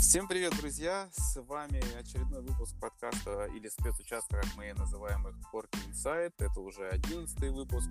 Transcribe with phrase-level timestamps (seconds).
[0.00, 1.08] Всем привет, друзья!
[1.12, 6.32] С вами очередной выпуск подкаста или спецучастка, как мы называем их, Corky Insight.
[6.38, 7.88] Это уже одиннадцатый выпуск.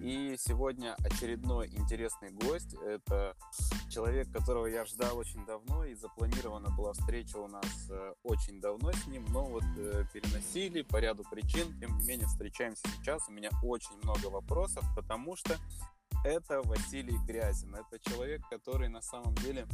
[0.00, 2.74] И сегодня очередной интересный гость.
[2.74, 3.36] Это
[3.90, 8.92] человек, которого я ждал очень давно, и запланирована была встреча у нас э, очень давно
[8.92, 11.78] с ним, но вот э, переносили по ряду причин.
[11.80, 13.28] Тем не менее, встречаемся сейчас.
[13.28, 15.56] У меня очень много вопросов, потому что
[16.24, 17.74] это Василий Грязин.
[17.74, 19.66] Это человек, который на самом деле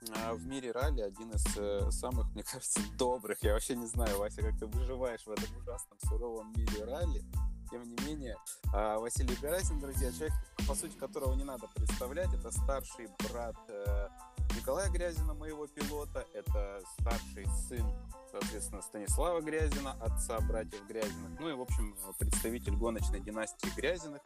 [0.00, 3.42] в мире ралли один из э, самых, мне кажется, добрых.
[3.42, 7.24] Я вообще не знаю, Вася, как ты выживаешь в этом ужасном, суровом мире ралли.
[7.70, 8.36] Тем не менее,
[8.72, 10.32] а, Василий Гарасин, друзья, человек,
[10.66, 14.08] по сути, которого не надо представлять, это старший брат э,
[14.56, 17.84] Николая Грязина, моего пилота, это старший сын,
[18.30, 24.22] соответственно, Станислава Грязина, отца братьев Грязиных, ну и, в общем, представитель гоночной династии Грязиных.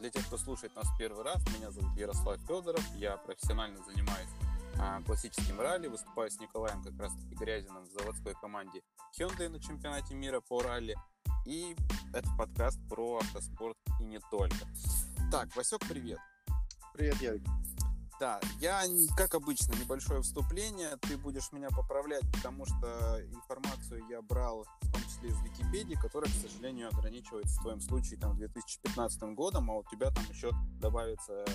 [0.00, 4.30] Для тех, кто слушает нас первый раз, меня зовут Ярослав Федоров, я профессионально занимаюсь
[4.78, 8.80] а, классическим ралли, выступаю с Николаем как раз таки Грязиным в заводской команде
[9.18, 10.96] Hyundai на чемпионате мира по ралли.
[11.44, 11.76] И
[12.14, 14.56] это подкаст про автоспорт и не только.
[15.30, 16.18] Так, Васек, привет.
[16.94, 17.42] Привет, Ярик.
[18.20, 18.82] Да, я,
[19.16, 20.90] как обычно, небольшое вступление.
[21.00, 26.30] Ты будешь меня поправлять, потому что информацию я брал в том числе из Википедии, которая,
[26.30, 30.50] к сожалению, ограничивается в твоем случае там 2015 годом, а у тебя там еще
[30.82, 31.46] добавится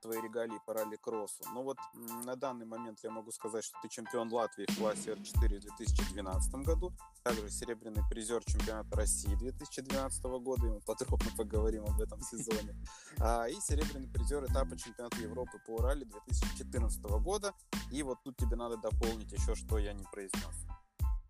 [0.00, 1.44] твои регалии по ралли-кроссу.
[1.54, 1.76] Но вот
[2.24, 6.54] на данный момент я могу сказать, что ты чемпион Латвии в классе R4 в 2012
[6.56, 6.92] году,
[7.22, 12.74] также серебряный призер чемпионата России 2012 года, и мы подробно поговорим об этом сезоне,
[13.18, 17.54] а, и серебряный призер этапа чемпионата Европы по ралли 2014 года.
[17.92, 20.66] И вот тут тебе надо дополнить еще, что я не произнес.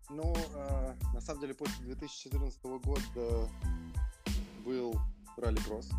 [0.09, 3.49] Ну, э, на самом деле, после 2014 года
[4.65, 4.93] был
[5.37, 5.89] ралли-кросс.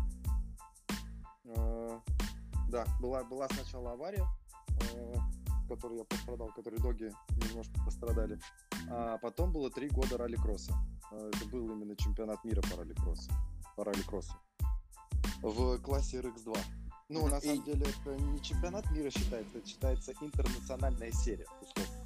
[1.45, 1.99] Э,
[2.73, 4.25] да, была, была сначала авария,
[4.95, 5.15] э,
[5.63, 7.11] в которой я пострадал, в которой доги
[7.47, 8.39] немножко пострадали.
[8.89, 10.73] А потом было три года ралли-кросса.
[11.11, 13.31] Э, это был именно чемпионат мира по ралли-кроссу.
[13.77, 14.33] По ралли-кроссу.
[15.43, 16.57] В классе RX2.
[17.09, 22.02] Ну, на самом деле, это не чемпионат мира считается, это считается интернациональная серия, условно.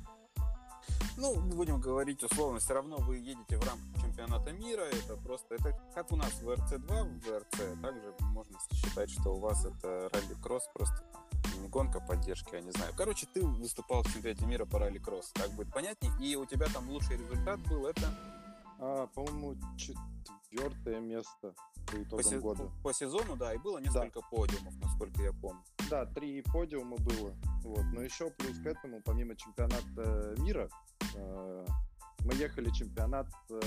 [1.17, 5.75] Ну, будем говорить условно, все равно вы едете в рамках чемпионата мира, это просто, это
[5.95, 10.69] как у нас в РЦ-2, в РЦ, также можно считать, что у вас это ралли-кросс,
[10.73, 11.03] просто
[11.59, 12.93] не гонка поддержки, я не знаю.
[12.95, 16.87] Короче, ты выступал в чемпионате мира по ралли-кросс, так будет понятнее, и у тебя там
[16.89, 18.13] лучший результат был, это...
[18.79, 21.55] А, по-моему, четвертое место
[21.87, 22.71] по итогам по года.
[22.83, 24.27] По сезону, да, и было несколько да.
[24.29, 25.63] подиумов, насколько я помню.
[25.89, 27.33] Да, три подиума было.
[27.63, 27.83] Вот.
[27.93, 33.59] Но еще плюс к этому, помимо чемпионата мира, э, мы ехали чемпионат э,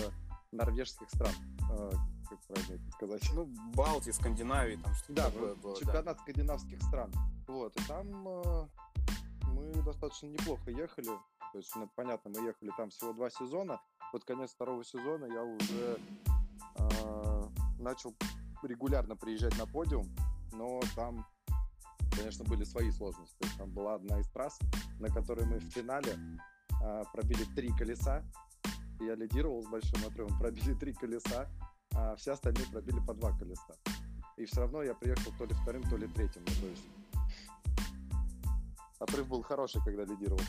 [0.52, 1.32] норвежских стран.
[1.70, 1.90] Э,
[2.28, 3.22] как правильно это сказать?
[3.34, 5.78] Ну, Балтии, Скандинавии, там что-то да, такое было.
[5.78, 6.22] Чемпионат да.
[6.22, 7.12] скандинавских стран.
[7.46, 8.06] Вот, и там
[9.54, 11.08] мы достаточно неплохо ехали.
[11.52, 13.80] То есть, ну, понятно, мы ехали там всего два сезона.
[14.12, 16.00] Под конец второго сезона я уже
[16.76, 18.14] э, начал
[18.62, 20.06] регулярно приезжать на подиум,
[20.52, 21.26] но там
[22.16, 23.46] конечно, были свои сложности.
[23.56, 24.58] Там была одна из трасс,
[24.98, 26.18] на которой мы в финале
[26.80, 28.22] а, пробили три колеса.
[29.00, 31.48] Я лидировал с большим отрывом, пробили три колеса,
[31.94, 33.74] а все остальные пробили по два колеса.
[34.36, 36.42] И все равно я приехал то ли вторым, то ли третьим.
[36.46, 36.82] Ну, то есть
[38.98, 40.40] отрыв был хороший, когда лидировал.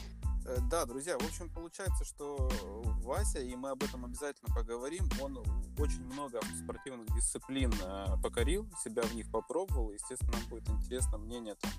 [0.45, 2.49] Э, да, друзья, в общем, получается, что
[3.03, 5.37] Вася, и мы об этом обязательно поговорим, он
[5.77, 11.55] очень много спортивных дисциплин э, покорил, себя в них попробовал, естественно, нам будет интересно мнение
[11.55, 11.71] там,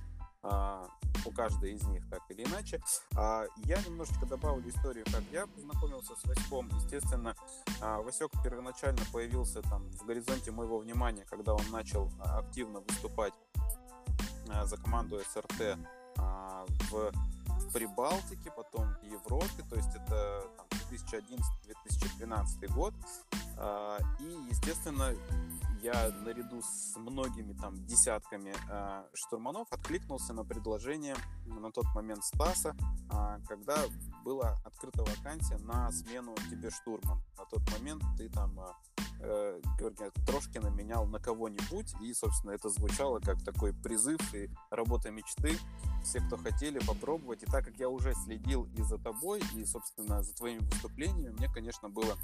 [0.42, 2.80] у каждой из них, так или иначе.
[3.16, 6.68] А, я немножечко добавлю историю, как я познакомился с Васьком.
[6.76, 7.36] Естественно,
[7.80, 13.34] а, Васек первоначально появился там в горизонте моего внимания, когда он начал активно выступать
[14.64, 15.78] за команду СРТ
[16.16, 17.12] в
[17.72, 20.44] Прибалтике, потом в Европе, то есть это
[20.92, 22.94] 2011-2012 год.
[23.56, 25.14] А, и, естественно,
[25.82, 32.76] я наряду с многими там десятками э, штурманов откликнулся на предложение на тот момент Стаса,
[33.10, 33.76] э, когда
[34.24, 37.20] была открыта вакансия на смену тебе штурман.
[37.36, 38.56] На тот момент ты там
[39.22, 45.10] э, Георгия Трошкина менял на кого-нибудь, и, собственно, это звучало как такой призыв и работа
[45.10, 45.56] мечты.
[46.02, 47.42] Все, кто хотели попробовать.
[47.42, 51.48] И так как я уже следил и за тобой, и, собственно, за твоими выступлениями, мне,
[51.48, 52.16] конечно, было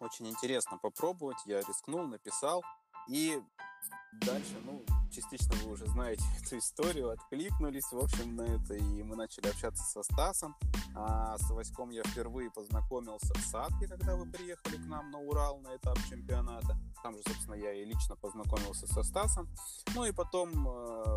[0.00, 1.38] очень интересно попробовать.
[1.46, 2.62] Я рискнул, написал.
[3.10, 3.42] И
[4.24, 9.16] дальше, ну, частично вы уже знаете эту историю, откликнулись, в общем, на это, и мы
[9.16, 10.54] начали общаться со Стасом.
[10.94, 15.58] А с Васьком я впервые познакомился в Садке, когда вы приехали к нам на Урал
[15.58, 16.76] на этап чемпионата.
[17.02, 19.48] Там же, собственно, я и лично познакомился со Стасом.
[19.94, 21.16] Ну и потом э,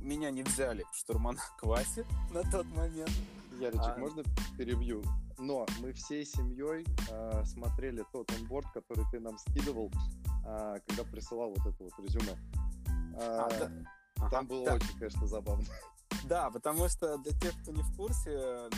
[0.00, 3.12] меня не взяли в штурмана к Васе на тот момент.
[3.58, 3.98] Яричек, а...
[3.98, 4.22] можно
[4.58, 5.02] перебью?
[5.38, 9.90] Но мы всей семьей э, смотрели тот онборд, который ты нам скидывал,
[10.86, 12.32] когда присылал вот это вот резюме.
[13.14, 13.70] Э, а, да.
[14.16, 14.74] Там ага, было да.
[14.74, 15.64] очень, конечно, забавно.
[16.24, 18.70] Да, потому что для тех, кто не в курсе, э,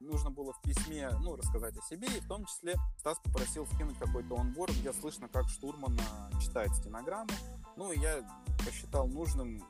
[0.00, 3.98] нужно было в письме ну, рассказать о себе, и в том числе Стас попросил скинуть
[3.98, 7.30] какой-то онборд, где слышно, как штурман э, читает стенограмму.
[7.76, 8.22] Ну, и я
[8.64, 9.62] посчитал нужным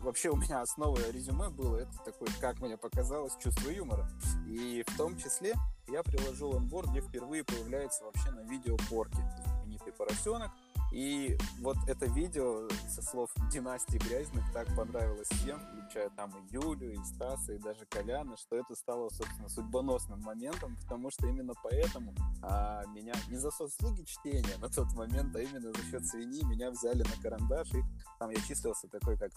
[0.00, 4.08] вообще у меня основа резюме было это такое, как мне показалось, чувство юмора.
[4.46, 5.54] И в том числе
[5.88, 10.50] я приложил онборд, где впервые появляется вообще на видео порки, знаменитый поросенок,
[10.90, 16.92] и вот это видео со слов династии Грязных так понравилось всем, включая там и Юлю,
[16.92, 22.14] и Стаса, и даже Коляна, что это стало, собственно, судьбоносным моментом, потому что именно поэтому
[22.42, 26.70] а, меня не за заслуги чтения на тот момент, а именно за счет свиньи меня
[26.70, 27.82] взяли на карандаш, и
[28.18, 29.32] там я числился такой, как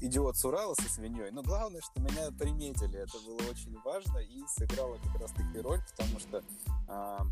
[0.00, 1.30] идиот с Урала со свиньей.
[1.30, 2.98] Но главное, что меня приметили.
[2.98, 6.42] Это было очень важно и сыграло как раз-таки роль, потому что
[6.88, 7.26] а,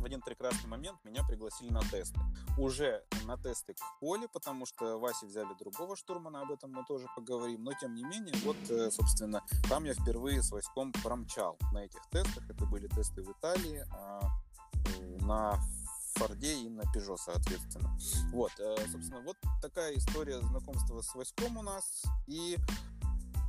[0.00, 2.18] в один прекрасный момент меня пригласили на тесты.
[2.56, 7.06] Уже на тесты к Поле, потому что Васе взяли другого штурмана, об этом мы тоже
[7.14, 7.64] поговорим.
[7.64, 12.00] Но тем не менее, вот, э, собственно, там я впервые с войском промчал на этих
[12.10, 12.48] тестах.
[12.48, 14.22] Это были тесты в Италии, а,
[15.20, 15.60] на
[16.14, 17.96] Форде и на Пежо, соответственно.
[18.32, 22.04] Вот, э, собственно, вот такая история знакомства с войском у нас.
[22.26, 22.58] И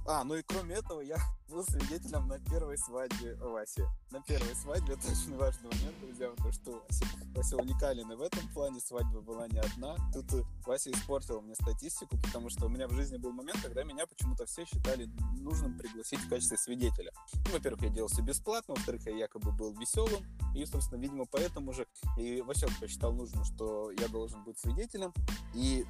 [0.06, 1.18] а, ну и кроме этого, я
[1.50, 3.84] был свидетелем на первой свадьбе Васи.
[4.10, 7.06] На первой свадьбе, это очень важный момент, друзья, потому что Вася,
[7.36, 9.96] Вася уникален и в этом плане свадьба была не одна.
[10.14, 14.06] Тут Вася испортил мне статистику, потому что у меня в жизни был момент, когда меня
[14.08, 15.10] почему-то все считали
[15.40, 17.12] нужным пригласить в качестве свидетеля.
[17.46, 20.26] Ну, во-первых, я делал все бесплатно, во-вторых, я якобы был веселым,
[20.56, 21.86] и, собственно, видимо, поэтому же
[22.18, 25.14] и Вася посчитал нужным, что я должен быть свидетелем,
[25.54, 25.86] и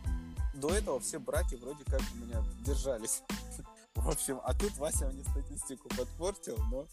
[0.54, 3.24] до этого все браки вроде как у меня держались.
[3.96, 6.88] В общем, а тут Вася мне статистику подпортил, но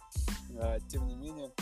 [0.61, 1.53] а, тем не менее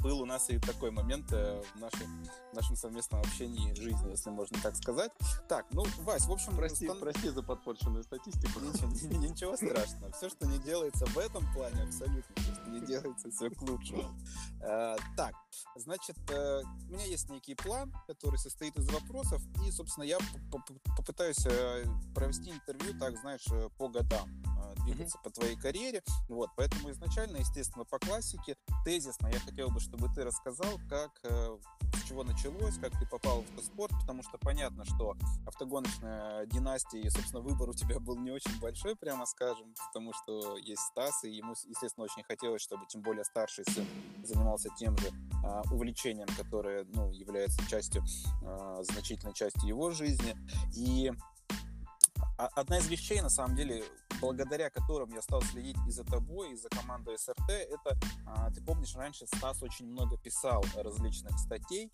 [0.00, 4.30] был у нас и такой момент э, в нашем, в нашем совместном общении жизни, если
[4.30, 5.12] можно так сказать.
[5.48, 6.56] Так, ну, Вась, в общем...
[6.56, 6.98] Прости, стан...
[6.98, 8.60] прости за подпорченную статистику.
[8.60, 10.12] Ничего, ничего страшного.
[10.12, 14.04] Все, что не делается в этом плане, абсолютно, все, что не делается, все к лучшему.
[14.62, 15.34] Э, так,
[15.76, 20.18] значит, э, у меня есть некий план, который состоит из вопросов, и, собственно, я
[20.96, 21.42] попытаюсь
[22.14, 23.46] провести интервью, так, знаешь,
[23.76, 24.28] по годам
[24.84, 25.22] двигаться mm-hmm.
[25.22, 26.02] по твоей карьере.
[26.28, 31.58] Вот, поэтому изначально, естественно, по классике, тезисно я хотел бы, чтобы ты рассказал, как, э,
[31.94, 37.10] с чего началось, как ты попал в автоспорт, потому что понятно, что автогоночная династия, и,
[37.10, 41.30] собственно, выбор у тебя был не очень большой, прямо скажем, потому что есть Стас, и
[41.30, 43.86] ему, естественно, очень хотелось, чтобы тем более старший сын
[44.24, 48.04] занимался тем же э, увлечением, которое, ну, является частью,
[48.42, 50.36] э, значительной частью его жизни.
[50.74, 51.12] И
[52.46, 53.84] одна из вещей, на самом деле,
[54.20, 58.62] благодаря которым я стал следить и за тобой, и за командой СРТ, это, а, ты
[58.62, 61.90] помнишь, раньше Стас очень много писал различных статей,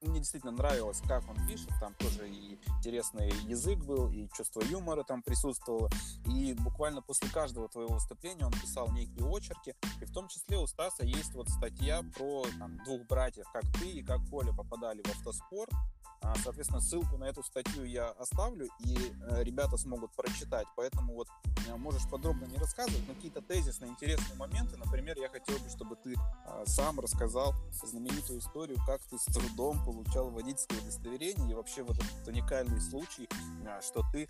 [0.00, 5.02] мне действительно нравилось, как он пишет, там тоже и интересный язык был, и чувство юмора
[5.02, 5.90] там присутствовало,
[6.26, 10.66] и буквально после каждого твоего выступления он писал некие очерки, и в том числе у
[10.66, 15.08] Стаса есть вот статья про там, двух братьев, как ты и как Коля попадали в
[15.08, 15.97] автоспорт, а,
[16.42, 20.66] соответственно, ссылку на эту статью я оставлю, и э, ребята смогут прочитать.
[20.76, 21.28] Поэтому вот
[21.68, 24.76] э, можешь подробно не рассказывать, но какие-то тезисные интересные моменты.
[24.76, 26.14] Например, я хотел бы, чтобы ты
[26.46, 31.96] а, сам рассказал знаменитую историю, как ты с трудом получал водительское удостоверение, и вообще вот
[31.96, 33.28] этот уникальный случай,
[33.66, 34.28] а, что ты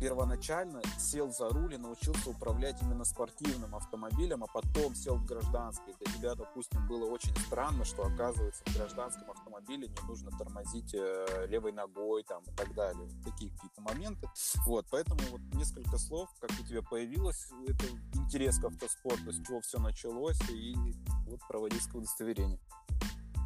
[0.00, 5.94] первоначально сел за руль и научился управлять именно спортивным автомобилем, а потом сел в гражданский.
[6.00, 11.46] Для тебя, допустим, было очень странно, что, оказывается, в гражданском автомобиле не нужно тормозить э,
[11.48, 13.08] левой ногой там, и так далее.
[13.24, 14.28] Такие какие-то моменты.
[14.66, 19.60] Вот, поэтому вот несколько слов, как у тебя появилось это интерес к автоспорту, с чего
[19.60, 20.74] все началось, и
[21.26, 22.58] вот про водительское удостоверение.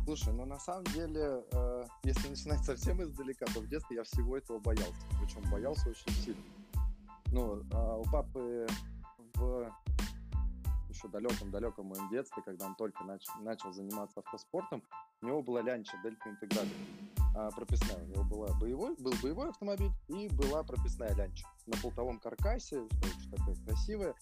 [0.05, 4.37] Слушай, ну на самом деле, э, если начинать совсем издалека, то в детстве я всего
[4.37, 5.07] этого боялся.
[5.19, 6.43] Причем боялся очень сильно.
[7.33, 8.67] Ну, э, у папы
[9.35, 9.73] в
[10.91, 14.83] еще далеком-далеком моем детстве, когда он только нач- начал заниматься автоспортом,
[15.23, 16.69] у него была лянча Дельта Интеграль
[17.35, 18.05] э, прописная.
[18.05, 23.31] У него была боевой, был боевой автомобиль и была прописная лянча на полтовом каркасе, очень
[23.31, 24.15] такая красивая.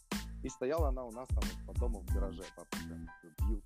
[0.45, 2.45] И стояла она у нас там под домом в гараже.
[2.57, 3.09] Папа прям
[3.49, 3.63] бил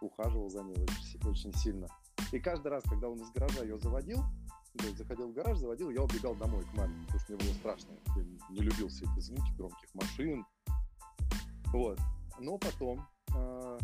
[0.00, 1.88] ухаживал за ней очень, очень сильно.
[2.32, 4.18] И каждый раз, когда он из гаража ее заводил,
[4.76, 7.54] то есть заходил в гараж, заводил, я убегал домой к маме, потому что мне было
[7.54, 7.90] страшно.
[8.16, 10.46] Я не любил все эти звуки громких машин.
[11.72, 11.98] Вот.
[12.38, 13.78] Но потом, э,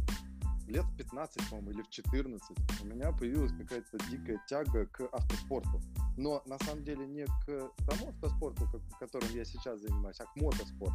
[0.69, 5.81] лет в 15, по-моему, или в 14 у меня появилась какая-то дикая тяга к автоспорту.
[6.17, 10.95] Но на самом деле не к тому автоспорту, которым я сейчас занимаюсь, а к мотоспорту.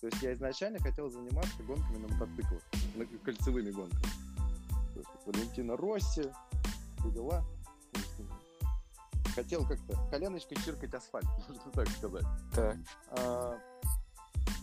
[0.00, 2.62] То есть я изначально хотел заниматься гонками на мотоциклах,
[2.96, 4.31] на кольцевыми гонками.
[5.26, 6.30] Валентина Росси,
[6.98, 7.44] все дела.
[9.34, 12.26] Хотел как-то коленочкой чиркать асфальт, можно так сказать.
[12.54, 12.76] Так.
[13.10, 13.58] А,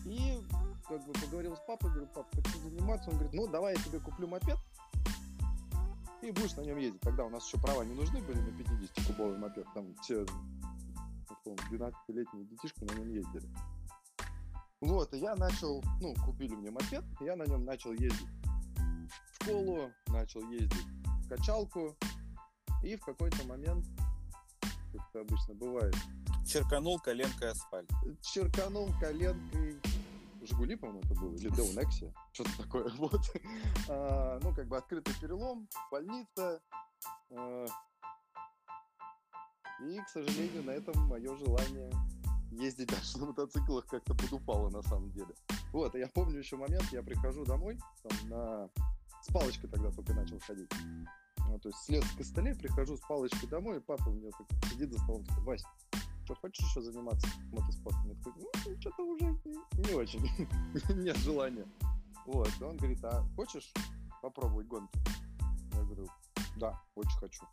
[0.05, 0.41] и
[0.87, 3.09] как бы поговорил с папой, говорю, пап, хочу заниматься.
[3.09, 4.57] Он говорит, ну давай я тебе куплю мопед,
[6.21, 7.01] и будешь на нем ездить.
[7.01, 9.65] Тогда у нас еще права не нужны были на 50-кубовый мопед.
[9.73, 10.25] Там все
[11.45, 13.49] 12-летние детишки на нем ездили.
[14.81, 18.27] Вот, и я начал, ну, купили мне мопед, я на нем начал ездить
[19.41, 20.85] школу, начал ездить
[21.23, 21.95] в качалку,
[22.83, 23.85] и в какой-то момент,
[24.61, 25.95] как это обычно бывает,
[26.45, 27.89] Черканул коленкой асфальт.
[28.21, 29.79] черканул коленкой
[30.41, 33.21] Жигули, по-моему, это было, или Део Некси, что-то такое, вот.
[33.89, 36.61] А, ну, как бы открытый перелом, больница.
[37.31, 37.65] а,
[39.81, 41.91] и, к сожалению, на этом мое желание
[42.51, 45.33] ездить дальше на мотоциклах как-то подупало, на самом деле.
[45.71, 48.69] Вот, я помню еще момент, я прихожу домой, там, на...
[49.21, 50.71] с палочкой тогда только начал ходить.
[51.47, 54.71] Ну, то есть слез с костылей, прихожу с палочкой домой, и папа у меня так
[54.71, 55.63] сидит за столом, такой, Вась,
[56.25, 58.07] что, хочешь еще заниматься мотоспортом?
[58.07, 60.21] Я такой, ну, что-то уже не, не очень,
[61.03, 61.65] нет желания.
[62.27, 63.73] Вот, и он говорит, а хочешь
[64.21, 64.99] попробовать гонки?
[65.73, 66.07] Я говорю,
[66.57, 67.43] да, очень хочу.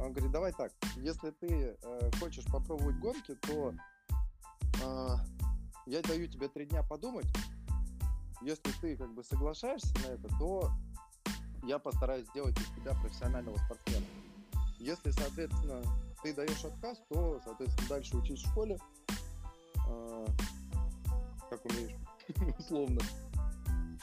[0.00, 3.74] Он говорит, давай так, если ты э, хочешь попробовать гонки, то
[4.82, 5.16] э,
[5.86, 7.26] я даю тебе три дня подумать.
[8.42, 10.70] Если ты как бы соглашаешься на это, то
[11.64, 14.06] я постараюсь сделать из тебя профессионального спортсмена.
[14.78, 15.82] Если, соответственно,
[16.22, 18.78] ты даешь отказ, то, соответственно, дальше учись в школе,
[19.88, 20.26] э,
[21.48, 21.96] как умеешь,
[22.58, 23.00] условно.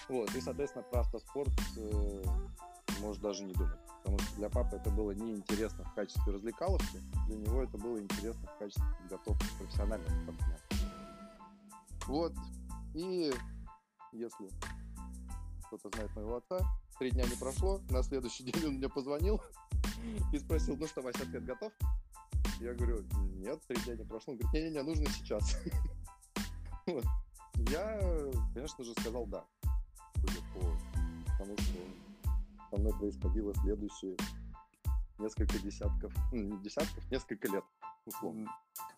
[0.10, 2.24] Вот, и, соответственно, про автоспорт э,
[3.00, 3.78] можешь даже не думать.
[4.04, 8.48] Потому что для папы это было неинтересно в качестве развлекаловки, для него это было интересно
[8.48, 10.60] в качестве подготовки профессионального спортсмена.
[12.08, 12.34] Вот,
[12.96, 13.32] и
[14.12, 14.50] если
[15.68, 16.60] кто-то знает моего отца,
[17.02, 19.42] три дня не прошло, на следующий день он мне позвонил
[20.32, 21.74] и спросил, ну что, Вася, ответ готов?
[22.60, 23.04] Я говорю,
[23.40, 24.34] нет, три дня не прошло.
[24.34, 25.58] Он говорит, не-не-не, нужно сейчас.
[27.72, 28.00] Я,
[28.54, 29.44] конечно же, сказал да,
[30.14, 30.60] судя по
[31.40, 31.80] тому, что
[32.70, 34.16] со мной происходило следующие
[35.22, 37.64] несколько десятков, ну, не десятков, несколько лет,
[38.06, 38.50] условно.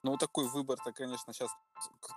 [0.03, 1.51] Ну, такой выбор-то, конечно, сейчас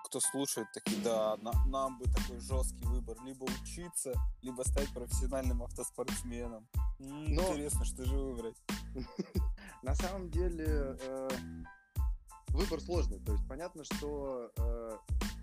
[0.05, 3.17] кто слушает, такие, да, на- нам бы такой жесткий выбор.
[3.25, 6.67] Либо учиться, либо стать профессиональным автоспортсменом.
[6.99, 8.57] Но- Интересно, что же выбрать?
[9.83, 11.29] На самом деле э,
[12.49, 13.19] выбор сложный.
[13.21, 14.99] То есть понятно, что э,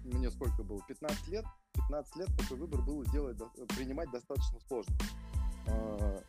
[0.05, 0.82] мне сколько было?
[0.88, 1.46] 15 лет.
[1.74, 3.38] 15 лет такой выбор было делать,
[3.75, 4.96] принимать достаточно сложно.
[5.67, 6.22] Э,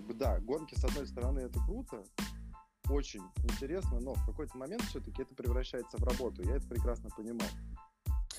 [0.00, 2.02] как бы да, гонки, с одной стороны, это круто,
[2.88, 6.42] очень интересно, но в какой-то момент все-таки это превращается в работу.
[6.42, 7.46] Я это прекрасно понимал.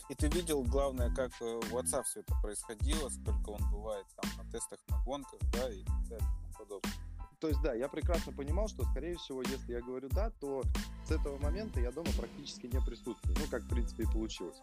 [0.10, 4.52] И ты видел, главное, как у отца все это происходило, сколько он бывает там на
[4.52, 6.94] тестах, на гонках, да, и так далее и тому подобное.
[7.40, 10.64] То есть, да, я прекрасно понимал, что, скорее всего, если я говорю да, то
[11.08, 13.36] с этого момента я дома практически не присутствую.
[13.40, 14.62] Ну, как, в принципе, и получилось.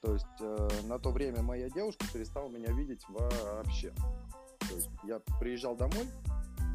[0.00, 3.94] То есть, э, на то время моя девушка перестала меня видеть вообще.
[4.74, 6.04] То есть, я приезжал домой,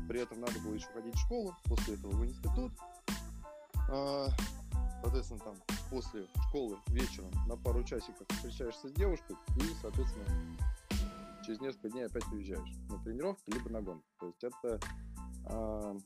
[0.07, 2.71] при этом надо было еще ходить в школу, после этого в институт.
[3.89, 4.29] А,
[5.01, 5.55] Соответственно, там
[5.89, 10.25] после школы вечером на пару часиков встречаешься с девушкой и, соответственно,
[11.45, 14.05] через несколько дней опять уезжаешь на тренировки либо на гонку.
[14.19, 14.79] То есть это
[15.45, 15.97] а,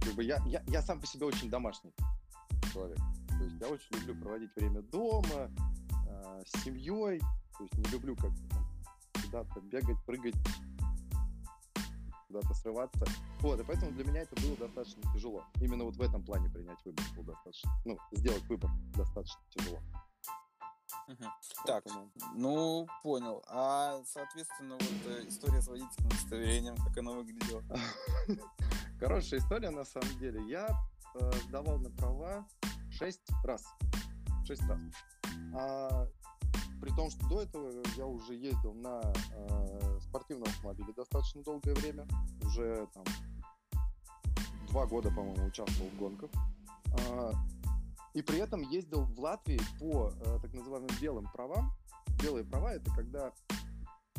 [0.00, 1.92] как бы я, я, я сам по себе очень домашний
[2.72, 2.98] человек.
[3.28, 5.50] То есть я очень люблю проводить время дома,
[6.08, 7.20] а, с семьей.
[7.58, 8.67] То есть не люблю как-то там
[9.28, 10.34] куда-то бегать, прыгать,
[12.28, 13.04] куда-то срываться.
[13.40, 15.44] Вот, и поэтому для меня это было достаточно тяжело.
[15.60, 19.78] Именно вот в этом плане принять выбор было достаточно, ну, сделать выбор достаточно тяжело.
[21.06, 21.24] Мгм.
[21.66, 23.42] Так, Поэтому- ну, понял.
[23.48, 27.62] А, соответственно, вот э, история с водительским удостоверением, как оно выглядело?
[29.00, 30.42] Хорошая история, на самом деле.
[30.50, 30.68] Я
[31.14, 32.46] э, сдавал на права
[32.90, 33.64] 6 раз.
[34.46, 34.80] 6 раз.
[35.54, 36.06] А,
[36.80, 39.00] при том, что до этого я уже ездил на
[39.32, 42.06] э, спортивном автомобиле достаточно долгое время.
[42.44, 43.04] Уже там
[44.68, 46.30] два года, по-моему, участвовал в гонках.
[46.92, 47.32] А,
[48.14, 51.72] и при этом ездил в Латвии по э, так называемым белым правам.
[52.22, 53.32] Белые права это когда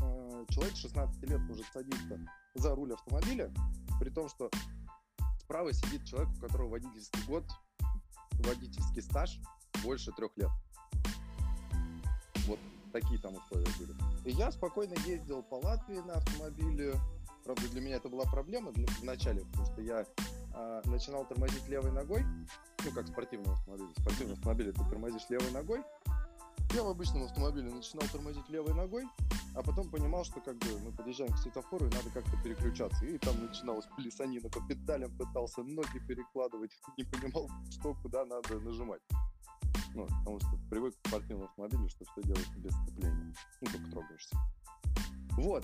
[0.02, 2.20] э, человек 16 лет может садиться
[2.56, 3.52] за руль автомобиля,
[4.00, 4.50] при том, что
[5.40, 7.44] справа сидит человек, у которого водительский год,
[8.32, 9.40] водительский стаж
[9.84, 10.50] больше трех лет.
[12.92, 13.94] Такие там условия были.
[14.26, 16.96] И я спокойно ездил по Латвии на автомобиле.
[17.44, 20.06] Правда, для меня это была проблема для, в начале, потому что я
[20.56, 22.24] э, начинал тормозить левой ногой,
[22.86, 23.54] ну, как автомобиле.
[23.96, 25.84] В спортивном автомобиле ты тормозишь левой ногой.
[26.76, 29.04] Я в обычном автомобиле начинал тормозить левой ногой,
[29.56, 33.06] а потом понимал, что как бы мы подъезжаем к светофору и надо как-то переключаться.
[33.06, 39.02] И там начиналась плясанина по педалям, пытался ноги перекладывать, не понимал, что куда надо нажимать.
[39.96, 43.34] Ну, потому что привык к спортивному автомобилю, что все делается без сцепления.
[43.62, 44.38] Ну, только трогаешься.
[45.32, 45.64] Вот.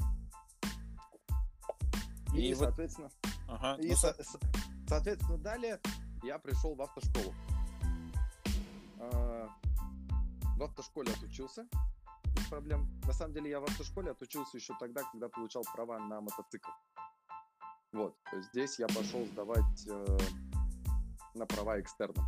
[2.34, 3.10] И, и соответственно...
[3.48, 3.82] Ага.
[3.82, 4.39] И, ну, со- со-
[4.88, 5.79] соответственно, далее
[6.24, 7.34] я пришел в автошколу.
[9.00, 9.50] А,
[10.58, 11.67] в автошколе отучился
[12.36, 12.89] без проблем.
[13.05, 16.72] На самом деле я в автошколе отучился еще тогда, когда получал права на мотоцикл.
[17.94, 18.17] Вот,
[18.51, 20.17] здесь я пошел сдавать э,
[21.34, 22.25] на права экстерном.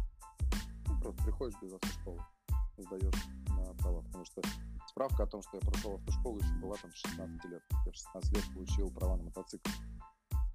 [1.08, 2.22] Просто приходишь без автошколы,
[2.78, 4.42] сдаешь на права, потому что
[4.90, 7.64] справка о том, что я прошел автошколу, еще была там 16 лет.
[7.86, 9.70] Я в 16 лет получил права на мотоцикл.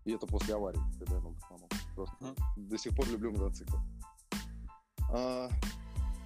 [0.05, 1.71] И это после аварии, когда я ногу сломал.
[1.95, 2.69] Просто mm-hmm.
[2.69, 3.81] до сих пор люблю мотоциклы.
[5.11, 5.49] А,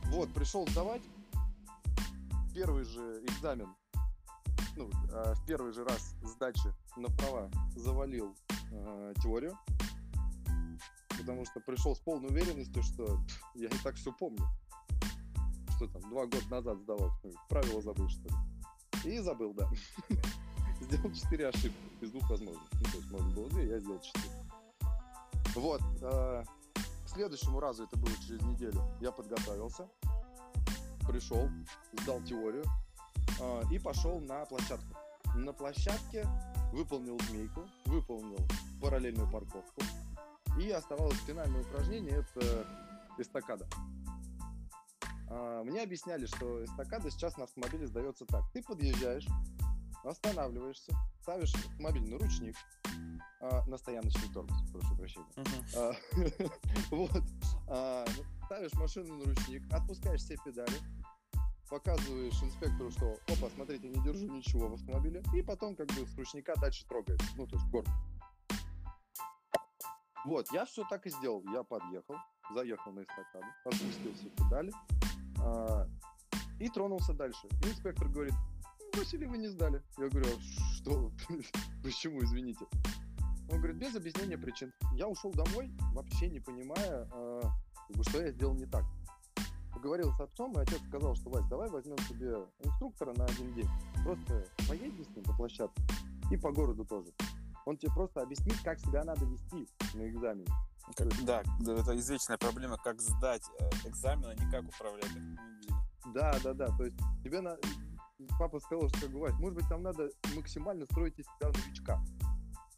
[0.06, 1.02] вот, пришел сдавать.
[2.52, 3.68] Первый же экзамен,
[4.74, 8.34] ну, а, в первый же раз сдачи на права завалил
[8.72, 9.56] а, теорию.
[11.26, 13.18] Потому что пришел с полной уверенностью, что
[13.56, 14.46] я и так все помню.
[15.74, 17.10] Что там, два года назад сдавал.
[17.48, 19.12] Правила забыл, что ли.
[19.12, 19.68] И забыл, да.
[20.80, 22.62] Сделал четыре ошибки из двух возможных.
[22.74, 24.34] Ну, то есть можно было две, я сделал четыре.
[25.56, 25.80] Вот.
[26.02, 26.44] Э,
[27.04, 29.88] к следующему разу, это было через неделю, я подготовился,
[31.08, 31.48] пришел,
[32.02, 32.64] сдал теорию
[33.40, 34.96] э, и пошел на площадку.
[35.34, 36.24] На площадке
[36.72, 38.46] выполнил змейку, выполнил
[38.80, 39.82] параллельную парковку.
[40.58, 42.66] И оставалось финальное упражнение, это
[43.18, 43.66] эстакада.
[45.28, 48.42] Э, мне объясняли, что эстакада сейчас на автомобиле сдается так.
[48.52, 49.26] Ты подъезжаешь,
[50.04, 52.56] останавливаешься, ставишь автомобиль на ручник,
[53.40, 55.26] а, на стояночный тормоз, прошу прощения.
[55.36, 56.52] Uh-huh.
[56.90, 57.22] вот.
[57.68, 58.04] А,
[58.46, 60.78] ставишь машину на ручник, отпускаешь все педали,
[61.68, 66.16] показываешь инспектору, что, опа, смотрите, не держу ничего в автомобиле, и потом как бы с
[66.16, 67.88] ручника дальше трогаешь, ну, то есть город.
[70.24, 71.42] Вот, я все так и сделал.
[71.52, 72.16] Я подъехал,
[72.54, 74.72] заехал на эстакаду, отпустил все педали
[75.40, 75.86] а,
[76.58, 77.46] и тронулся дальше.
[77.64, 78.34] И инспектор говорит,
[78.96, 79.82] Василий, вы не сдали.
[79.98, 81.12] Я говорю, «А что?
[81.82, 82.66] Почему, извините?
[83.50, 84.72] Он говорит, без объяснения причин.
[84.94, 87.42] Я ушел домой, вообще не понимая, э,
[88.08, 88.84] что я сделал не так.
[89.72, 93.68] Поговорил с отцом, и отец сказал, что, Вась, давай возьмем себе инструктора на один день.
[94.02, 95.82] Просто поедем с ним по площадке
[96.30, 97.12] и по городу тоже.
[97.66, 100.46] Он тебе просто объяснит, как себя надо вести на экзамене.
[100.96, 105.10] Как, да, это извечная проблема, как сдать э, экзамен, а не как управлять.
[106.14, 106.66] Да, да, да.
[106.78, 107.56] То есть тебе на...
[108.38, 112.00] папа сказал, что как бы, Вась, может быть, там надо максимально строить из себя новичка.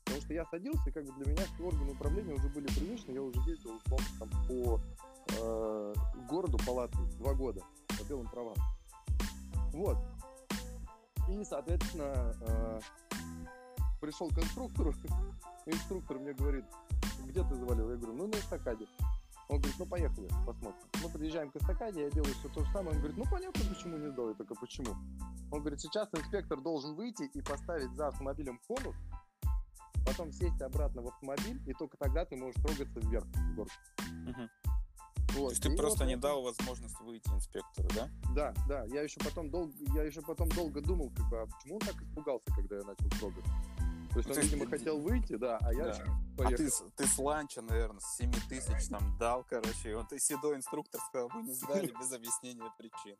[0.04, 3.12] Потому что я садился, и как бы для меня все органы управления уже были привычны.
[3.12, 4.80] Я уже ездил условно там, по
[5.38, 5.94] э,
[6.30, 7.60] городу, по Латвии, два года
[7.98, 8.56] по белым правам.
[9.72, 9.98] Вот.
[11.28, 12.80] И, соответственно, э,
[14.00, 14.94] пришел к инструктору.
[15.66, 16.64] Инструктор мне говорит,
[17.26, 17.90] где ты завалил?
[17.90, 18.86] Я говорю, ну на эстакаде.
[19.48, 20.88] Он говорит, ну поехали, посмотрим.
[21.02, 22.90] Мы подъезжаем к эстакаде, я делаю все то же самое.
[22.90, 24.94] Он говорит, ну понятно, почему не сдал, я только почему.
[25.50, 28.94] Он говорит, сейчас инспектор должен выйти и поставить за автомобилем конус,
[30.04, 33.72] потом сесть обратно в автомобиль, и только тогда ты можешь трогаться вверх в горку.
[34.26, 34.48] Угу.
[35.32, 35.48] Вот.
[35.48, 38.08] То есть ты и просто вот не дал возможность выйти инспектору, да?
[38.34, 38.84] Да, да.
[38.86, 42.00] Я еще потом долго, я еще потом долго думал, как бы, а почему он так
[42.02, 43.44] испугался, когда я начал трогать.
[44.22, 44.78] То есть ну, он, видимо, ты...
[44.78, 46.04] хотел выйти, да, а я да.
[46.36, 46.86] поехал.
[46.86, 50.18] А ты, ты с ланча, наверное, с 7 тысяч там дал, короче, и он ты
[50.18, 53.16] седой инструктор сказал, вы не сдали без объяснения причин.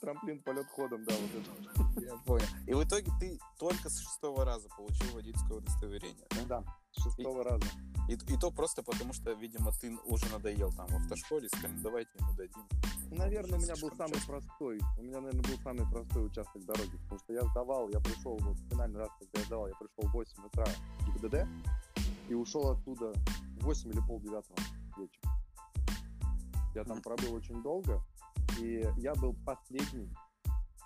[0.00, 2.00] Трамплин полет ходом, да, вот это.
[2.00, 2.46] Я понял.
[2.66, 6.44] И в итоге ты только с шестого раза получил водительское удостоверение, да?
[6.46, 6.64] Да,
[7.00, 7.66] шестого раза.
[8.08, 11.82] И, и то просто потому, что, видимо, ты уже надоел там в автошколе, сказали, «Ну,
[11.82, 12.68] давайте ему дадим.
[13.10, 14.26] Наверное, у меня был самый часто.
[14.26, 14.80] простой.
[14.98, 18.56] У меня, наверное, был самый простой участок дороги, потому что я сдавал, я пришел, вот
[18.70, 20.66] финальный раз, когда я сдавал, я пришел в 8 утра
[21.00, 21.46] в ГИБДД
[22.28, 23.12] и ушел оттуда
[23.60, 24.56] в 8 или полдевятого
[24.98, 25.32] вечера.
[26.74, 28.02] Я там пробыл очень долго,
[28.58, 30.08] и я был последний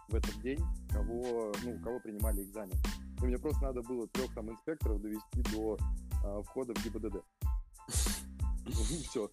[0.08, 2.76] в этот день, кого, ну, кого принимали экзамен.
[3.20, 5.78] И мне просто надо было трех там инспекторов довести до
[6.24, 7.22] а, входа в ГИБДД.
[9.08, 9.30] Все.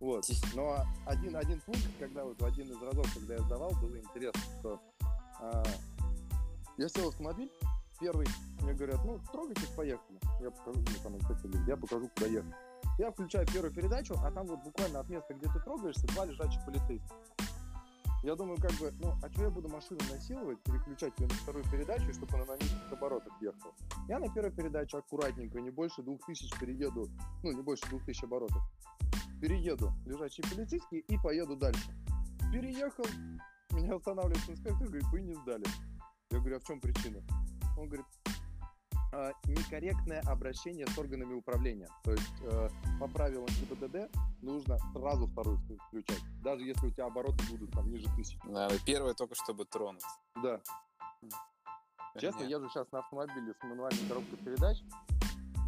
[0.00, 0.28] Вот.
[0.54, 4.42] Но один, один пункт, когда вот в один из разов, когда я сдавал, было интересно,
[4.58, 4.80] что
[5.40, 5.62] а,
[6.76, 7.50] я сел в автомобиль,
[8.00, 8.26] первый,
[8.62, 10.18] мне говорят, ну, трогайтесь, поехали.
[10.40, 12.54] Я покажу, ну, там, я покажу, куда ехать.
[12.98, 16.64] Я включаю первую передачу, а там вот буквально от места, где ты трогаешься, два лежачих
[16.66, 17.16] полицейских.
[18.22, 21.64] Я думаю, как бы, ну, а что я буду машину насиловать, переключать ее на вторую
[21.64, 23.74] передачу, чтобы она на низких оборотах ехала?
[24.08, 27.08] Я на первой передаче аккуратненько, не больше двух тысяч перееду,
[27.42, 28.62] ну, не больше двух тысяч оборотов.
[29.40, 31.90] Перееду лежачий полицейский и поеду дальше.
[32.52, 33.04] Переехал,
[33.72, 35.64] меня останавливает инспектор, говорит, вы не сдали.
[36.30, 37.20] Я говорю, а в чем причина?
[37.76, 38.06] Он говорит,
[39.12, 41.88] а, некорректное обращение с органами управления.
[42.02, 47.44] То есть э, по правилам ГИБДД нужно сразу вторую включать, даже если у тебя обороты
[47.50, 48.38] будут там ниже тысячи.
[48.44, 50.02] Да, первое только чтобы тронуть.
[50.42, 50.60] Да.
[52.18, 54.78] Честно, езжу сейчас на автомобиле с мануальной коробкой передач,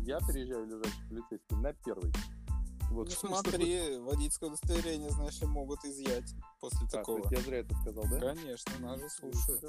[0.00, 2.12] я переезжаю лежачий полицейский на первый.
[2.94, 3.08] Вот.
[3.08, 7.26] Ну, смотри, водительское удостоверение, знаешь, могут изъять после а, такого.
[7.28, 8.20] я зря это сказал, да?
[8.20, 9.64] Конечно, нас же слушают.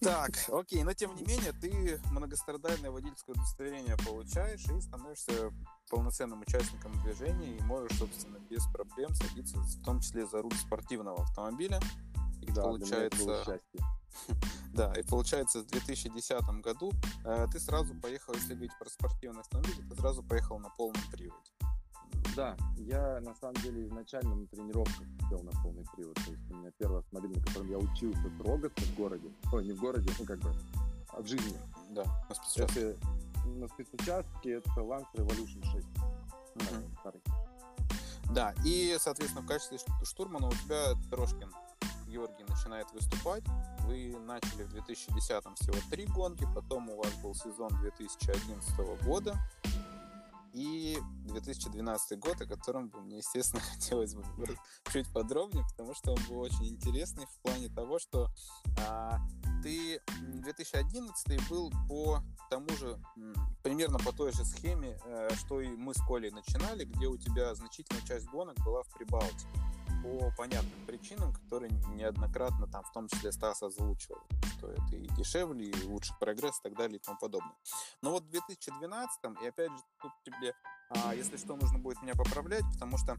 [0.00, 5.52] Так, окей, но тем не менее, ты многострадальное водительское удостоверение получаешь и становишься
[5.90, 11.22] полноценным участником движения и можешь, собственно, без проблем садиться, в том числе за руль спортивного
[11.22, 11.80] автомобиля.
[12.42, 13.60] И да, получается...
[14.72, 16.92] Да, и получается в 2010 году
[17.24, 21.52] э, ты сразу поехал, если говорить про спортивный автомобиль, ты сразу поехал на полном приводе.
[22.34, 26.14] Да, я на самом деле изначально на тренировках сел на полный привод.
[26.14, 29.32] То есть у меня первый автомобиль, на котором я учился трогаться в городе.
[29.52, 30.52] Ой, не в городе, ну как бы,
[31.08, 31.56] а в жизни.
[31.90, 32.80] Да, на спецучастке.
[32.80, 33.06] Это,
[33.46, 35.86] на спецучастке это Lance Revolution 6.
[36.56, 36.98] Uh-huh.
[37.00, 37.22] Старый.
[38.32, 41.52] Да, и, соответственно, в качестве штурмана у тебя Трошкин
[42.14, 43.42] Георгий начинает выступать.
[43.80, 45.18] Вы начали в 2010
[45.58, 49.36] всего три гонки, потом у вас был сезон 2011 года,
[50.52, 54.22] и 2012 год, о котором бы мне, естественно, хотелось бы
[54.92, 58.28] чуть подробнее, потому что он был очень интересный в плане того, что
[58.78, 59.18] а,
[59.64, 62.96] ты 2011 был по тому же,
[63.64, 67.52] примерно по той же схеме, а, что и мы с Колей начинали, где у тебя
[67.56, 69.63] значительная часть гонок была в Прибалтике
[70.04, 74.20] по понятным причинам, которые неоднократно там в том числе Стас озвучивал,
[74.58, 77.56] что это и дешевле, и лучше прогресс и так далее и тому подобное.
[78.02, 80.54] Но вот в 2012, и опять же, тут тебе,
[80.90, 83.16] а, если что, нужно будет меня поправлять, потому что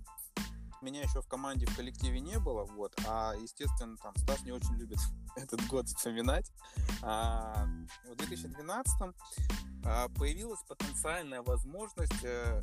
[0.85, 4.75] меня еще в команде, в коллективе не было, вот, а, естественно, там, Стас не очень
[4.75, 4.99] любит
[5.35, 6.51] этот год вспоминать.
[7.01, 7.67] А,
[8.05, 8.93] в 2012
[9.83, 12.61] а, появилась потенциальная возможность э,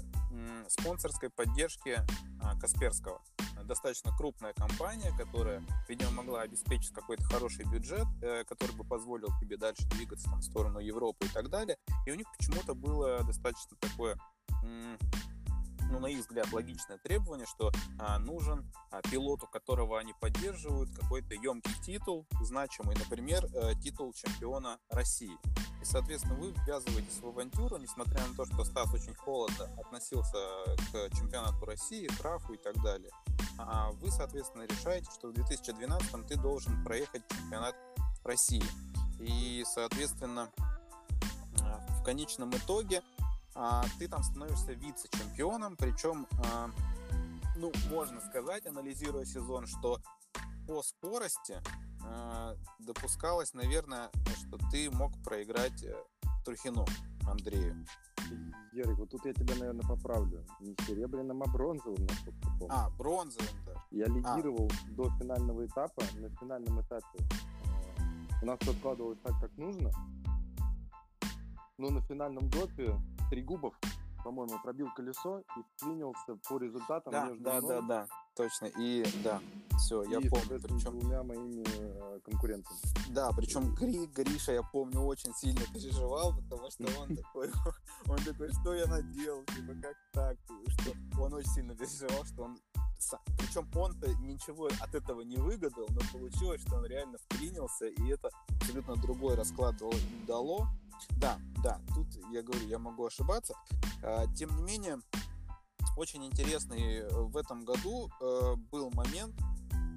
[0.68, 2.00] спонсорской поддержки
[2.40, 3.20] а, Касперского
[3.64, 9.56] достаточно крупная компания, которая, видимо, могла обеспечить какой-то хороший бюджет, э, который бы позволил тебе
[9.56, 11.76] дальше двигаться там, в сторону Европы и так далее.
[12.06, 14.16] И у них почему-то было достаточно такое
[15.92, 21.34] ну, на их взгляд, логичное требование, что а, нужен а, пилоту, которого они поддерживают, какой-то
[21.34, 25.36] емкий титул, значимый, например, э, титул чемпиона России.
[25.82, 30.38] И, соответственно, вы ввязываетесь в авантюру, несмотря на то, что Стас очень холодно относился
[30.92, 33.10] к чемпионату России, трафу и так далее.
[33.58, 37.76] А вы, соответственно, решаете, что в 2012 ты должен проехать чемпионат
[38.24, 38.64] России.
[39.20, 40.50] И, соответственно,
[41.60, 43.02] а, в конечном итоге
[43.98, 46.70] ты там становишься вице-чемпионом, причем, а,
[47.56, 49.98] ну, можно сказать, анализируя сезон, что
[50.66, 51.60] по скорости
[52.04, 55.94] а, допускалось, наверное, что ты мог проиграть э,
[56.44, 56.86] Трухину
[57.28, 57.86] Андрею.
[58.72, 60.44] Ярик, вот тут я тебя, наверное, поправлю.
[60.60, 62.68] Не серебряным, а бронзовым, насколько помню.
[62.70, 63.80] А, бронзовым даже.
[63.90, 64.90] Я лидировал а.
[64.90, 66.02] до финального этапа.
[66.14, 69.90] На финальном этапе э, у нас все складывалось так, как нужно.
[71.78, 72.94] Но на финальном допе
[73.32, 73.72] Трегубов,
[74.24, 77.60] по-моему, пробил колесо и вклинился по результатам да, между да.
[77.62, 78.66] Да, да, точно.
[78.78, 79.40] И да,
[79.78, 80.60] все, я помню.
[80.60, 82.76] Причем двумя моими э, конкурентами.
[83.08, 87.50] Да, причем Гри, Гриша, я помню, очень сильно переживал, потому что он такой,
[88.06, 90.36] он такой, что я наделал, типа, как так,
[90.68, 92.58] что он очень сильно переживал, что он
[93.38, 98.30] причем он-то ничего от этого не выгадал, но получилось, что он реально вклинился, и это
[98.60, 99.76] абсолютно другой расклад
[100.26, 100.68] дало.
[101.18, 103.54] Да, да, тут я говорю, я могу ошибаться.
[104.02, 104.98] А, тем не менее,
[105.96, 109.34] очень интересный в этом году э, был момент,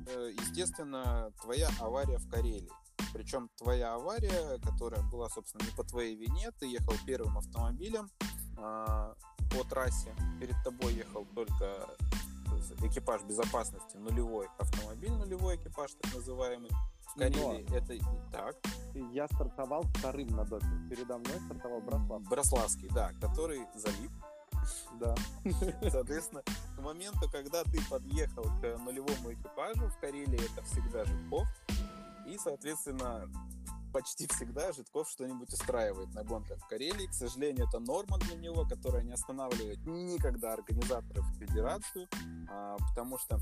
[0.08, 2.70] э, естественно, твоя авария в Карелии.
[3.14, 8.10] Причем твоя авария, которая была, собственно, не по твоей вине, ты ехал первым автомобилем
[8.58, 9.16] а,
[9.52, 11.88] по трассе, перед тобой ехал только
[12.72, 16.72] экипаж безопасности нулевой автомобиль, нулевой экипаж, так называемый.
[17.08, 17.76] В Карелии Но...
[17.76, 17.96] это
[18.32, 18.56] так.
[19.12, 20.68] Я стартовал вторым на допе.
[20.90, 22.22] Передо мной стартовал Брослав.
[22.24, 24.12] Брославский, да, который залип.
[25.00, 25.16] Да.
[25.90, 26.42] Соответственно,
[26.76, 31.48] к моменту, когда ты подъехал к нулевому экипажу в Карелии, это всегда Житков.
[32.28, 33.30] И, соответственно,
[33.96, 37.08] почти всегда Житков что-нибудь устраивает на гонках в Карелии.
[37.08, 42.10] К сожалению, это норма для него, которая не останавливает никогда организаторов федерацию,
[42.50, 43.40] а, потому что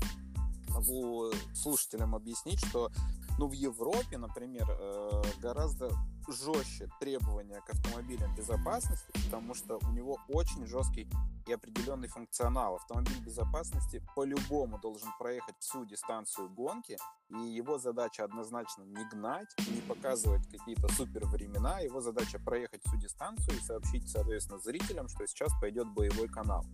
[0.68, 2.92] могу слушателям объяснить, что
[3.36, 5.90] ну, в Европе, например, э, гораздо
[6.28, 11.08] жестче требования к автомобилям безопасности, потому что у него очень жесткий
[11.46, 12.76] и определенный функционал.
[12.76, 16.96] Автомобиль безопасности по-любому должен проехать всю дистанцию гонки,
[17.30, 22.96] и его задача однозначно не гнать, не показывать какие-то супер времена, его задача проехать всю
[22.96, 26.64] дистанцию и сообщить, соответственно, зрителям, что сейчас пойдет боевой канал.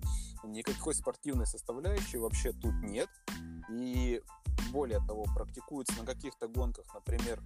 [0.45, 3.09] Никакой спортивной составляющей вообще тут нет,
[3.71, 4.23] и
[4.73, 7.43] более того, практикуется на каких-то гонках, например,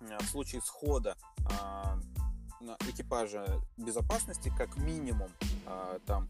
[0.00, 1.98] в случае схода а,
[2.88, 5.30] экипажа безопасности, как минимум,
[5.66, 6.28] а, там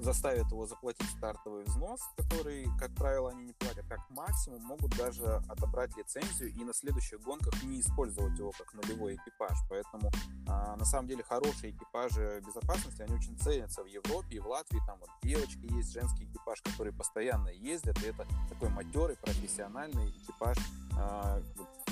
[0.00, 5.42] заставят его заплатить стартовый взнос, который, как правило, они не платят, как максимум могут даже
[5.48, 9.58] отобрать лицензию и на следующих гонках не использовать его как нулевой экипаж.
[9.68, 10.10] Поэтому
[10.46, 14.80] а, на самом деле хорошие экипажи безопасности, они очень ценятся в Европе и в Латвии.
[14.86, 20.56] Там вот девочки есть, женский экипаж, который постоянно ездят, и это такой матерый, профессиональный экипаж
[20.96, 21.40] а,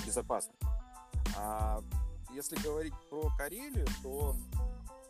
[0.06, 0.66] безопасности.
[1.38, 1.82] А
[2.34, 4.36] если говорить про Карелию, то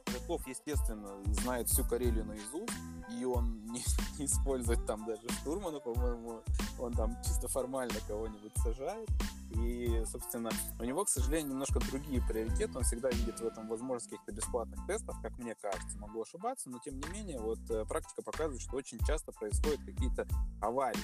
[0.09, 2.73] Житков, естественно, знает всю Карелию наизусть,
[3.11, 3.83] и он не,
[4.19, 6.43] не использует там даже штурмана, по-моему,
[6.79, 9.09] он там чисто формально кого-нибудь сажает.
[9.51, 12.77] И, собственно, у него, к сожалению, немножко другие приоритеты.
[12.77, 15.99] Он всегда видит в этом возможность каких-то бесплатных тестов, как мне кажется.
[15.99, 20.27] Могу ошибаться, но тем не менее, вот э, практика показывает, что очень часто происходят какие-то
[20.61, 21.01] аварии.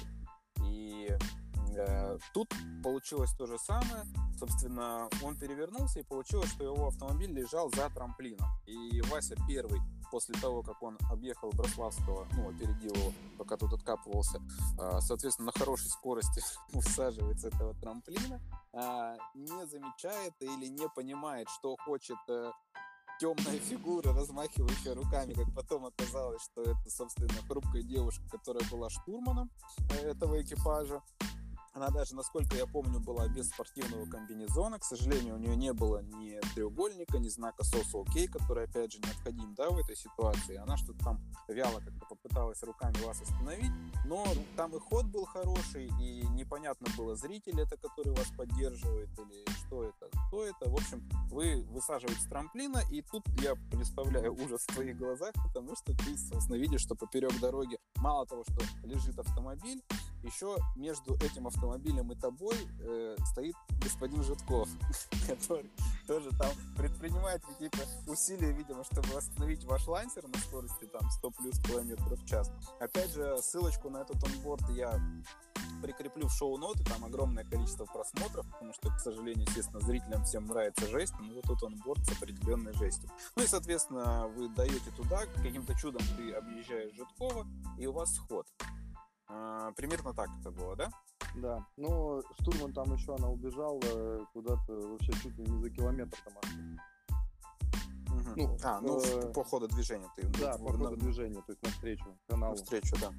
[0.66, 1.16] И
[2.32, 4.04] тут получилось то же самое.
[4.38, 8.48] Собственно, он перевернулся и получилось, что его автомобиль лежал за трамплином.
[8.66, 9.80] И Вася первый,
[10.10, 14.40] после того, как он объехал Брославского, ну, опередил его, пока тут откапывался,
[14.78, 18.40] э, соответственно, на хорошей скорости высаживается этого трамплина,
[18.72, 22.18] э, не замечает или не понимает, что хочет
[23.22, 29.48] темная фигура, размахивающая руками, как потом оказалось, что это, собственно, хрупкая девушка, которая была штурманом
[30.02, 31.00] этого экипажа.
[31.74, 34.78] Она даже, насколько я помню, была без спортивного комбинезона.
[34.78, 38.98] К сожалению, у нее не было ни треугольника, ни знака SOS OK, который, опять же,
[38.98, 40.56] необходим да, в этой ситуации.
[40.56, 43.72] Она что-то там вяло как-то попыталась руками вас остановить.
[44.04, 49.42] Но там и ход был хороший, и непонятно было, зритель это, который вас поддерживает, или
[49.66, 50.68] что это, кто это.
[50.68, 55.74] В общем, вы высаживаете с трамплина, и тут я представляю ужас в твоих глазах, потому
[55.76, 59.82] что ты, собственно, видишь, что поперек дороги мало того, что лежит автомобиль,
[60.22, 61.61] еще между этим автомобилем
[62.12, 64.68] и тобой э, стоит господин Житков,
[65.28, 65.70] который
[66.06, 71.58] тоже там предпринимает какие-то усилия, видимо, чтобы остановить ваш лансер на скорости там 100 плюс
[71.60, 72.50] километров в час.
[72.80, 75.00] Опять же, ссылочку на этот онборд я
[75.82, 80.86] прикреплю в шоу-ноты, там огромное количество просмотров, потому что, к сожалению, естественно, зрителям всем нравится
[80.86, 83.10] жесть, но вот тут он борт с определенной жестью.
[83.36, 87.46] Ну и, соответственно, вы даете туда, каким-то чудом ты объезжаешь Житкова,
[87.78, 88.46] и у вас сход.
[89.28, 90.90] А, примерно так это было, да?
[91.36, 91.66] Да.
[91.76, 93.80] Ну, штурман там еще она убежала
[94.32, 96.78] куда-то вообще чуть ли не за километр там
[98.12, 98.32] Угу.
[98.36, 99.32] Ну, а, ну э...
[99.32, 100.26] по ходу движения ты.
[100.38, 100.96] Да, по ходу на...
[100.96, 102.52] движения, то есть навстречу каналу.
[102.54, 103.10] Навстречу, да.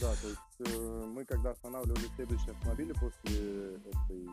[0.00, 4.28] Да, то есть э, мы когда останавливали следующие автомобили после этой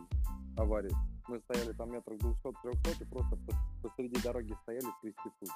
[0.57, 0.91] аварии,
[1.27, 3.37] мы стояли там метрах 200-300 и просто
[3.81, 5.49] посреди дороги стояли скрести путь.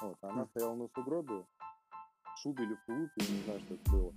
[0.00, 0.48] Вот, она mm.
[0.50, 1.44] стояла на сугробе,
[2.36, 4.12] шубе или в тулупе, я не знаю, что это было,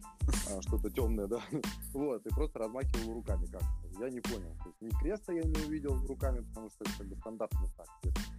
[0.49, 1.41] а, что-то темное, да,
[1.93, 3.99] вот, и просто размахивал руками как -то.
[3.99, 7.07] Я не понял, то есть ни креста я не увидел руками, потому что это как
[7.07, 7.87] бы стандартный знак,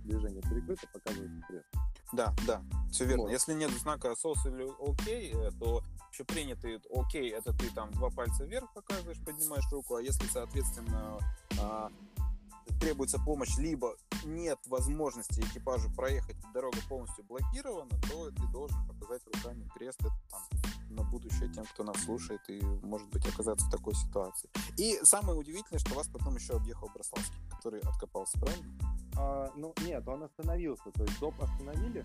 [0.05, 1.67] движение перекрыто, показывает крест.
[2.12, 3.25] Да, да, все верно.
[3.25, 3.33] Вот.
[3.33, 8.45] Если нет знака SOS или ОК, то еще принятый ОК, это ты там два пальца
[8.45, 11.19] вверх показываешь, поднимаешь руку, а если, соответственно,
[11.61, 11.91] а,
[12.81, 19.69] требуется помощь, либо нет возможности экипажу проехать, дорога полностью блокирована, то ты должен показать руками
[19.75, 20.43] крест это, там,
[20.91, 24.49] на будущее тем, кто нас слушает и, может быть, оказаться в такой ситуации.
[24.77, 28.79] И самое удивительное, что вас потом еще объехал Брославский, который откопался, правильно?
[29.17, 32.05] А, ну, нет, он остановился, то есть доп остановили.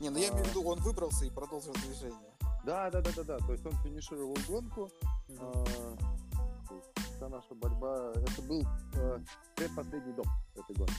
[0.00, 2.32] Не, ну я имею в виду, он выбрался и продолжил движение.
[2.64, 3.38] Да, да, да, да, да.
[3.38, 4.90] То есть он финишировал гонку.
[5.28, 5.38] Mm-hmm.
[5.40, 8.62] А, вся наша борьба, это был
[8.94, 9.18] э,
[9.54, 10.94] предпоследний дом этой гонки.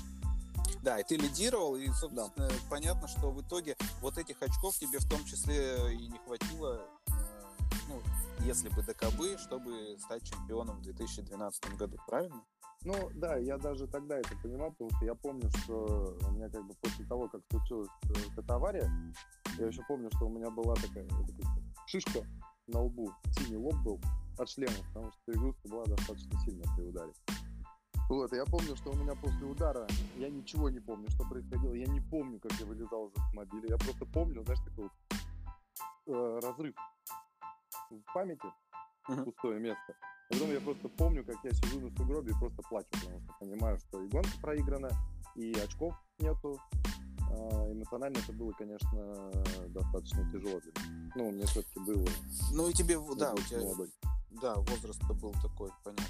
[0.81, 2.49] Да, и ты лидировал, и, собственно, да.
[2.69, 7.11] понятно, что в итоге вот этих очков тебе в том числе и не хватило, э,
[7.89, 8.01] ну,
[8.45, 12.41] если бы ДКБ, чтобы стать чемпионом в 2012 году, правильно?
[12.83, 16.65] Ну, да, я даже тогда это понимал, потому что я помню, что у меня как
[16.65, 18.89] бы после того, как случилась э, эта авария,
[19.57, 21.53] я еще помню, что у меня была такая, такая
[21.85, 22.25] шишка
[22.67, 23.99] на лбу, синий лоб был,
[24.37, 27.13] от шлема, потому что перегрузка была достаточно сильная при ударе.
[28.09, 31.87] Вот, я помню, что у меня после удара, я ничего не помню, что происходило, я
[31.87, 34.93] не помню, как я вылезал из автомобиля, я просто помню, знаешь, такой вот,
[36.07, 36.75] э, разрыв
[37.89, 38.45] в памяти,
[39.09, 39.23] uh-huh.
[39.23, 39.95] пустое место.
[40.29, 43.33] А потом я просто помню, как я сижу на сугробе и просто плачу, потому что
[43.39, 44.89] понимаю, что и гонка проиграна,
[45.35, 46.59] и очков нету.
[47.33, 49.31] А, эмоционально это было, конечно,
[49.69, 51.11] достаточно тяжело для меня.
[51.15, 52.07] Ну, мне все-таки было...
[52.51, 53.59] Ну и тебе, да, у тебя...
[53.59, 53.91] Молодой.
[54.41, 56.05] Да, возраст был такой, понятно.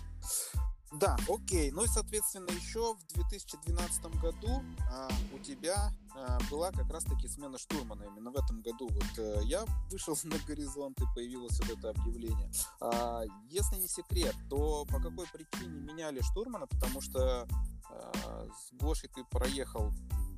[0.93, 1.71] Да, окей.
[1.71, 7.57] Ну и, соответственно, еще в 2012 году а, у тебя а, была как раз-таки смена
[7.57, 8.03] штурмана.
[8.03, 12.51] Именно в этом году вот а, я вышел на горизонт и появилось вот это объявление.
[12.79, 16.67] А, если не секрет, то по какой причине меняли штурмана?
[16.67, 17.47] Потому что
[17.89, 19.91] а, с Гошей ты проехал,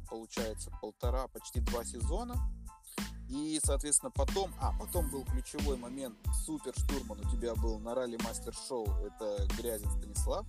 [0.09, 2.35] получается, полтора, почти два сезона.
[3.29, 6.15] И, соответственно, потом, а, потом был ключевой момент,
[6.45, 10.45] супер штурман у тебя был на ралли мастер-шоу, это Грязин Станислав.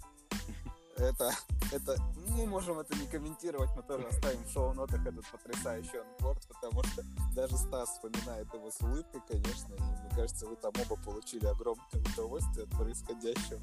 [0.98, 1.30] Это,
[1.72, 1.96] это,
[2.28, 7.02] мы можем это не комментировать, мы тоже оставим в шоу-нотах этот потрясающий анборд, потому что
[7.34, 11.84] даже Стас вспоминает его с улыбкой, конечно, и мне кажется, вы там оба получили огромное
[12.14, 13.60] удовольствие от происходящего.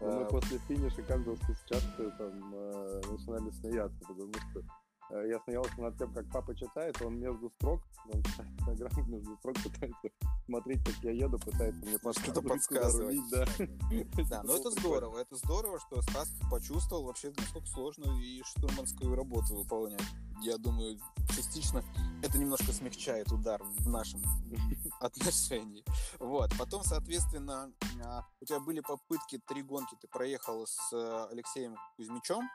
[0.00, 4.62] Ну, мы а, после финиша каждого спецучастка там э, начинали смеяться, потому что
[5.10, 9.56] я смеялся над тем, как папа читает, он между строк, он читает программу между строк,
[9.62, 10.08] пытается
[10.46, 13.18] смотреть, как я еду, пытается мне что-то подсказывать.
[13.30, 13.44] Да,
[14.30, 19.56] да но это здорово, это здорово, что Стас почувствовал вообще, насколько сложно и штурманскую работу
[19.56, 20.02] выполнять.
[20.42, 21.84] Я думаю, частично
[22.22, 24.22] это немножко смягчает удар в нашем
[25.00, 25.84] отношении.
[26.18, 26.52] Вот.
[26.58, 27.72] Потом, соответственно,
[28.04, 32.48] а, у тебя были попытки, три гонки ты проехал с э, Алексеем Кузьмичем.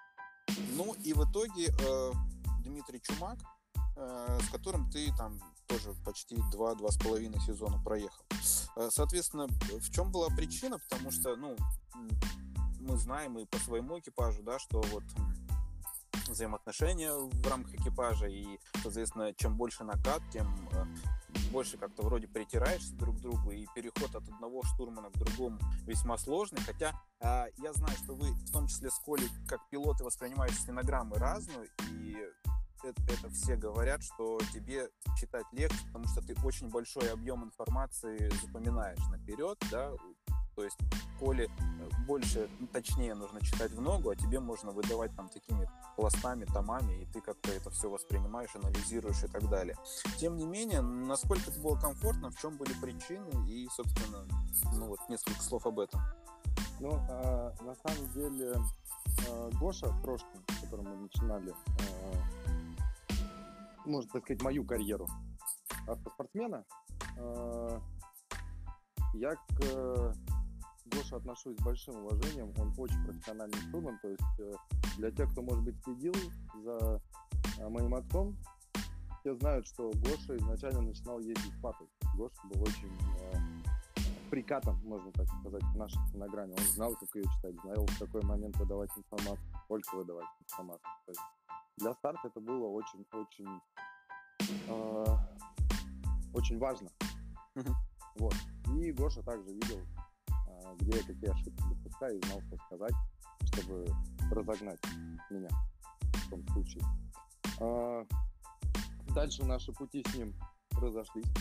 [0.76, 2.12] Ну и в итоге э,
[2.68, 3.40] Дмитрий Чумак,
[3.96, 8.24] э, с которым ты там тоже почти два-два с половиной сезона проехал.
[8.76, 10.80] Э, соответственно, в чем была причина?
[10.90, 11.56] Потому что, ну,
[12.80, 15.04] мы знаем и по своему экипажу, да, что вот
[16.28, 20.86] взаимоотношения в рамках экипажа и, соответственно, чем больше накат, тем э,
[21.52, 26.18] больше как-то вроде притираешься друг к другу, и переход от одного штурмана к другому весьма
[26.18, 26.62] сложный.
[26.62, 31.18] Хотя э, я знаю, что вы, в том числе с Колей, как пилоты, воспринимаете стенограммы
[31.18, 32.18] разную, и
[32.84, 38.30] это, это все говорят, что тебе читать легче, потому что ты очень большой объем информации
[38.42, 39.92] запоминаешь наперед, да,
[40.58, 40.78] то есть
[41.20, 45.70] Коле э, больше, ну, точнее нужно читать в ногу, а тебе можно выдавать там такими
[45.96, 49.76] пластами, томами, и ты как-то это все воспринимаешь, анализируешь и так далее.
[50.18, 54.26] Тем не менее, насколько это было комфортно, в чем были причины и, собственно,
[54.74, 56.02] ну вот несколько слов об этом.
[56.80, 58.56] Ну, э, на самом деле,
[59.28, 62.57] э, Гоша Трошкин, с которым мы начинали э,
[63.88, 65.08] можно так сказать, мою карьеру
[65.88, 66.66] автоспортсмена.
[67.20, 67.82] А,
[69.14, 70.14] я к э,
[70.86, 72.54] Гоше отношусь с большим уважением.
[72.60, 73.98] Он очень профессиональный штурман.
[74.02, 74.54] То есть э,
[74.98, 76.14] для тех, кто, может быть, следил
[76.64, 77.02] за
[77.60, 78.38] э, моим отцом,
[79.20, 81.88] все знают, что Гоша изначально начинал ездить с папой.
[82.16, 82.92] Гоша был очень
[84.30, 86.54] прикатом, можно так сказать, в нашей стенограмме.
[86.54, 90.90] Он знал, как ее читать, знал, в какой момент выдавать информацию, сколько выдавать информацию.
[91.06, 91.22] То есть
[91.78, 93.62] для старта это было очень-очень
[94.68, 95.06] э,
[96.34, 96.90] очень важно.
[98.16, 98.36] Вот.
[98.76, 99.80] И Гоша также видел,
[100.30, 102.94] э, где я какие ошибки допускаю, и знал, что сказать,
[103.52, 103.86] чтобы
[104.32, 104.80] разогнать
[105.30, 105.50] меня
[106.14, 106.84] в том случае.
[107.60, 108.06] Э,
[109.14, 110.34] дальше наши пути с ним
[110.74, 111.32] разошлись,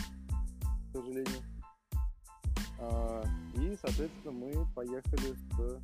[0.89, 1.41] к сожалению.
[2.79, 3.23] Э,
[3.55, 5.81] и, соответственно, мы поехали с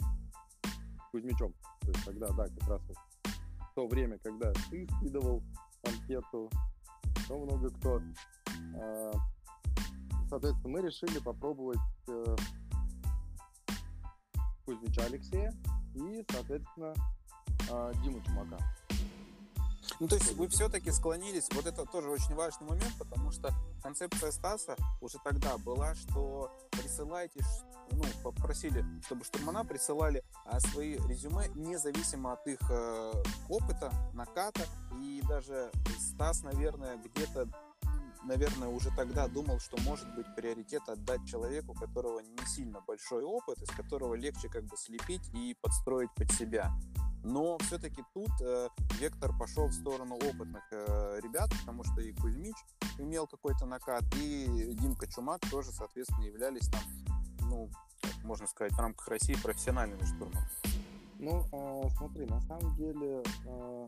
[1.11, 1.53] Кузьмичом.
[1.81, 2.97] То есть тогда, да, как раз вот
[3.75, 5.43] то время, когда ты скидывал
[5.83, 6.49] анкету,
[7.27, 8.01] то много кто.
[8.81, 9.11] А,
[10.29, 12.35] соответственно, мы решили попробовать э,
[14.65, 15.53] Кузьмича Алексея
[15.95, 16.93] и, соответственно,
[17.71, 18.57] а, Диму Чумака.
[20.03, 24.31] Ну, то есть вы все-таки склонились, вот это тоже очень важный момент, потому что концепция
[24.31, 27.39] Стаса уже тогда была, что присылайте,
[27.89, 33.13] ну, попросили, чтобы штурмана присылали а, свои резюме независимо от их э,
[33.47, 34.63] опыта, наката,
[34.99, 37.47] и даже Стас, наверное, где-то
[38.25, 43.23] наверное, уже тогда думал, что может быть приоритет отдать человеку, у которого не сильно большой
[43.23, 46.73] опыт, из которого легче как бы слепить и подстроить под себя.
[47.23, 48.67] Но все-таки тут э,
[48.99, 52.55] вектор пошел в сторону опытных э, ребят, потому что и Кузьмич
[52.99, 56.81] имел какой-то накат, и Димка Чумак тоже, соответственно, являлись там,
[57.49, 57.69] ну,
[58.23, 60.47] можно сказать, в рамках России профессиональными штурмами.
[61.19, 63.87] Ну, э, смотри, на самом деле, э,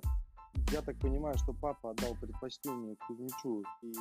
[0.71, 3.93] я так понимаю, что папа отдал предпочтение Кузьмичу и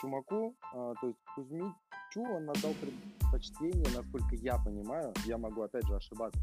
[0.00, 1.74] Чумаку, э, то есть Кузьмичу
[2.22, 6.40] он отдал предпочтение, насколько я понимаю, я могу опять же ошибаться,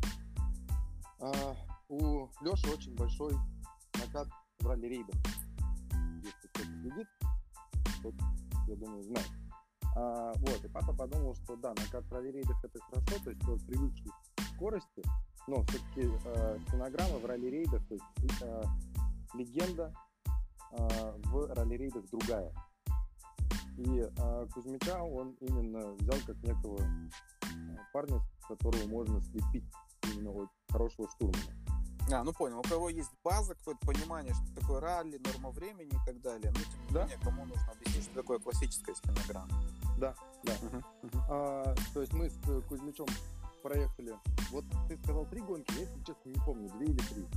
[1.89, 3.33] у Леши очень большой
[3.95, 4.27] накат
[4.59, 5.15] в ралли-рейдах.
[6.23, 7.07] Если кто-то следит,
[8.03, 8.13] тот,
[8.67, 9.27] я думаю, знает.
[9.95, 13.65] А вот, и папа подумал, что да, на карт ралли-рейдах это хорошо, то есть человек
[13.65, 15.03] привыкший к скорости,
[15.47, 18.63] но все-таки э, стенограмма в ралли-рейдах, то есть э,
[19.33, 19.93] легенда
[20.71, 22.53] э, в ралли-рейдах другая.
[23.77, 26.79] И э, Кузьмича он именно взял как некого
[27.93, 29.65] парня, которого можно слепить
[30.03, 31.76] именно вот хорошего штурмана.
[32.11, 32.59] А, ну понял.
[32.59, 36.53] У кого есть база, какое-то понимание, что такое ралли, норма времени и так далее.
[36.55, 37.03] Ну, тем не да?
[37.03, 39.51] менее, кому нужно объяснить, что такое классическая стенограмма.
[39.97, 40.53] Да, да.
[40.53, 41.19] Uh-huh, uh-huh.
[41.29, 43.07] А, то есть мы с Кузьмичом
[43.61, 44.15] проехали.
[44.51, 47.27] Вот ты сказал три гонки, я, если честно, не помню, две или три.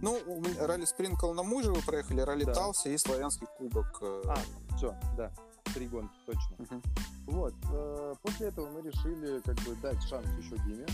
[0.00, 0.20] Ну,
[0.60, 2.54] ралли Спринкл на Муже вы проехали, ралли да.
[2.54, 3.98] Талси и Славянский кубок.
[4.02, 5.32] Э, а, все, да,
[5.74, 6.54] три гонки, точно.
[6.58, 6.82] Uh-huh.
[7.26, 10.86] Вот, э, после этого мы решили как бы дать шанс еще Диме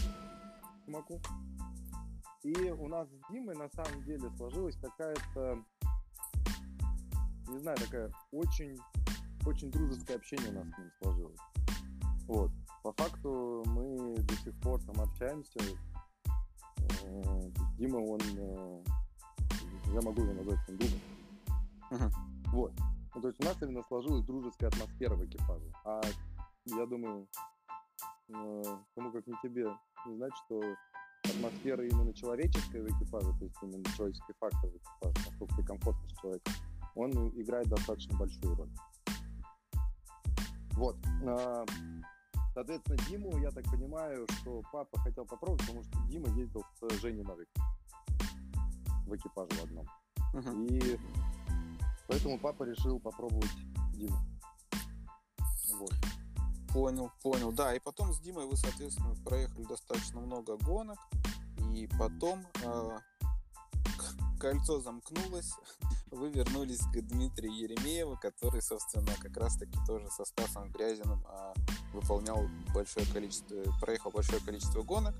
[0.87, 1.21] Тумаку.
[2.43, 5.65] И у нас с Димой на самом деле сложилась какая-то,
[7.49, 8.77] не знаю, такая очень,
[9.45, 11.41] очень дружеское общение у нас с ним сложилось.
[12.27, 12.51] Вот.
[12.85, 15.59] По факту мы до сих пор там общаемся.
[17.03, 17.43] Э,
[17.77, 18.85] Дима, он, э,
[19.95, 21.01] я могу его назвать своим другом.
[21.91, 22.11] Uh-huh.
[22.53, 22.73] Вот.
[23.15, 25.73] Ну, то есть у нас именно сложилась дружеская атмосфера в экипаже.
[25.85, 26.01] А
[26.67, 27.27] я думаю,
[28.29, 28.63] э,
[28.95, 29.67] кому как не тебе,
[30.07, 30.63] не знать, что
[31.25, 36.09] атмосфера именно человеческая в экипаже, то есть именно человеческий фактор в экипаже, насколько ты комфортно
[36.09, 36.53] с человеком,
[36.95, 37.11] он
[37.41, 38.71] играет достаточно большую роль.
[40.73, 40.97] Вот.
[41.27, 41.65] А,
[42.55, 47.25] соответственно, Диму, я так понимаю, что папа хотел попробовать, потому что Дима ездил с Женей
[47.25, 47.65] Новиком
[49.07, 49.87] в экипаже в одном.
[50.35, 50.67] Uh-huh.
[50.69, 50.99] И
[52.07, 53.51] поэтому папа решил попробовать
[53.95, 54.17] Диму.
[55.79, 55.95] Вот.
[56.73, 57.53] Понял, понял.
[57.53, 60.99] Да, и потом с Димой вы, соответственно, проехали достаточно много гонок.
[61.75, 62.99] И потом э,
[64.39, 65.53] кольцо замкнулось,
[66.11, 71.55] вы вернулись к Дмитрию Еремееву, который, собственно, как раз-таки тоже со Стасом Грязиным э,
[71.93, 75.15] выполнял большое количество, проехал большое количество гонок.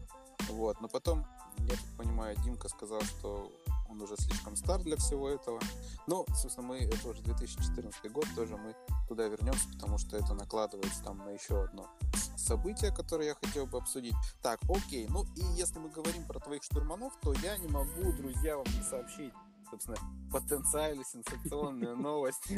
[0.51, 0.81] Вот.
[0.81, 1.27] Но потом,
[1.59, 3.53] я так понимаю, Димка сказал, что
[3.89, 5.61] он уже слишком стар для всего этого.
[6.07, 8.75] Но, собственно, мы, это уже 2014 год, тоже мы
[9.09, 11.89] туда вернемся, потому что это накладывается там на еще одно
[12.37, 14.15] событие, которое я хотел бы обсудить.
[14.43, 18.57] Так, окей, ну и если мы говорим про твоих штурманов, то я не могу, друзья,
[18.57, 19.33] вам не сообщить
[19.71, 19.99] собственно,
[20.33, 22.53] потенциально сенсационную новость,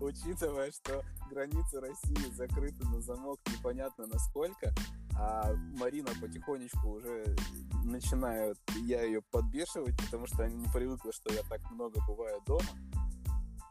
[0.00, 4.74] учитывая, что границы России закрыты на замок непонятно насколько,
[5.18, 7.36] а Марина потихонечку уже
[7.86, 12.66] начинает я ее подбешивать, потому что она не привыкла, что я так много бываю дома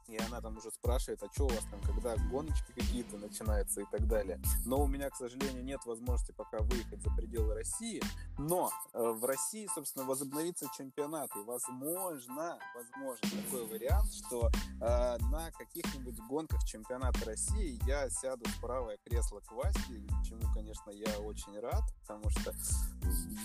[0.08, 3.86] и она там уже спрашивает, а что у вас там, когда гоночки какие-то начинаются и
[3.92, 4.40] так далее.
[4.66, 8.02] Но у меня, к сожалению, нет возможности пока выехать за пределы России,
[8.38, 14.50] но э, в России, собственно, возобновится чемпионат, и возможно, возможно такой вариант, что
[14.82, 19.80] э, на каких-нибудь гонках чемпионата России я сяду в правое кресло к Васе,
[20.28, 22.54] чему, конечно, я очень рад, потому что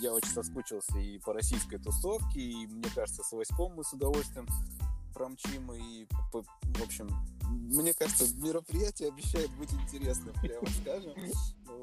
[0.01, 4.47] я очень соскучился и по российской тусовке, и, мне кажется, с Васьком мы с удовольствием
[5.13, 7.09] промчим и, в общем,
[7.47, 11.13] мне кажется, мероприятие обещает быть интересным, прямо скажем.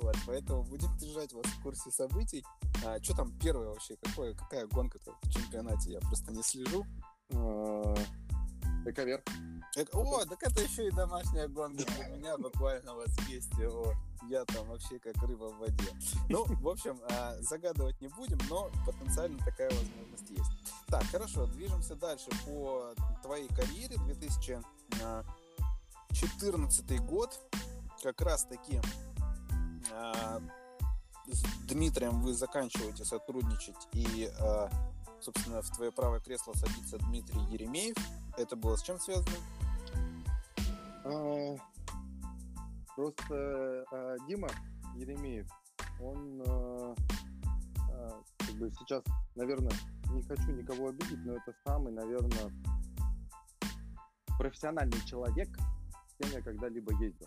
[0.00, 2.44] Вот, поэтому будем держать вас в курсе событий.
[2.84, 3.96] А, что там первое вообще?
[3.96, 5.92] Какое, какая гонка-то в чемпионате?
[5.92, 6.84] Я просто не слежу.
[8.84, 9.22] А, Эковер.
[9.92, 13.68] О, так это еще и домашняя гонка для меня буквально вас возвестие.
[13.68, 13.94] О,
[14.28, 15.92] я там вообще как рыба в воде.
[16.28, 20.50] Ну, в общем, а, загадывать не будем, но потенциально такая возможность есть.
[20.88, 23.96] Так, хорошо, движемся дальше по твоей карьере.
[24.06, 27.38] 2014 год.
[28.02, 28.80] Как раз таки
[29.92, 30.42] а,
[31.26, 34.28] с Дмитрием вы заканчиваете сотрудничать и
[35.20, 37.96] собственно, в твое правое кресло садится Дмитрий Еремеев.
[38.38, 39.36] Это было с чем связано?
[41.04, 41.56] А,
[42.94, 44.48] просто а, Дима
[44.94, 45.48] Еремеев,
[46.00, 46.94] он а,
[47.90, 49.02] а, как бы сейчас,
[49.34, 49.72] наверное,
[50.12, 52.52] не хочу никого обидеть, но это самый, наверное,
[54.38, 55.48] профессиональный человек,
[56.06, 57.26] с кем я когда-либо ездил.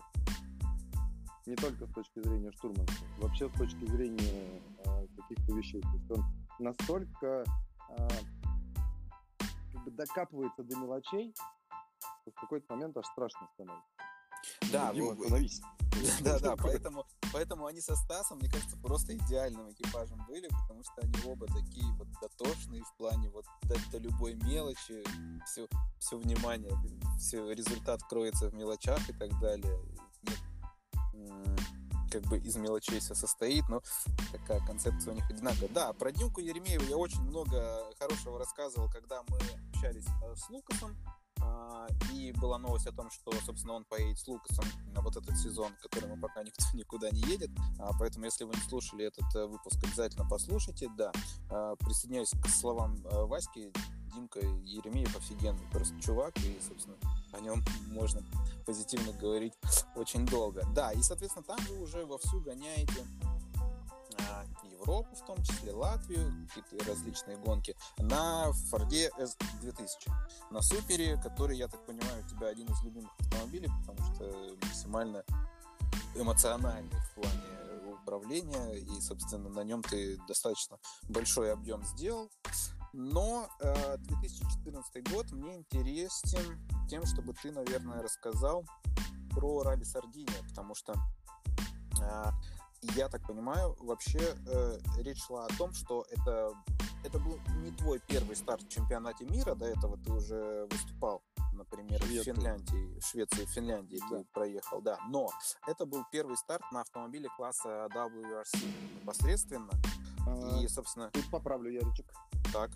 [1.44, 5.82] Не только с точки зрения штурманства, вообще с точки зрения э, каких-то вещей.
[5.82, 6.24] То есть он
[6.60, 7.44] настолько
[7.90, 8.08] э,
[9.82, 11.34] как бы докапывается до мелочей,
[12.22, 13.88] что в какой-то момент аж страшно становится.
[14.72, 15.60] Да, Дима, остановись.
[16.24, 20.94] Да, да, поэтому, поэтому они со Стасом, мне кажется, просто идеальным экипажем были, потому что
[21.02, 25.04] они оба такие вот дотошные в плане вот до, до любой мелочи,
[25.46, 25.68] все,
[25.98, 26.72] все внимание,
[27.18, 29.78] все результат кроется в мелочах и так далее.
[31.12, 31.60] Нет,
[32.10, 33.82] как бы из мелочей все состоит, но
[34.32, 35.68] такая концепция у них одинаковая.
[35.68, 39.38] Да, про Димку Еремеева я очень много хорошего рассказывал, когда мы
[39.82, 40.96] общались э, с Лукасом,
[41.44, 44.64] А, и была новость о том, что, собственно, он поедет с Лукасом
[44.94, 47.50] на вот этот сезон, который мы пока никто никуда не едет.
[47.80, 50.88] А, поэтому, если вы не слушали этот э, выпуск, обязательно послушайте.
[50.96, 51.10] Да,
[51.50, 53.72] а, присоединяюсь к словам э, Васьки.
[54.14, 56.98] Димка Еремеев офигенный просто чувак, и, собственно,
[57.32, 58.20] о нем можно
[58.66, 59.54] позитивно говорить
[59.96, 60.62] очень долго.
[60.74, 63.06] Да, и, соответственно, там вы уже вовсю гоняете
[64.82, 70.10] Европу, в том числе Латвию, какие-то различные гонки, на Форде S2000.
[70.50, 75.24] На Супере, который, я так понимаю, у тебя один из любимых автомобилей, потому что максимально
[76.14, 77.62] эмоциональный в плане
[78.02, 82.30] управления, и, собственно, на нем ты достаточно большой объем сделал.
[82.92, 88.66] Но э, 2014 год мне интересен тем, чтобы ты, наверное, рассказал
[89.30, 90.94] про ралли Сардиния, потому что
[92.02, 92.30] э,
[92.96, 96.52] я так понимаю, вообще э, речь шла о том, что это,
[97.04, 101.22] это был не твой первый старт в чемпионате мира, до этого ты уже выступал,
[101.52, 102.34] например, Швеция.
[102.34, 104.18] в Финляндии, в Швеции, в Финляндии да.
[104.18, 105.30] ты проехал, да, но
[105.66, 109.70] это был первый старт на автомобиле класса WRC непосредственно,
[110.26, 111.10] а, и, собственно...
[111.10, 112.12] Тут поправлю, Яричек.
[112.52, 112.70] Так.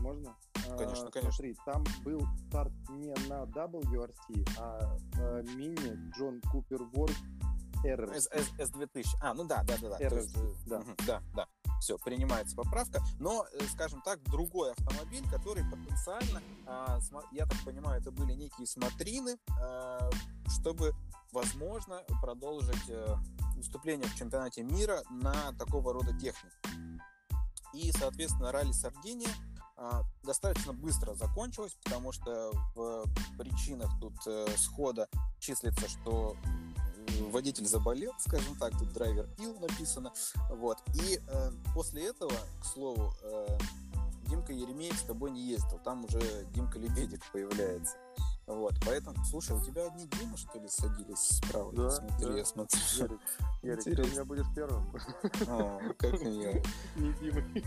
[0.00, 0.36] Можно?
[0.76, 1.32] Конечно, а, конечно.
[1.32, 7.14] Смотри, там был старт не на WRC, а, а мини Джон Купер Ворд
[7.84, 8.10] R.
[8.14, 9.04] S, S, S2000.
[9.20, 9.96] А, ну да, да, да, да.
[9.98, 10.34] R, есть,
[10.66, 10.78] да.
[10.78, 11.46] Угу, да, да.
[11.80, 13.02] Все, принимается поправка.
[13.18, 16.98] Но, э, скажем так, другой автомобиль, который потенциально, а,
[17.32, 20.10] я так понимаю, это были некие смотрины, а,
[20.48, 20.94] чтобы,
[21.32, 23.16] возможно, продолжить э,
[23.56, 26.56] выступление в чемпионате мира на такого рода технике.
[27.74, 29.30] И, соответственно, ралли Сардиния
[29.76, 33.04] а, достаточно быстро закончилось, потому что в
[33.36, 35.08] причинах тут э, схода
[35.40, 36.36] числится, что
[37.32, 40.12] водитель заболел, скажем так, тут драйвер пил написано,
[40.50, 43.58] вот, и э, после этого, к слову, э,
[44.28, 46.20] Димка Еремеев с тобой не ездил, там уже
[46.54, 47.96] Димка Лебедик появляется.
[48.46, 51.72] Вот, поэтому, слушай, у тебя одни Димы, что ли, садились справа?
[51.72, 52.38] Да, смотри, да.
[52.38, 52.80] я смотрю.
[52.96, 53.20] Ярик,
[53.62, 54.90] Ярик ты у меня будешь первым.
[55.48, 56.62] О, как я.
[56.96, 57.64] Не Димой.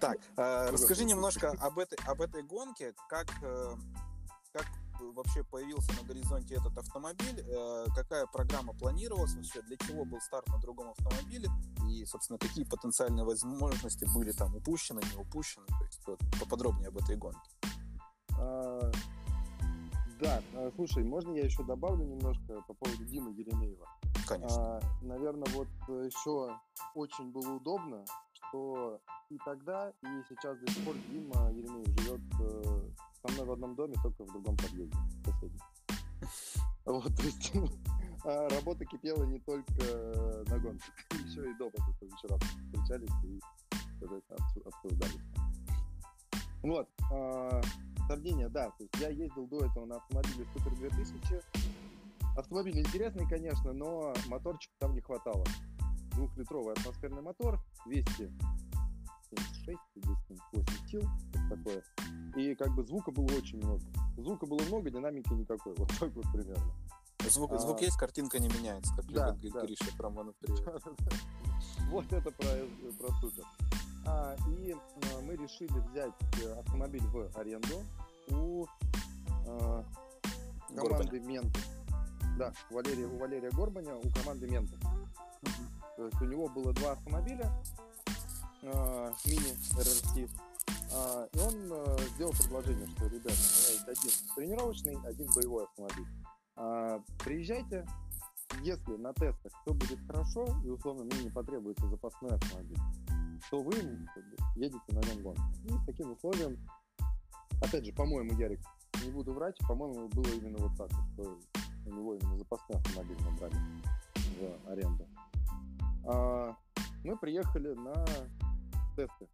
[0.00, 3.76] Так, э, расскажи немножко об этой, об этой гонке, как, э,
[4.52, 4.66] как
[5.12, 10.46] вообще появился на горизонте этот автомобиль, э, какая программа планировалась вообще, для чего был старт
[10.48, 11.48] на другом автомобиле
[11.88, 16.98] и, собственно, какие потенциальные возможности были там упущены, не упущены, то есть вот, поподробнее об
[16.98, 17.50] этой гонке.
[18.38, 18.90] А,
[20.20, 23.88] да, а, слушай, можно я еще добавлю немножко по поводу Димы Еремеева?
[24.26, 24.78] Конечно.
[24.78, 26.56] А, наверное, вот еще
[26.94, 29.00] очень было удобно, что
[29.30, 32.90] и тогда, и сейчас до сих пор Дима Еремеев живет э,
[33.26, 35.60] со мной в одном доме, только в другом подъезде, соседнем.
[36.84, 37.52] Вот, то есть
[38.24, 39.72] а работа кипела не только
[40.48, 43.40] на гонках, еще и дома только вечером встречались и
[44.64, 45.20] обсуждали.
[46.62, 47.60] Вот, а,
[48.08, 51.42] Сардиния, да, то есть я ездил до этого на автомобиле Супер 2000.
[52.36, 55.44] Автомобиль интересный, конечно, но моторчика там не хватало.
[56.12, 58.32] Двухлитровый атмосферный мотор, 200
[59.34, 61.02] 76, 208 сил,
[61.48, 61.82] такое.
[62.36, 63.82] И как бы звука было очень много.
[64.16, 65.74] Звука было много, динамики никакой.
[65.78, 66.72] Вот так вот примерно.
[67.28, 69.60] Звук, а, звук есть, картинка не меняется, как да, любит да.
[69.62, 70.84] Гриша монопривод.
[71.90, 72.46] Вот это про,
[72.98, 73.44] про супер.
[74.06, 76.12] А, и а, мы решили взять
[76.42, 77.82] э, автомобиль в аренду
[78.28, 78.66] у
[79.46, 79.84] а,
[80.76, 81.58] команды Мента.
[82.38, 84.76] Да, у Валерия, у Валерия Горбаня, у команды Мента.
[85.96, 87.50] То есть у него было два автомобиля,
[88.64, 90.02] э, мини РРС.
[90.92, 95.64] Э, и он э, сделал предложение, что, ребята, у меня есть один тренировочный, один боевой
[95.64, 96.06] автомобиль.
[96.56, 97.86] Э, приезжайте,
[98.62, 102.78] если на тестах все будет хорошо, и условно мне не потребуется запасной автомобиль,
[103.50, 103.74] то вы
[104.56, 105.42] едете на нем гонку.
[105.64, 106.58] И с таким условием,
[107.60, 108.60] опять же, по-моему, Ярик,
[109.04, 111.38] не буду врать, по-моему, было именно вот так, что
[111.86, 113.56] у него именно запасной автомобиль набрали
[114.14, 115.06] в аренду.
[116.06, 116.56] А,
[117.02, 118.04] мы приехали на
[118.94, 119.28] тесты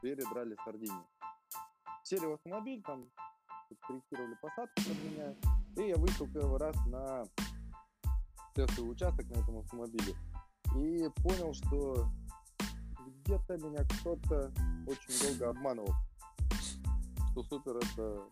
[0.00, 1.04] перед ралли Сардинии.
[2.04, 3.08] Сели в автомобиль, там
[3.86, 5.34] корректировали посадку под меня,
[5.76, 7.24] и я вышел первый раз на
[8.54, 10.14] тестовый участок на этом автомобиле.
[10.76, 12.06] И понял, что
[13.06, 14.52] где-то меня кто-то
[14.86, 15.94] очень долго обманывал,
[17.30, 18.22] что Супер это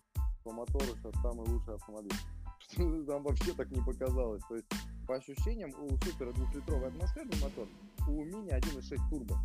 [0.44, 2.16] по мотору сейчас самый лучший автомобиль.
[2.58, 4.42] Что там вообще так не показалось.
[4.48, 4.66] То есть,
[5.06, 7.68] по ощущениям, у Супера двухлитровый атмосферный мотор,
[8.08, 9.38] у Мини 1.6 турбо.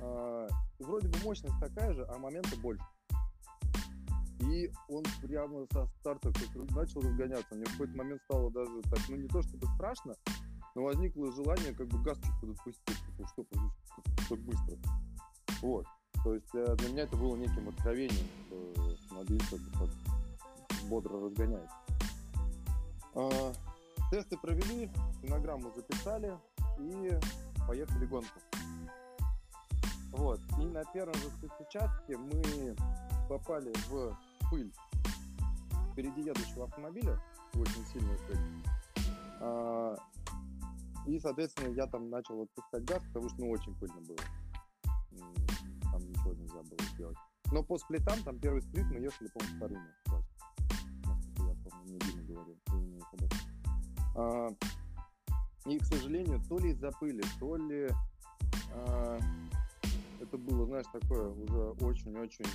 [0.00, 0.48] А,
[0.78, 2.84] вроде бы мощность такая же, а момента больше.
[4.40, 6.32] И он прямо со старта
[6.74, 7.54] начал разгоняться.
[7.54, 10.14] Мне в какой-то момент стало даже так, ну не то чтобы страшно,
[10.74, 13.46] но возникло желание как бы газ чуть подотпустить, типа, что
[14.28, 14.76] так быстро.
[15.60, 15.86] Вот.
[16.24, 19.42] То есть э, для меня это было неким откровением, что автомобиль
[20.88, 21.76] бодро разгоняется.
[23.14, 23.52] А,
[24.10, 26.32] тесты провели, стенограмму записали
[26.78, 27.10] и
[27.66, 28.28] поехали гонку.
[30.12, 30.40] Вот.
[30.58, 32.74] И на первом же спецучастке мы
[33.28, 34.16] попали в
[34.50, 34.72] пыль
[35.92, 37.18] впереди едущего автомобиля,
[37.54, 38.38] очень сильную пыль.
[39.40, 39.96] А,
[41.06, 44.18] и, соответственно, я там начал отпускать газ, потому что ну, очень пыльно было.
[45.92, 47.16] Там ничего нельзя было сделать.
[47.52, 49.88] Но по сплитам, там первый сплит мы ехали, по-моему, вторыми.
[51.38, 52.56] Я помню, мне Дима говорил.
[54.16, 54.48] А,
[55.66, 57.88] и, к сожалению, то ли из-за пыли, то ли
[58.72, 59.18] а,
[60.30, 62.46] это было, знаешь, такое уже очень-очень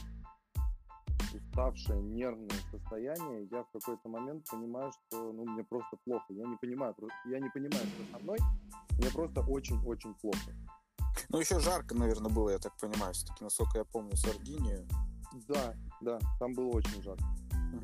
[1.34, 6.26] уставшее, нервное состояние, я в какой-то момент понимаю, что ну, мне просто плохо.
[6.30, 6.96] Я не понимаю,
[7.26, 8.38] я не понимаю, что со мной.
[8.92, 10.52] Мне просто очень-очень плохо.
[11.30, 14.88] Ну, еще жарко, наверное, было, я так понимаю, все-таки, насколько я помню, Сардинию.
[15.50, 17.26] Да, да, там было очень жарко.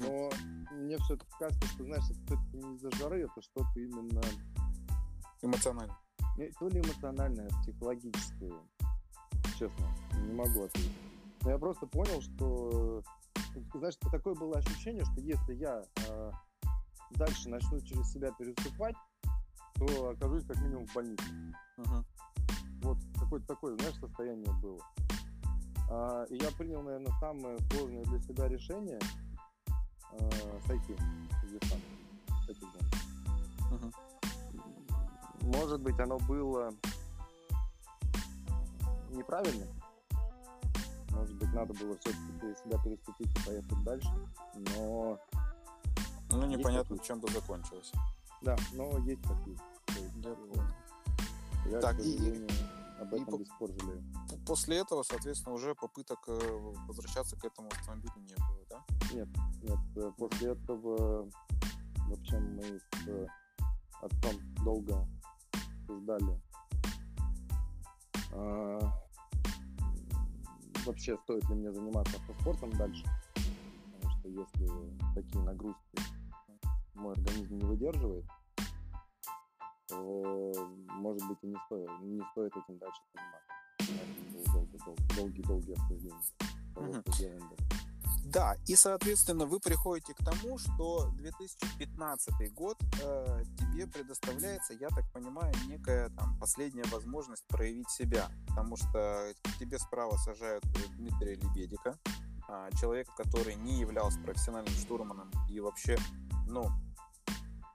[0.06, 0.30] Но
[0.72, 4.22] мне все-таки кажется, что, знаешь, это все-таки не из-за жары, это что-то именно...
[5.42, 5.98] Эмоциональное.
[6.60, 8.54] То ли эмоциональное, психологическое.
[9.62, 9.86] Честно,
[10.26, 10.92] не могу ответить.
[11.44, 13.04] Но я просто понял, что
[13.76, 16.32] знаешь, такое было ощущение, что если я э,
[17.12, 18.96] дальше начну через себя переступать,
[19.76, 21.24] то окажусь как минимум в больнице.
[21.78, 22.04] Uh-huh.
[22.82, 24.80] Вот какое-то такое, знаешь, состояние было.
[25.92, 29.00] А, и я принял, наверное, самое сложное для себя решение
[30.14, 30.30] э,
[30.66, 30.94] сойти
[31.44, 31.86] из дистанции.
[33.70, 33.94] Uh-huh.
[35.42, 36.74] Может быть, оно было
[39.12, 39.68] неправильно,
[41.12, 44.10] может быть, надо было все-таки себя переступить и поехать дальше,
[44.76, 45.20] но...
[46.30, 47.92] Ну, непонятно, чем бы закончилось.
[48.42, 49.58] Да, но есть такие.
[50.24, 50.64] Я понял.
[51.66, 52.48] Я, так, к и,
[53.00, 54.04] об этом и до сих жалею.
[54.48, 58.84] После этого, соответственно, уже попыток э, возвращаться к этому автомобилю не было, да?
[59.14, 59.28] Нет,
[59.62, 59.80] нет.
[59.96, 61.30] Э, после этого
[62.08, 63.28] вообще мы с э,
[64.02, 65.08] отцом долго
[65.88, 66.42] ждали
[70.86, 73.04] вообще стоит ли мне заниматься автоспортом дальше.
[73.94, 74.68] Потому что если
[75.16, 76.00] такие нагрузки
[76.96, 78.26] мой организм не выдерживает,
[79.88, 80.54] то,
[80.88, 83.52] может быть, и не стоит, не стоит этим дальше заниматься.
[85.16, 86.22] Долгие-долгие обсуждения
[86.74, 87.81] того, что делаем дальше.
[88.26, 95.12] Да, и, соответственно, вы приходите к тому, что 2015 год э, тебе предоставляется, я так
[95.12, 100.64] понимаю, некая там последняя возможность проявить себя, потому что тебе справа сажают
[100.96, 101.98] Дмитрия Лебедика,
[102.48, 105.98] э, человека, который не являлся профессиональным штурманом и вообще,
[106.48, 106.70] ну,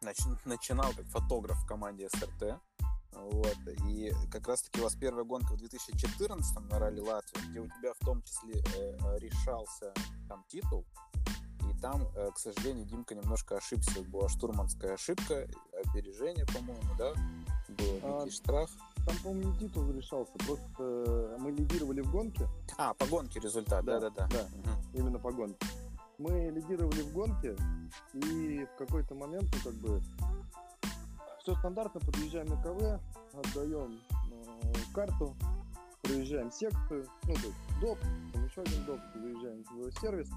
[0.03, 2.61] нач- начинал как фотограф в команде СРТ,
[3.23, 3.57] вот.
[3.89, 7.93] И как раз-таки у вас первая гонка в 2014 на ралли Латвии, где у тебя
[7.99, 9.93] в том числе э, решался
[10.29, 10.85] там титул.
[11.71, 14.03] И там, э, к сожалению, Димка немножко ошибся.
[14.03, 15.49] Была штурманская ошибка,
[15.85, 17.13] опережение, по-моему, да?
[17.69, 18.71] Был а, некий штраф.
[19.05, 20.33] Там, по-моему, не титул решался.
[20.47, 22.49] Просто э, мы лидировали в гонке.
[22.79, 24.29] А, по гонке результат, да-да-да.
[24.29, 24.71] Да, угу.
[24.95, 25.67] именно по гонке.
[26.19, 27.57] Мы лидировали в гонке,
[28.15, 30.03] и в какой-то момент, ну, как бы,
[31.47, 33.01] все стандартно, подъезжаем на КВ,
[33.33, 34.01] отдаем
[34.33, 35.37] э, карту,
[36.03, 37.99] проезжаем секцию, ну, то есть доп,
[38.33, 40.29] там еще один доп, заезжаем в сервис,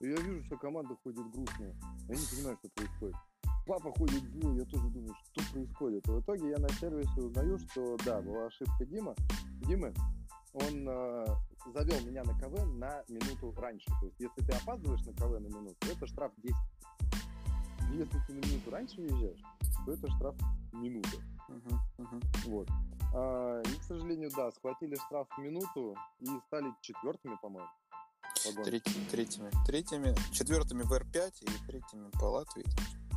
[0.00, 1.74] и я вижу, что команда ходит грустная.
[2.08, 3.16] Я не понимаю, что происходит.
[3.66, 6.06] Папа ходит злой, я тоже думаю, что происходит.
[6.06, 9.14] И в итоге я на сервисе узнаю, что да, была ошибка Дима.
[9.66, 9.94] Димы,
[10.52, 11.26] он э,
[11.72, 13.86] завел меня на КВ на минуту раньше.
[14.00, 16.54] То есть, если ты опаздываешь на КВ на минуту, это штраф 10.
[17.96, 19.40] Если ты на минуту раньше уезжаешь,
[19.86, 20.34] то это штраф
[20.72, 21.16] минута.
[21.48, 22.24] Uh-huh, uh-huh.
[22.44, 22.68] Вот.
[23.14, 27.68] А, и, к сожалению, да, схватили штраф в минуту и стали четвертыми, по-моему.
[28.64, 29.50] Треть, третьими.
[29.66, 32.66] Третьими, четвертыми в Р5 и третьими по Латвии.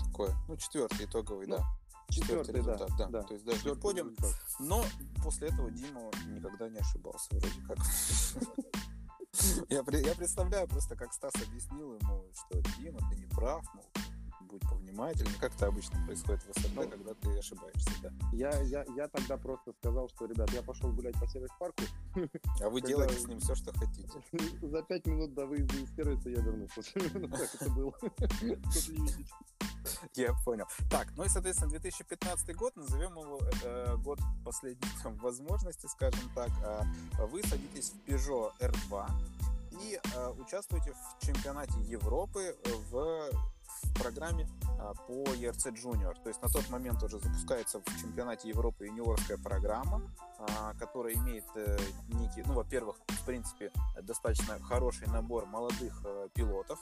[0.05, 0.33] Такое.
[0.47, 1.63] Ну, четвертый итоговый, ну, да.
[2.09, 3.07] Четвертый, результат, да, да.
[3.07, 3.23] да.
[3.23, 4.15] То есть даже четвертый подиум.
[4.59, 4.83] Но
[5.23, 7.77] после этого Дима никогда не ошибался, вроде как.
[9.69, 13.85] Я, я представляю просто, как Стас объяснил ему, что Дима, ты не прав, мол,
[14.59, 15.35] будь повнимательнее.
[15.39, 18.11] Как это обычно происходит в СРТ, ну, когда ты ошибаешься, да?
[18.33, 21.83] Я, я, я тогда просто сказал, что, ребят, я пошел гулять по сервис-парку.
[22.61, 24.21] А вы делаете с ним все, что хотите.
[24.67, 26.81] За пять минут до выезда из сервиса я вернулся.
[27.39, 27.93] Так это было.
[30.15, 30.65] Я понял.
[30.89, 36.49] Так, ну и, соответственно, 2015 год, назовем его э, год последней там, возможности, скажем так.
[36.63, 39.09] Э, вы садитесь в Peugeot R2
[39.81, 42.55] и э, участвуете в чемпионате Европы
[42.91, 43.29] в
[43.89, 44.47] в программе
[44.79, 46.15] а, по ERC Junior.
[46.23, 50.01] То есть на тот момент уже запускается в чемпионате Европы юниорская программа,
[50.39, 51.77] а, которая имеет э,
[52.09, 53.71] некий, ну, во-первых, в принципе,
[54.01, 56.79] достаточно хороший набор молодых э, пилотов,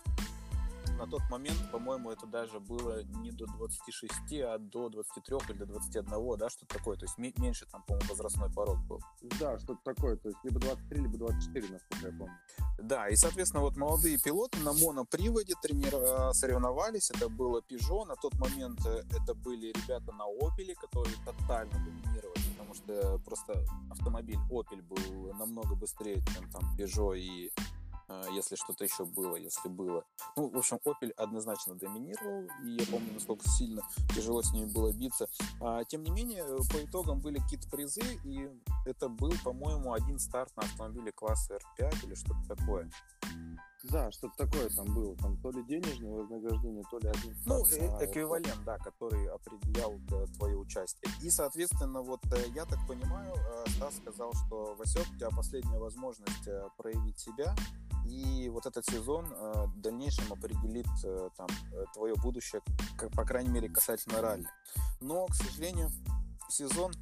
[0.97, 4.11] на тот момент, по-моему, это даже было не до 26,
[4.43, 6.97] а до 23 или до 21, да, что-то такое.
[6.97, 8.99] То есть меньше там, по-моему, возрастной порог был.
[9.39, 10.17] Да, что-то такое.
[10.17, 12.37] То есть либо 23, либо 24, насколько я помню.
[12.79, 16.33] Да, и, соответственно, вот молодые пилоты на моноприводе тренира...
[16.33, 17.11] соревновались.
[17.11, 18.05] Это было Peugeot.
[18.05, 23.65] На тот момент э, это были ребята на Opel, которые тотально доминировали, потому что просто
[23.89, 27.61] автомобиль Opel был намного быстрее, чем там Peugeot и а,
[28.31, 30.03] если что-то еще было, если было.
[30.35, 33.81] Ну, в общем, Opel однозначно доминировал, и я помню, насколько сильно
[34.15, 35.27] тяжело с ними было биться.
[35.61, 38.49] А, тем не менее, по итогам были какие-то призы, и
[38.85, 42.89] это был, по-моему, один старт на автомобиле класса R5 или что-то такое.
[43.83, 45.15] Да, что-то такое там было.
[45.17, 50.25] Там то ли денежное вознаграждение, то ли один Ну, э эквивалент, да, который определял да,
[50.37, 51.11] твое участие.
[51.21, 55.79] И, соответственно, вот э, я так понимаю, э, Стас сказал, что Васек, у тебя последняя
[55.79, 57.55] возможность э, проявить себя,
[58.09, 62.61] и вот этот сезон э, в дальнейшем определит э, там э, твое будущее,
[62.97, 64.47] как, по крайней мере, касательно ралли.
[65.01, 65.89] Но, к сожалению,
[66.49, 66.93] сезон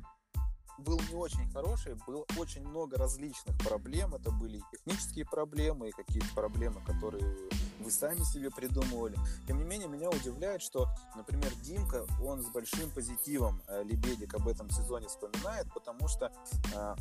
[0.77, 4.13] был не очень хороший, было очень много различных проблем.
[4.13, 7.37] Это были и технические проблемы, и какие-то проблемы, которые
[7.79, 9.17] вы сами себе придумывали.
[9.47, 14.69] Тем не менее, меня удивляет, что, например, Димка, он с большим позитивом Лебедик об этом
[14.69, 16.31] сезоне вспоминает, потому что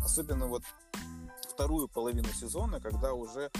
[0.04, 0.62] особенно вот
[1.48, 3.50] вторую половину сезона, когда уже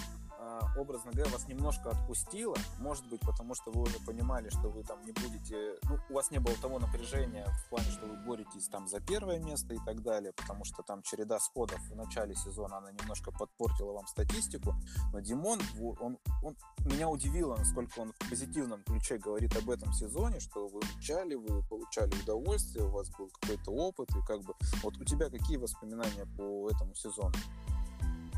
[0.76, 5.04] образно говоря, вас немножко отпустило, может быть, потому что вы уже понимали, что вы там
[5.04, 8.88] не будете, ну, у вас не было того напряжения в плане, что вы боретесь там
[8.88, 12.90] за первое место и так далее, потому что там череда сходов в начале сезона, она
[12.92, 14.74] немножко подпортила вам статистику,
[15.12, 15.60] но Димон,
[16.00, 20.80] он, он меня удивило, насколько он в позитивном ключе говорит об этом сезоне, что вы
[20.98, 25.30] учали, вы получали удовольствие, у вас был какой-то опыт, и как бы, вот у тебя
[25.30, 27.34] какие воспоминания по этому сезону?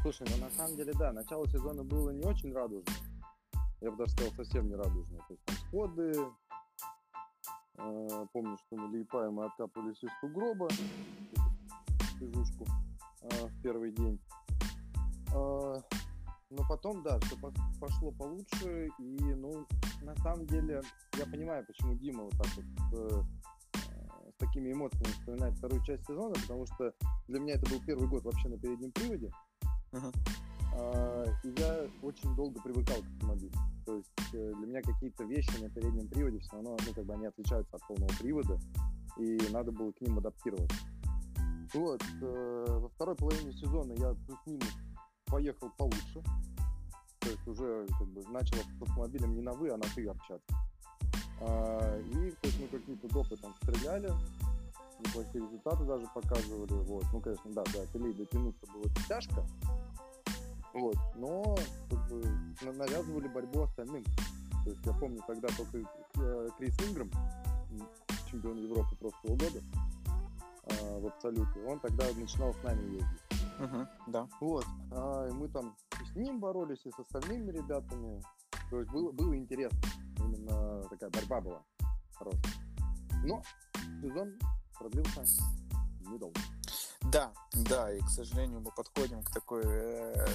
[0.06, 2.94] Слушай, ну на самом деле, да, начало сезона было не очень радужное.
[3.80, 5.18] Я бы даже сказал, совсем не радужное.
[5.26, 6.12] То есть там сходы,
[7.76, 10.68] э, помню, что мы Лейпаем мы откапывались из сугроба,
[12.20, 12.66] физушку
[13.22, 14.20] э, в первый день.
[15.34, 15.74] Э,
[16.50, 17.34] но потом, да, все
[17.80, 19.66] пошло получше, и, ну,
[20.02, 20.82] на самом деле,
[21.18, 23.22] я понимаю, почему Дима вот так вот э,
[24.30, 26.94] с такими эмоциями вспоминает вторую часть сезона, потому что
[27.26, 29.32] для меня это был первый год вообще на переднем приводе.
[29.92, 30.14] Uh-huh.
[31.42, 33.52] И я очень долго привыкал к автомобилю.
[33.86, 37.14] То есть э, для меня какие-то вещи на переднем приводе все равно, ну, как бы
[37.14, 38.58] они отличаются от полного привода,
[39.16, 40.76] и надо было к ним адаптироваться.
[41.72, 44.72] Вот, э, во второй половине сезона я плюс-минус
[45.26, 46.22] поехал получше.
[47.20, 50.54] То есть уже как бы начал с автомобилем не на вы, а на ты общаться.
[51.40, 54.10] А, и то есть мы какие-то допы там стреляли,
[55.00, 56.72] неплохие результаты даже показывали.
[56.84, 57.04] Вот.
[57.12, 59.46] Ну, конечно, да, до Апелей дотянуться было тяжко.
[60.72, 60.96] Вот.
[61.16, 61.56] Но
[61.90, 62.22] как бы,
[62.62, 64.04] навязывали борьбу остальным.
[64.64, 65.88] То есть я помню тогда только
[66.18, 67.10] э, Крис Инграм,
[68.30, 69.60] чемпион Европы прошлого года
[70.64, 73.20] э, в абсолюте, он тогда начинал с нами ездить.
[73.58, 74.28] Uh-huh, да.
[74.40, 74.66] Вот.
[74.92, 78.22] А, и мы там и с ним боролись, и с остальными ребятами.
[78.70, 79.78] То есть было, было интересно.
[80.18, 81.62] Именно такая борьба была
[82.14, 82.52] хорошая.
[83.24, 83.42] Но
[84.02, 84.38] сезон
[84.78, 85.24] продлился
[86.00, 86.40] недолго.
[87.02, 90.26] Да, да, и, к сожалению, мы подходим к такой, э,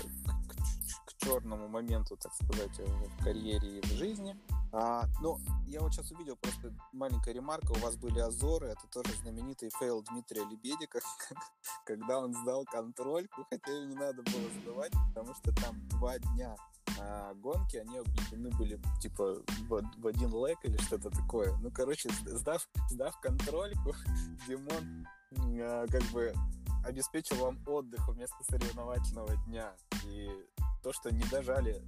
[0.48, 4.38] к, к черному моменту, так сказать, в карьере и в жизни.
[4.74, 9.14] А, ну, я вот сейчас увидел просто маленькая ремарка, у вас были Азоры, это тоже
[9.22, 11.00] знаменитый fail Дмитрия Лебедика,
[11.86, 16.56] когда он сдал контрольку, хотя ее не надо было сдавать, потому что там два дня
[17.00, 21.56] а гонки, они объединены были типа в, в один лэг или что-то такое.
[21.62, 23.94] Ну, короче, сдав, сдав контрольку,
[24.48, 25.08] Димон
[25.38, 26.34] а, как бы
[26.86, 29.74] обеспечил вам отдых вместо соревновательного дня.
[30.06, 30.30] И
[30.84, 31.82] то, что не дожали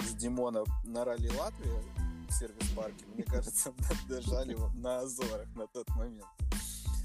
[0.00, 3.72] с Димона на ралли Латвии сервис-парке, мне кажется,
[4.08, 6.26] дожали на Азорах на тот момент.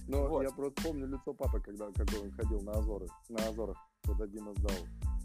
[0.08, 0.44] Ну, вот.
[0.44, 4.54] я просто помню лицо папы, когда как он ходил на Азоры, на Азорах, когда Дима
[4.56, 4.76] сдал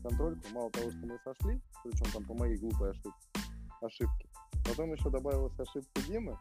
[0.02, 0.48] контрольку.
[0.52, 3.10] Мало того, что мы сошли, причем там по моей глупой ошибке,
[3.80, 4.28] ошибке.
[4.64, 6.38] Потом еще добавилась ошибка Димы,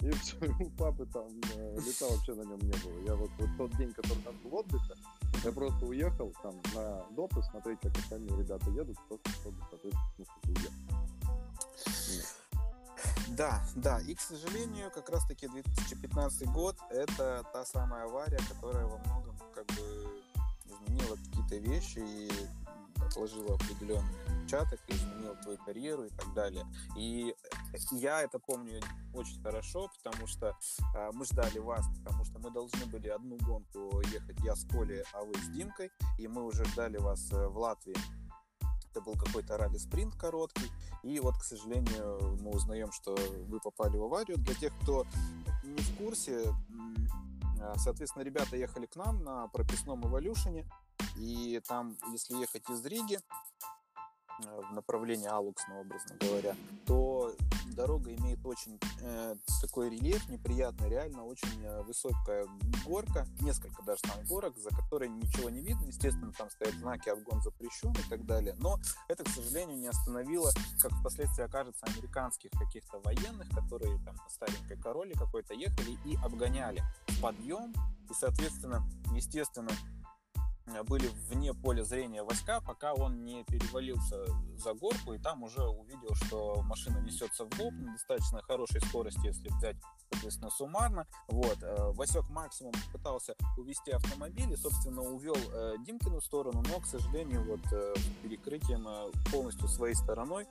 [0.00, 3.00] и все, у папы там э, лица вообще на нем не было.
[3.06, 4.94] Я вот, вот тот день, который у нас был отдыха,
[5.42, 10.24] я просто уехал там на допы смотреть, как остальные ребята едут, просто чтобы, соответственно, ну,
[10.48, 10.83] уехать.
[13.36, 18.98] Да, да, и, к сожалению, как раз-таки 2015 год— это та самая авария, которая во
[18.98, 20.22] многом как бы
[20.66, 22.30] изменила какие-то вещи и
[23.04, 26.64] отложила определенный отпечаток, изменила твою карьеру и так далее.
[26.96, 27.34] И
[27.90, 28.80] я это помню
[29.12, 30.56] очень хорошо, потому что
[30.94, 35.02] э, мы ждали вас, потому что мы должны были одну гонку ехать я с Колей,
[35.12, 37.96] а вы с Димкой, и мы уже ждали вас э, в Латвии
[38.94, 40.70] это был какой-то ралли-спринт короткий,
[41.02, 43.16] и вот, к сожалению, мы узнаем, что
[43.48, 44.38] вы попали в аварию.
[44.38, 45.04] Для тех, кто
[45.64, 46.54] не в курсе,
[47.60, 50.64] а, соответственно, ребята ехали к нам на прописном эволюшене,
[51.16, 53.18] и там, если ехать из Риги,
[54.38, 56.56] в направлении Алуксна, образно говоря,
[56.86, 57.34] то
[57.74, 62.46] дорога имеет очень э, такой рельеф неприятный, реально очень э, высокая
[62.84, 67.42] горка, несколько даже там горок, за которой ничего не видно, естественно, там стоят знаки «обгон
[67.42, 68.78] запрещен» и так далее, но
[69.08, 74.76] это, к сожалению, не остановило, как впоследствии окажется, американских каких-то военных, которые там на старенькой
[74.76, 76.82] короле какой-то ехали и обгоняли
[77.20, 77.72] подъем,
[78.10, 80.03] и, соответственно, естественно, Э,
[80.84, 84.24] были вне поля зрения войска, пока он не перевалился
[84.56, 89.26] за горку и там уже увидел, что машина несется в лоб на достаточно хорошей скорости,
[89.26, 89.76] если взять,
[90.10, 91.06] соответственно, суммарно.
[91.28, 91.58] Вот.
[91.62, 97.44] Э, Васек максимум пытался увести автомобиль и, собственно, увел э, Димкину сторону, но, к сожалению,
[97.44, 97.60] вот
[98.22, 98.86] перекрытием
[99.30, 100.46] полностью своей стороной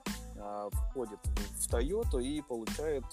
[0.90, 3.04] входит в Тойоту и получает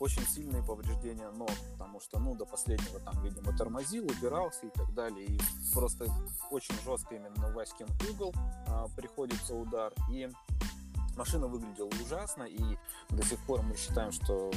[0.00, 4.92] очень сильные повреждения ног, потому что, ну, до последнего там, видимо, тормозил, упирался и так
[4.94, 5.26] далее.
[5.26, 5.40] И
[5.72, 6.06] просто
[6.50, 8.34] очень жестко именно Васькин угол
[8.66, 9.92] а, приходится удар.
[10.10, 10.28] И
[11.16, 12.78] машина выглядела ужасно, и
[13.10, 14.50] до сих пор мы считаем, что,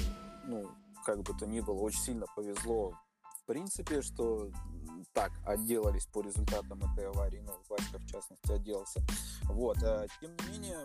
[0.45, 0.69] ну,
[1.05, 2.93] как бы то ни было, очень сильно повезло
[3.41, 4.51] в принципе, что
[5.13, 9.01] так отделались по результатам этой аварии, ну, Васька в частности отделался.
[9.43, 10.77] Вот, а, тем не менее,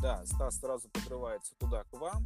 [0.00, 2.22] да, Стас сразу подрывается туда к вам,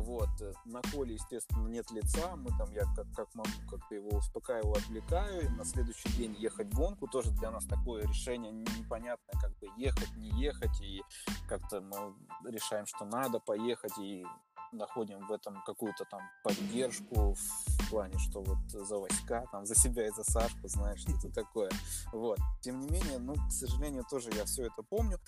[0.00, 0.28] вот.
[0.40, 2.36] Э, на Коле, естественно, нет лица.
[2.36, 5.46] Мы там, я как, как могу, как-то его успокаиваю, отвлекаю.
[5.46, 9.68] И на следующий день ехать в гонку тоже для нас такое решение непонятное, как бы
[9.76, 10.80] ехать, не ехать.
[10.80, 11.02] И
[11.48, 12.14] как-то мы
[12.50, 13.96] решаем, что надо поехать.
[13.98, 14.24] И
[14.72, 20.06] находим в этом какую-то там поддержку в плане, что вот за Васька, там, за себя
[20.06, 21.70] и за Сашку, знаешь, что-то такое.
[22.12, 22.38] Вот.
[22.60, 25.18] Тем не менее, ну, к сожалению, тоже я все это помню.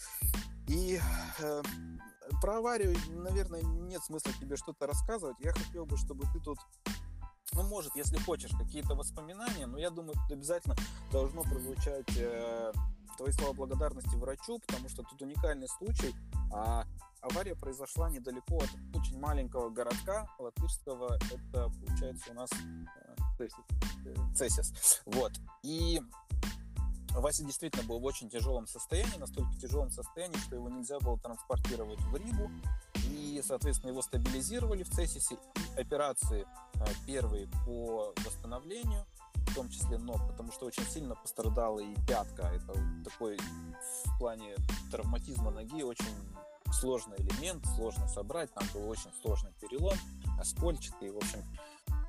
[0.68, 1.00] И
[1.40, 1.62] э,
[2.40, 5.36] про аварию, наверное, нет смысла тебе что-то рассказывать.
[5.40, 6.58] Я хотел бы, чтобы ты тут
[7.54, 10.74] ну, может, если хочешь, какие-то воспоминания, но я думаю, тут обязательно
[11.10, 12.72] должно прозвучать э,
[13.18, 16.14] твои слова благодарности врачу, потому что тут уникальный случай.
[16.50, 16.86] А
[17.20, 21.18] авария произошла недалеко от очень маленького городка латышского.
[21.30, 23.48] Это, получается, у нас э,
[24.34, 25.02] Цесис.
[25.06, 25.32] Вот.
[25.62, 26.00] И
[27.14, 32.00] Вася действительно был в очень тяжелом состоянии, настолько тяжелом состоянии, что его нельзя было транспортировать
[32.00, 32.50] в Ригу.
[33.10, 35.36] И, соответственно, его стабилизировали в Цесисе.
[35.76, 39.04] И операции а, первые по восстановлению,
[39.34, 42.50] в том числе ног, потому что очень сильно пострадала и пятка.
[42.54, 44.56] Это такой в плане
[44.90, 46.14] травматизма ноги очень
[46.72, 49.96] сложный элемент, сложно собрать, там был очень сложный перелом,
[50.40, 51.42] оскольчатый, в общем,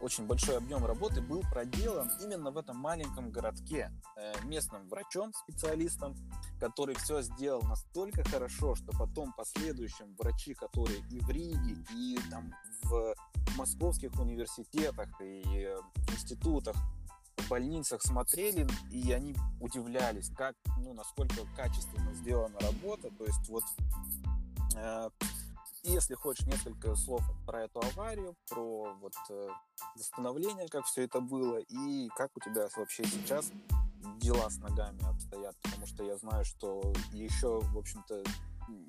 [0.03, 6.15] очень большой объем работы был проделан именно в этом маленьком городке э, местным врачом, специалистом,
[6.59, 12.53] который все сделал настолько хорошо, что потом последующим врачи, которые и в Риге, и там
[12.83, 13.15] в
[13.57, 15.79] московских университетах и э,
[16.11, 16.75] институтах,
[17.37, 23.09] в больницах смотрели, и они удивлялись, как, ну, насколько качественно сделана работа.
[23.17, 23.63] То есть вот
[24.75, 25.09] э,
[25.83, 29.49] если хочешь несколько слов про эту аварию, про вот э,
[29.95, 33.51] восстановление, как все это было, и как у тебя вообще сейчас
[34.19, 38.23] дела с ногами обстоят, потому что я знаю, что еще, в общем-то,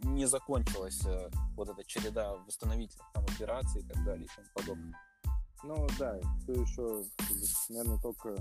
[0.04, 5.00] не закончилась э, вот эта череда восстановительных там операций и так далее и тому подобное.
[5.64, 7.04] Ну да, все еще,
[7.70, 8.36] наверное, только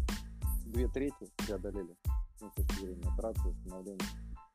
[0.65, 1.95] две трети преодолели
[2.39, 4.05] ну, с точки зрения операции, восстановления.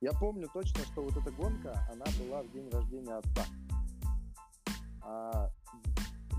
[0.01, 3.45] Я помню точно, что вот эта гонка, она была в день рождения отца.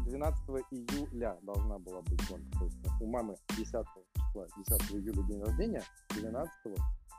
[0.06, 2.60] 12 а, июля должна была быть гонка.
[2.60, 6.52] То есть у мамы 10 числа, 10 июля день рождения, 12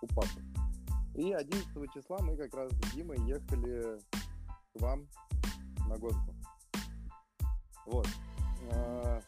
[0.03, 0.43] у папы.
[1.15, 4.01] И 11 числа мы как раз с Димой ехали
[4.75, 5.07] к вам
[5.89, 6.35] на гонку.
[7.87, 8.07] Вот.
[8.73, 9.21] А,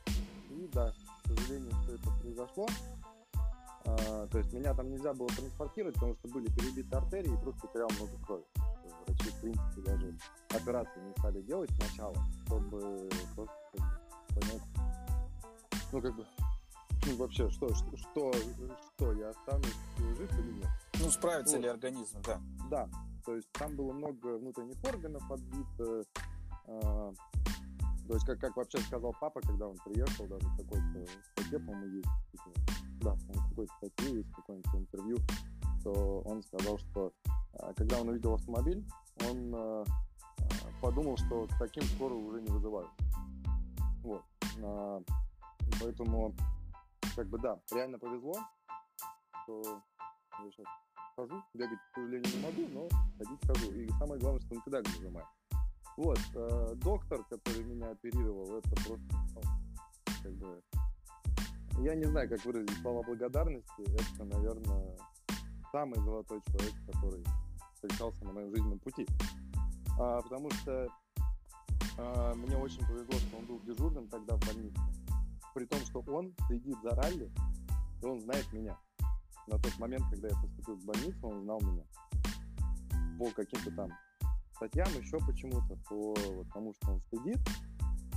[0.51, 0.93] и да,
[1.25, 2.66] к сожалению, все это произошло.
[3.85, 7.66] А, то есть меня там нельзя было транспортировать, потому что были перебиты артерии и просто
[7.66, 8.45] потерял много крови
[9.07, 10.16] врачи, в принципе, даже
[10.51, 12.16] операции не стали делать сначала,
[12.47, 13.55] чтобы просто
[14.28, 14.62] понять,
[15.93, 16.26] ну, как бы,
[17.07, 18.33] ну, вообще, что, что, что,
[18.95, 19.76] что, я останусь
[20.16, 20.68] жив или нет.
[21.01, 21.62] Ну, справится вот.
[21.62, 22.41] ли организм, да.
[22.70, 22.89] Да,
[23.24, 26.05] то есть там было много внутренних органов отбито,
[26.66, 27.12] э,
[28.09, 31.97] то есть, как, как вообще сказал папа, когда он приехал, даже в какой-то статье, по-моему,
[31.97, 32.51] есть, типа,
[33.01, 35.16] да, в какой-то статье есть, какое-нибудь интервью,
[35.83, 37.12] то он сказал, что
[37.55, 38.85] а, когда он увидел автомобиль,
[39.28, 39.85] он э,
[40.80, 42.91] подумал, что таким скоро уже не вызывают.
[44.03, 44.22] Вот.
[45.80, 46.35] Поэтому,
[47.16, 48.35] как бы да, реально повезло,
[49.45, 49.80] что
[50.43, 50.66] Я сейчас
[51.16, 53.72] хожу, бегать, к сожалению, не могу, но ходить хожу.
[53.72, 55.26] И самое главное, что на педаль нажимаю.
[55.97, 59.05] Вот, э, доктор, который меня оперировал, это просто,
[59.35, 59.43] ну,
[60.22, 60.62] как бы,
[61.80, 63.83] я не знаю, как выразить слова благодарности.
[63.83, 64.97] Это, наверное,
[65.73, 67.25] самый золотой человек, который
[67.75, 69.07] встречался на моем жизненном пути.
[69.99, 70.87] А, потому что
[71.99, 74.79] а, мне очень повезло, что он был дежурным тогда в больнице.
[75.55, 77.31] При том, что он следит за ралли,
[78.03, 78.77] и он знает меня.
[79.49, 81.85] На тот момент, когда я поступил в больницу, он знал меня.
[83.18, 83.91] По каким-то там
[84.55, 86.14] статьям, еще почему-то, по
[86.53, 87.39] тому, что он следит.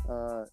[0.09, 0.45] А,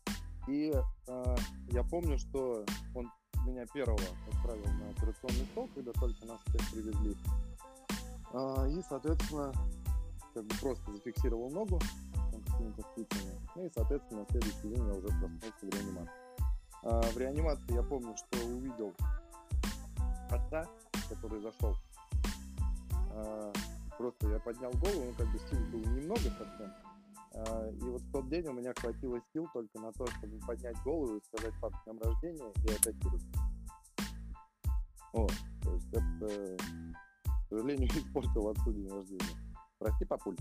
[0.49, 0.73] и
[1.09, 1.37] а,
[1.71, 3.11] я помню, что он
[3.47, 7.17] меня первого отправил на операционный стол, когда только нас всех привезли.
[8.33, 9.53] А, и, соответственно,
[10.35, 11.81] как бы просто зафиксировал ногу
[12.53, 13.41] какими-то спицами.
[13.57, 16.15] Ну и, соответственно, на следующий день я уже проснулся в реанимации.
[16.85, 18.93] А, в реанимации я помню, что увидел
[20.31, 20.67] отца,
[21.09, 21.77] который зашел.
[23.15, 23.53] А,
[23.99, 26.73] просто я поднял голову, ну как бы сил было немного совсем.
[27.35, 30.77] А, и вот в тот день у меня хватило сил только на то, чтобы поднять
[30.83, 33.23] голову и сказать папе днем рождения и вирус.
[35.15, 35.27] О,
[35.63, 36.57] то есть это,
[37.25, 39.37] к сожалению, испортил отцу день рождения.
[39.79, 40.37] Прости, папуль.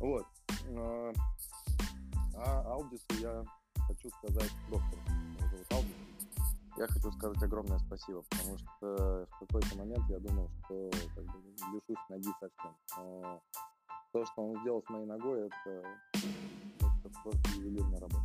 [0.00, 0.26] Вот.
[0.76, 1.12] А,
[2.36, 3.44] а Алдису я
[3.86, 5.02] хочу сказать доктору.
[6.76, 11.32] Я хочу сказать огромное спасибо, потому что в какой-то момент я думал, что как бы,
[11.74, 12.74] лишусь ноги совсем.
[12.96, 13.42] Но
[14.12, 15.84] то, что он сделал с моей ногой, это,
[16.14, 18.24] это просто ювелирная работа.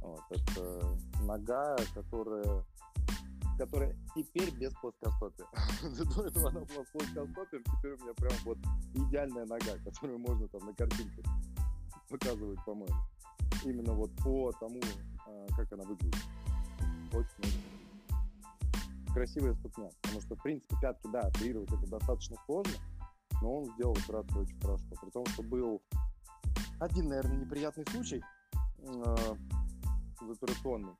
[0.00, 2.64] Вот, это нога, которая
[3.58, 5.46] которая теперь без плоскостопия.
[6.16, 8.58] До этого она была с плоскостопием, теперь у меня прям вот
[8.94, 11.24] идеальная нога, которую можно там на картинках
[12.08, 12.96] показывать, по-моему.
[13.64, 14.80] Именно вот по тому,
[15.26, 16.16] а, как она выглядит.
[17.12, 17.62] Очень-очень
[19.12, 19.88] красивая ступня.
[20.02, 22.72] Потому что, в принципе, пятки, да, оперировать это достаточно сложно,
[23.42, 24.84] но он сделал операцию очень хорошо.
[25.00, 25.82] При том, что был
[26.80, 28.22] один, наверное, неприятный случай
[28.78, 29.34] э,
[30.20, 30.94] в операционный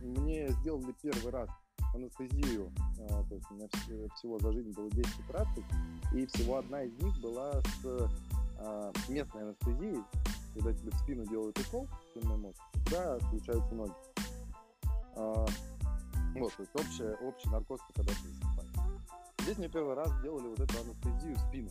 [0.00, 1.48] мне сделали первый раз
[1.94, 2.70] анестезию,
[3.10, 3.68] а, то есть у меня
[4.16, 5.64] всего за жизнь было 10 операций,
[6.12, 8.10] и всего одна из них была с
[8.58, 10.02] а, местной анестезией,
[10.54, 13.92] когда тебе в спину делают укол, спинной мозг, тогда включаются ноги.
[15.16, 15.46] А,
[16.34, 18.45] вот, то есть общая, общий наркоз, когда ты.
[19.46, 21.70] Здесь мне первый раз делали вот эту анестезию в спину.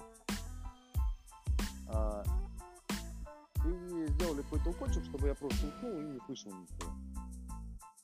[3.66, 6.94] И сделали какой-то укольчик, чтобы я просто уснул и не слышал ничего.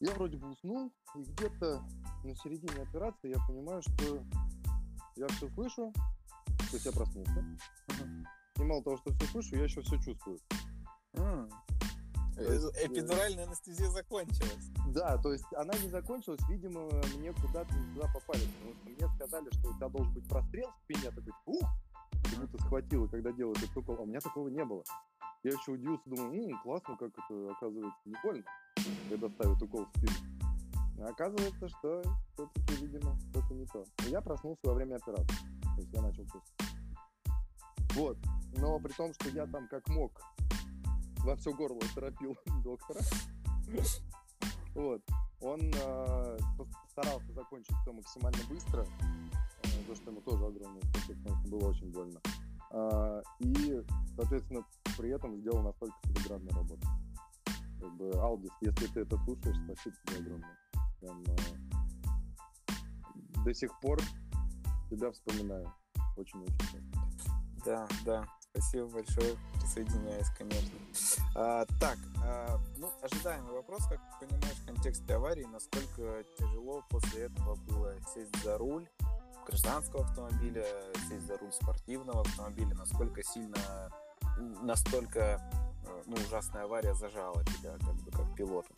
[0.01, 1.81] Я вроде бы уснул, и где-то
[2.25, 4.21] на середине операции я понимаю, что
[5.15, 7.31] я все слышу, то есть я проснулся.
[7.87, 8.25] Uh-huh.
[8.57, 10.37] И мало того, что все слышу, я еще все чувствую.
[11.13, 11.49] Uh-huh.
[12.41, 14.69] Эпидуральная анестезия закончилась.
[14.89, 19.49] Да, то есть она не закончилась, видимо, мне куда-то туда попали, потому что мне сказали,
[19.51, 21.69] что у тебя должен быть прострел в спине, такой, ух,
[22.23, 24.83] как будто схватило, когда делают этот укол, а у меня такого не было.
[25.43, 28.43] Я еще удивился, думаю, м-м, классно, как это оказывается не больно
[29.09, 30.13] когда ставят укол в спину.
[30.99, 32.01] А оказывается, что
[32.33, 33.83] все-таки, видимо, что-то не то.
[34.05, 35.35] И я проснулся во время операции.
[35.63, 36.71] То есть я начал чувствовать.
[37.93, 38.17] Вот.
[38.57, 40.11] Но при том, что я там как мог
[41.23, 42.99] во все горло торопил доктора.
[44.73, 45.01] Вот.
[45.41, 46.37] Он э,
[46.89, 48.85] старался закончить все максимально быстро,
[49.63, 52.21] э, за что ему тоже огромное спасибо, потому что было очень больно.
[52.71, 53.81] Э, и,
[54.15, 54.63] соответственно,
[54.97, 56.87] при этом сделал настолько филигранную работу
[57.81, 60.57] как бы, Алдис, если ты это слушаешь, спасибо тебе огромное.
[60.99, 61.35] Прям, э,
[63.43, 63.99] до сих пор
[64.89, 65.73] тебя вспоминаю.
[66.15, 66.91] Очень-очень.
[67.65, 70.79] Да, да, спасибо большое, присоединяюсь, конечно.
[71.35, 77.23] А, так, а, ну, ожидаемый вопрос, как ты понимаешь, в контексте аварии, насколько тяжело после
[77.23, 78.87] этого было сесть за руль
[79.47, 80.65] гражданского автомобиля,
[81.09, 83.57] сесть за руль спортивного автомобиля, насколько сильно,
[84.61, 85.41] настолько
[86.05, 88.69] ну, ужасная авария зажала тебя, как бы, как пилота?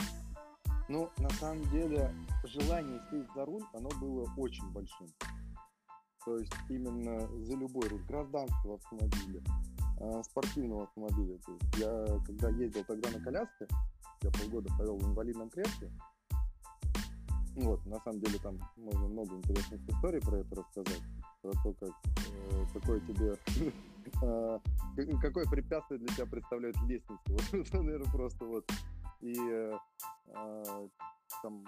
[0.89, 2.13] Ну, на самом деле,
[2.43, 5.07] желание сесть за руль, оно было очень большим.
[6.25, 9.41] То есть именно за любой руль гражданского автомобиля,
[9.99, 11.37] э, спортивного автомобиля.
[11.39, 13.67] То есть я, когда ездил тогда на коляске,
[14.21, 15.91] я полгода провел в инвалидном кресле,
[17.55, 21.01] вот, на самом деле там можно много интересных историй про это рассказать,
[21.41, 23.37] про то, как, э, какое тебе
[24.21, 24.59] А,
[25.21, 27.21] какое препятствие для тебя представляет лестница?
[27.51, 28.69] Вот, наверное, просто вот.
[29.21, 29.35] И
[30.33, 30.87] а,
[31.41, 31.63] там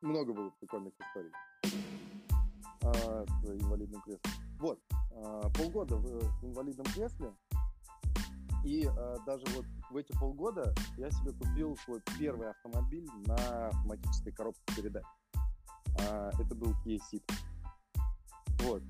[0.00, 1.55] много было прикольных историй а,
[2.94, 4.32] с инвалидным креслом.
[4.58, 4.80] Вот,
[5.24, 7.32] а, полгода в, инвалидном кресле,
[8.64, 14.32] и а, даже вот в эти полгода я себе купил свой первый автомобиль на автоматической
[14.32, 15.04] коробке передач.
[16.00, 17.22] А, это был Kia Ceed.
[18.60, 18.82] Вот.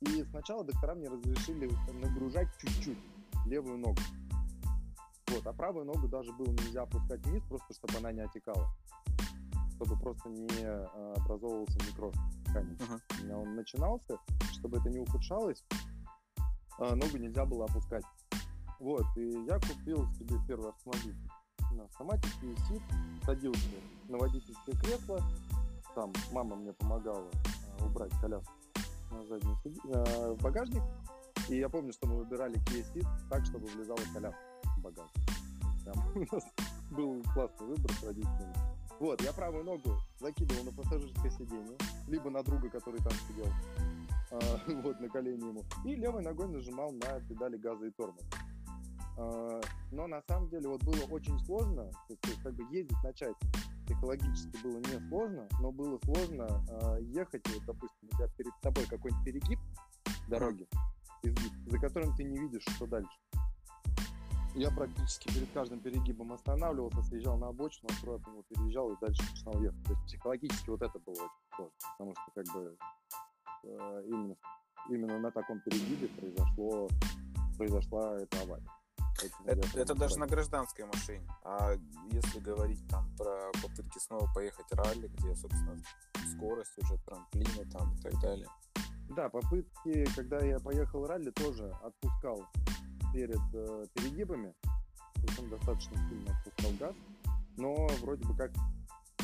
[0.00, 2.98] И сначала доктора мне разрешили нагружать чуть-чуть
[3.46, 4.00] левую ногу.
[5.28, 8.68] Вот, а правую ногу даже было нельзя опускать вниз, просто чтобы она не отекала.
[9.76, 10.66] Чтобы просто не
[11.14, 12.14] образовывался некроз
[12.52, 12.76] ткани.
[12.80, 13.00] Мгм.
[13.10, 14.18] У меня он начинался,
[14.52, 15.64] чтобы это не ухудшалось,
[16.78, 18.04] э, ногу нельзя было опускать.
[18.78, 21.16] Вот, и я купил себе первый автомобиль
[21.72, 22.82] на автоматике, сид,
[23.24, 23.68] садился
[24.08, 25.22] на водительское кресло,
[25.94, 27.28] там мама мне помогала
[27.78, 28.52] э, убрать коляску
[29.10, 30.82] на задний сиди- э, багажник,
[31.48, 34.40] и я помню, что мы выбирали Ceed так, чтобы влезала коляска
[34.76, 35.28] в багажник.
[35.84, 36.44] Прям у нас
[36.90, 38.71] был классный выбор с родителями.
[39.02, 41.76] Вот, я правую ногу закидывал на пассажирское сиденье,
[42.06, 43.48] либо на друга, который там сидел,
[44.30, 48.24] а, вот, на колени ему, и левой ногой нажимал на педали газа и тормоза.
[49.18, 53.34] А, Но на самом деле вот было очень сложно, то есть как бы ездить начать
[53.86, 58.86] психологически было не сложно, но было сложно а, ехать, вот, допустим, у тебя перед тобой
[58.86, 59.58] какой-нибудь перегиб
[60.28, 60.68] дороги,
[61.66, 63.18] за которым ты не видишь, что дальше.
[64.54, 69.62] Я практически перед каждым перегибом останавливался, съезжал на обочину, аккуратно его переезжал и дальше начинал
[69.62, 69.84] ехать.
[69.84, 72.76] То есть психологически вот это было очень сложно, потому что как бы
[73.64, 74.36] э, именно,
[74.90, 76.88] именно на таком перегибе произошло,
[77.56, 78.68] произошла эта авария.
[79.46, 81.26] Это, прям это даже на гражданской машине.
[81.44, 81.74] А
[82.10, 85.78] если говорить там про попытки снова поехать ралли, где, собственно,
[86.36, 88.48] скорость уже, трамплины там и так далее.
[89.10, 92.46] Да, попытки, когда я поехал ралли, тоже отпускал
[93.12, 94.54] перед э, перегибами,
[95.14, 96.96] причем достаточно сильно отпускал газ,
[97.56, 98.50] но вроде бы как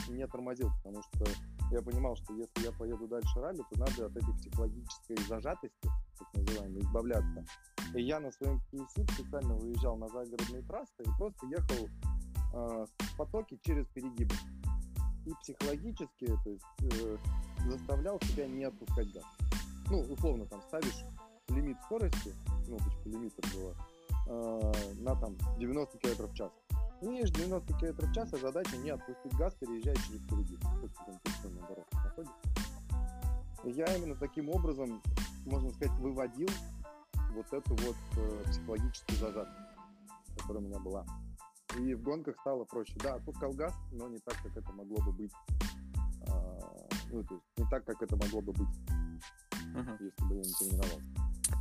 [0.09, 1.25] не тормозил, потому что
[1.71, 6.35] я понимал, что если я поеду дальше ралли, то надо от этой психологической зажатости, так
[6.35, 7.45] называемой, избавляться.
[7.95, 11.89] И я на своем KC специально выезжал на загородные трассы и просто ехал
[12.55, 14.35] э, в потоке через перегибы.
[15.27, 17.17] И психологически, то есть, э,
[17.67, 19.25] заставлял себя не отпускать газ
[19.91, 21.05] ну, условно, там, ставишь
[21.49, 22.35] лимит скорости,
[22.67, 23.75] кнопочку лимитер была,
[24.27, 26.53] э, на там 90 км в час.
[27.01, 30.19] И едешь 90 км в час, а задача не отпустить газ, переезжая через.
[33.65, 35.03] И я именно таким образом,
[35.45, 36.49] можно сказать, выводил
[37.35, 39.59] вот эту вот э, психологическую зажатость,
[40.39, 41.05] которая у меня была.
[41.79, 42.95] И в гонках стало проще.
[43.03, 45.33] Да, отпускал газ, но не так, как это могло бы быть.
[46.29, 48.69] а, ну, то есть не так, как это могло бы быть
[49.75, 49.99] Мгм.
[50.01, 51.18] если бы я не тренировался.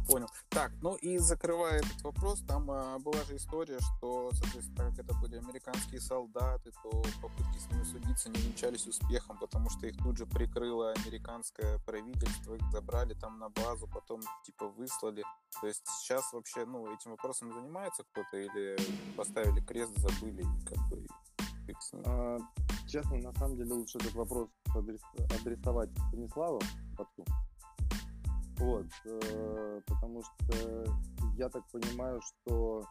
[0.07, 0.27] Понял.
[0.49, 5.05] Так, ну и закрывая этот вопрос, там а, была же история, что, соответственно, так как
[5.05, 6.89] это были американские солдаты, то
[7.21, 12.55] попытки с ними судиться не венчались успехом, потому что их тут же прикрыло американское правительство,
[12.55, 15.23] их забрали там на базу, потом типа выслали.
[15.61, 18.77] То есть сейчас вообще, ну, этим вопросом занимается кто-то или
[19.15, 21.05] поставили крест, забыли и как бы.
[22.05, 22.37] А,
[22.87, 25.01] честно, на самом деле лучше этот вопрос адрес-
[25.41, 26.61] адресовать Станиславу
[26.97, 27.25] Потку.
[28.57, 30.85] Вот, э, потому что
[31.35, 32.83] я так понимаю, что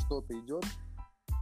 [0.00, 0.64] что-то идет,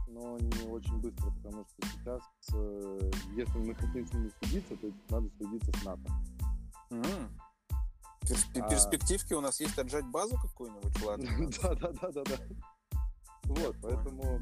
[0.07, 2.21] но не очень быстро, потому что сейчас,
[2.53, 6.11] э, если мы хотим с ними судиться, то надо судиться с НАТО.
[6.91, 7.03] М.
[8.21, 8.69] Перспе- А.
[8.69, 11.27] Перспективки у нас есть отжать базу какую-нибудь, ладно?
[11.61, 12.37] Да, да, да, да, да.
[13.43, 14.41] Вот, поэтому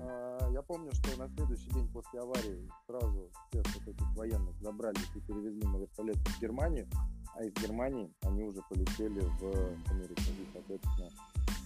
[0.00, 4.96] а, я помню, что на следующий день после аварии сразу всех вот этих военных забрали
[5.14, 6.88] и перевезли на вертолет в Германию,
[7.34, 10.20] а из Германии они уже полетели в Америку.
[10.20, 11.10] И, соответственно,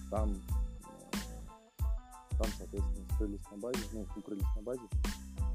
[0.09, 1.83] там, э,
[2.37, 4.87] там, соответственно, скрылись на базе, ну, укрылись на базе.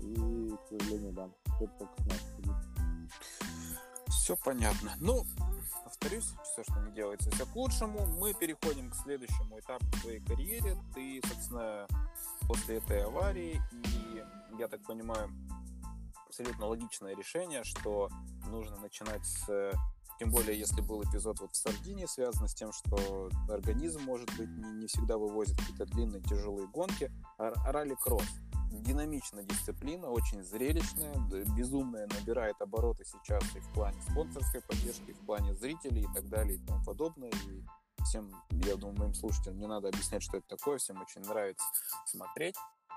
[0.01, 2.21] И, к сожалению, да, теперь только с нас.
[4.09, 4.93] Все понятно.
[5.01, 5.25] Ну,
[5.85, 8.07] повторюсь, все, что не делается, все к лучшему.
[8.19, 10.77] Мы переходим к следующему этапу твоей карьере.
[10.95, 11.87] Ты, собственно,
[12.47, 14.23] после этой аварии, и,
[14.59, 15.31] я так понимаю,
[16.27, 18.09] абсолютно логичное решение, что
[18.49, 19.73] нужно начинать с...
[20.23, 24.49] Тем более, если был эпизод вот в Сардинии, связанный с тем, что организм, может быть,
[24.51, 27.11] не, не всегда вывозит какие-то длинные тяжелые гонки.
[27.39, 28.29] Ралли-кросс
[28.71, 31.13] динамичная дисциплина, очень зрелищная,
[31.57, 36.29] безумная, набирает обороты сейчас и в плане спонсорской поддержки, и в плане зрителей и так
[36.29, 37.31] далее и тому подобное.
[37.31, 37.65] И
[38.05, 38.31] всем,
[38.65, 41.67] я думаю, моим слушателям не надо объяснять, что это такое, всем очень нравится
[42.07, 42.55] смотреть.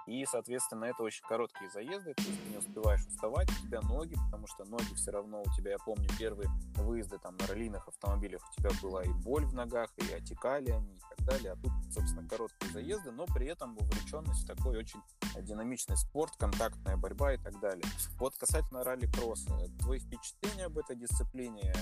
[0.07, 4.15] И, соответственно, это очень короткие заезды, то есть ты не успеваешь уставать, у тебя ноги,
[4.25, 8.41] потому что ноги все равно у тебя, я помню, первые выезды там на раллийных автомобилях
[8.47, 11.71] у тебя была и боль в ногах, и отекали они и так далее, а тут,
[11.91, 15.01] собственно, короткие заезды, но при этом вовлеченность такой очень
[15.41, 17.85] динамичный спорт, контактная борьба и так далее.
[18.19, 21.73] Вот касательно ралли-кросса, твои впечатления об этой дисциплине,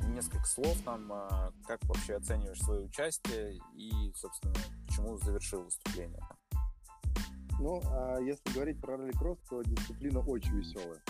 [0.00, 4.54] несколько слов нам, а, как вообще оцениваешь свое участие и, собственно,
[4.86, 6.20] почему завершил выступление?
[7.60, 11.00] Ну, а если говорить про ралли-кросс, то дисциплина очень веселая.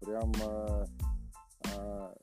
[0.00, 0.86] Прям а,
[1.76, 2.14] а,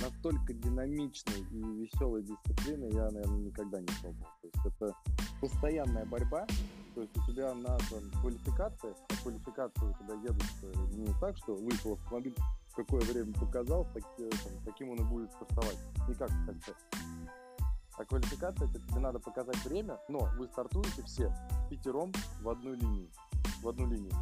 [0.00, 4.28] настолько динамичной и веселой дисциплины я, наверное, никогда не пробовал.
[4.40, 4.94] То есть это
[5.40, 6.46] постоянная борьба,
[6.94, 11.36] то есть у тебя на там, квалификации, а квалификации у тебя едут э, не так,
[11.38, 12.34] что выехал автомобиль,
[12.74, 15.78] какое время показал, так, э, там, каким он и будет стартовать.
[16.08, 16.72] Не как в кольце.
[17.98, 21.34] А квалификация, это тебе надо показать время, но вы стартуете все
[21.68, 23.10] пятером в одну линию.
[23.62, 24.12] В одну линию.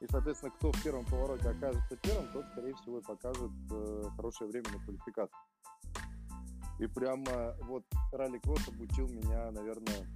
[0.00, 4.50] И, соответственно, кто в первом повороте окажется первым, тот, скорее всего, и покажет э, хорошее
[4.50, 5.36] время на квалификации.
[6.78, 10.06] И прямо вот ралли-кросс обучил меня, наверное,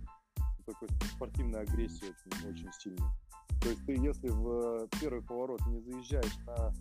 [0.64, 3.12] такой спортивной агрессии очень, очень сильно.
[3.60, 6.72] То есть ты, если в первый поворот не заезжаешь на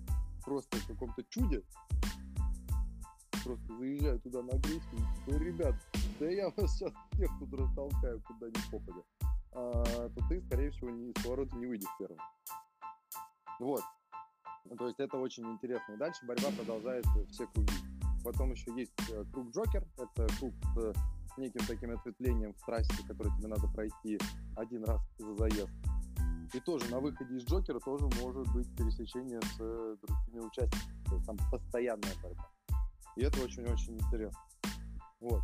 [0.45, 1.61] просто каком-то чуде,
[3.43, 5.75] просто заезжаю туда на агрессию, ну, ребят,
[6.19, 9.03] да я вас сейчас всех тут растолкаю, куда ни попадя,
[9.51, 12.19] а, то ты, скорее всего, не, из поворота не выйдешь первым.
[13.59, 13.81] Вот.
[14.77, 15.97] То есть это очень интересно.
[15.97, 17.73] Дальше борьба продолжается все круги.
[18.23, 19.85] Потом еще есть э, круг Джокер.
[19.97, 24.17] Это круг с неким таким ответвлением в трассе, который тебе надо пройти
[24.55, 25.71] один раз за заезд.
[26.53, 31.03] И тоже на выходе из Джокера тоже может быть пересечение с э, другими участниками.
[31.05, 32.52] То есть там постоянная борьба.
[33.15, 34.39] И это очень-очень интересно.
[35.19, 35.41] Вот.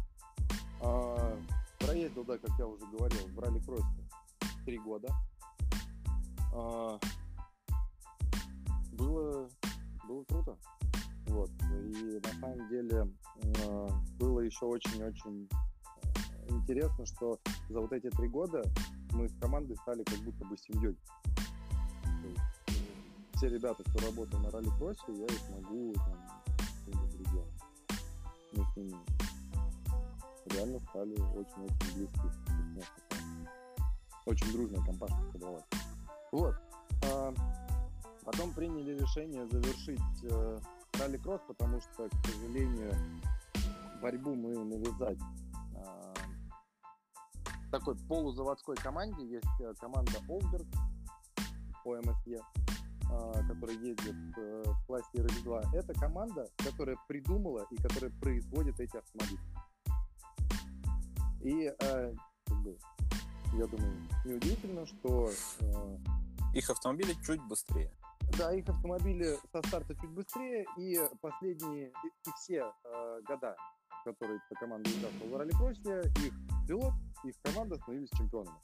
[0.81, 1.37] А,
[1.79, 3.85] проездил, да, как я уже говорил, в ралли-кроссе
[4.65, 5.07] три года.
[6.53, 6.99] А,
[8.93, 9.49] было,
[10.07, 10.57] было круто.
[11.27, 11.51] Вот.
[11.71, 13.07] И на самом деле
[13.67, 13.87] а,
[14.17, 15.47] было еще очень-очень
[16.49, 17.39] интересно, что
[17.69, 18.63] за вот эти три года
[19.11, 20.97] мы с командой стали как будто бы семьей.
[23.35, 26.39] Все ребята, кто работал на ралли-кроссе, я их могу там.
[28.59, 28.95] Мы с ними
[30.47, 32.21] реально стали очень-очень близки.
[34.25, 35.65] Очень дружная компашка подавалась.
[36.33, 36.55] Вот.
[37.05, 37.33] А,
[38.25, 40.59] потом приняли решение завершить э,
[40.99, 42.93] ралли-кросс, потому что, к сожалению,
[44.01, 45.17] борьбу мы навязать
[47.71, 49.25] такой полузаводской команде.
[49.25, 50.67] Есть э, команда Олдберг
[51.83, 51.95] по
[53.09, 55.75] а, которая ездит э, в классе RX2.
[55.75, 59.39] Это команда, которая придумала и которая производит эти автомобили.
[61.41, 62.13] И э,
[63.53, 65.31] я думаю, неудивительно, что...
[66.53, 67.91] Их автомобили чуть быстрее.
[68.37, 73.55] Да, их автомобили со старта чуть быстрее, и последние, и, все э, года
[74.03, 76.33] которые эта команда участвовала в ралли-кроссе, их
[76.67, 78.57] пилот, их команда становились чемпионами.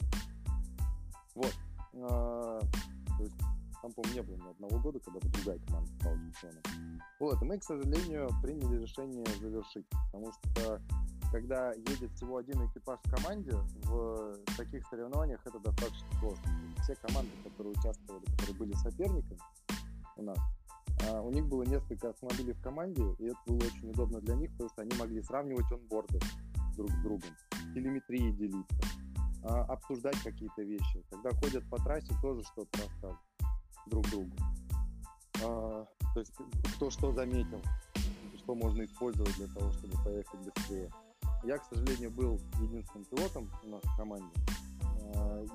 [1.35, 1.53] Вот.
[1.95, 2.59] А,
[3.17, 3.35] то есть
[3.85, 7.01] там, по-моему, не было ни одного года, когда бы другая команда стала чемпионом.
[7.19, 10.81] Вот, и мы, к сожалению, приняли решение завершить, потому что
[11.31, 13.51] когда едет всего один экипаж в команде,
[13.83, 16.43] в таких соревнованиях это достаточно сложно.
[16.83, 19.39] Все команды, которые участвовали, которые были соперниками
[20.17, 20.37] у нас,
[21.07, 24.51] а, у них было несколько автомобилей в команде, и это было очень удобно для них,
[24.53, 26.19] потому что они могли сравнивать онборды
[26.75, 27.29] друг с другом,
[27.73, 28.79] телеметрии делиться,
[29.43, 31.03] а, обсуждать какие-то вещи.
[31.11, 33.19] Когда ходят по трассе, тоже что-то рассказывают
[33.85, 34.31] друг другу.
[35.43, 36.31] А, то есть
[36.75, 37.61] кто что заметил,
[38.37, 40.91] что можно использовать для того, чтобы поехать быстрее.
[41.43, 44.33] Я, к сожалению, был единственным пилотом у нас в команде.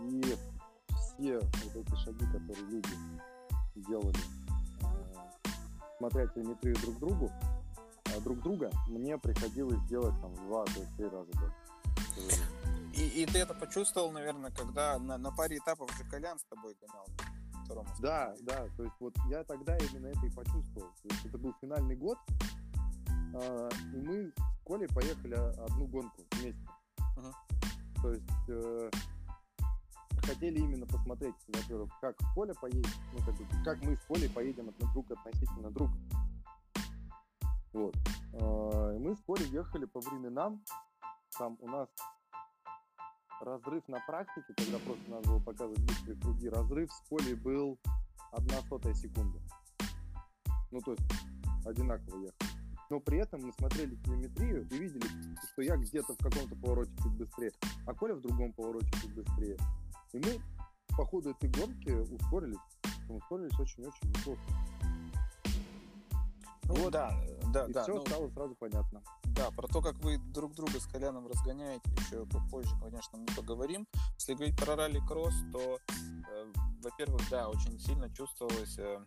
[0.03, 0.23] И
[0.97, 2.89] все вот эти шаги, которые люди
[3.75, 4.19] делали
[6.01, 7.31] смотря телеметрию друг другу,
[8.07, 12.43] а друг друга, мне приходилось делать там два, три раза больше.
[12.95, 16.75] И, и ты это почувствовал, наверное, когда на, на паре этапов же Колян с тобой
[16.81, 17.07] гонял?
[18.01, 20.89] Да, да, то есть вот я тогда именно это и почувствовал.
[21.03, 22.19] То есть это был финальный год,
[23.35, 26.67] э, и мы с Колей поехали одну гонку вместе.
[27.17, 27.33] Uh-huh.
[28.03, 28.91] То есть э,
[30.31, 34.73] хотели именно посмотреть, во-первых, как Коля поедет, ну, как, бы, как мы с Колей поедем
[34.93, 35.95] друг относительно друга.
[37.73, 37.95] Вот.
[38.35, 40.63] А, мы с Колей ехали по временам,
[41.39, 41.89] там у нас
[43.41, 47.79] разрыв на практике, когда просто надо было показывать быстрые круги, разрыв с Колей был
[48.33, 49.41] одна сотая секунды.
[50.71, 51.03] Ну, то есть
[51.65, 52.51] одинаково ехали.
[52.91, 55.07] Но при этом мы смотрели телеметрию и видели,
[55.53, 57.53] что я где-то в каком-то повороте чуть быстрее,
[57.87, 59.57] а Коля в другом повороте чуть быстрее.
[60.13, 60.41] И мы
[60.97, 62.59] по ходу этой гонки ускорились.
[63.09, 64.41] Ускорились очень-очень неплохо.
[64.49, 64.80] Ну,
[66.75, 66.93] вот.
[66.93, 67.13] да,
[67.53, 67.83] да, и да.
[67.83, 69.03] все ну, стало сразу понятно.
[69.25, 73.87] Да, про то, как вы друг друга с Коляном разгоняете, еще попозже, конечно, мы поговорим.
[74.17, 76.53] Если говорить про ралли-кросс, то, э,
[76.83, 79.05] во-первых, да, очень сильно чувствовалось, э,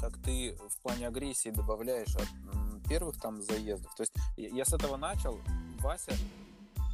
[0.00, 3.94] как ты в плане агрессии добавляешь от м, первых там заездов.
[3.96, 5.38] То есть я, я с этого начал.
[5.80, 6.12] Вася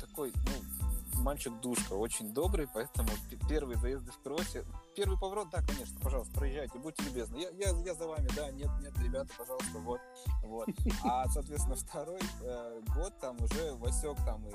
[0.00, 3.08] такой, ну, мальчик душка, очень добрый, поэтому
[3.48, 4.64] первые заезды в кроссе
[4.94, 7.36] первый поворот, да, конечно, пожалуйста, проезжайте, будьте любезны.
[7.36, 10.00] Я, я, я за вами, да, нет, нет, ребята, пожалуйста, вот,
[10.42, 10.68] вот.
[11.04, 14.54] А, соответственно, второй э, год там уже Васек там и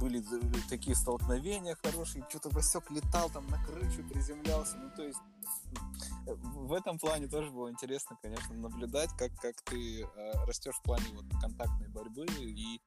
[0.00, 0.22] были
[0.68, 5.20] такие столкновения хорошие, что-то Васек летал там на крышу, приземлялся, ну, то есть
[6.26, 11.06] в этом плане тоже было интересно, конечно, наблюдать, как, как ты э, растешь в плане
[11.14, 12.80] вот контактной борьбы и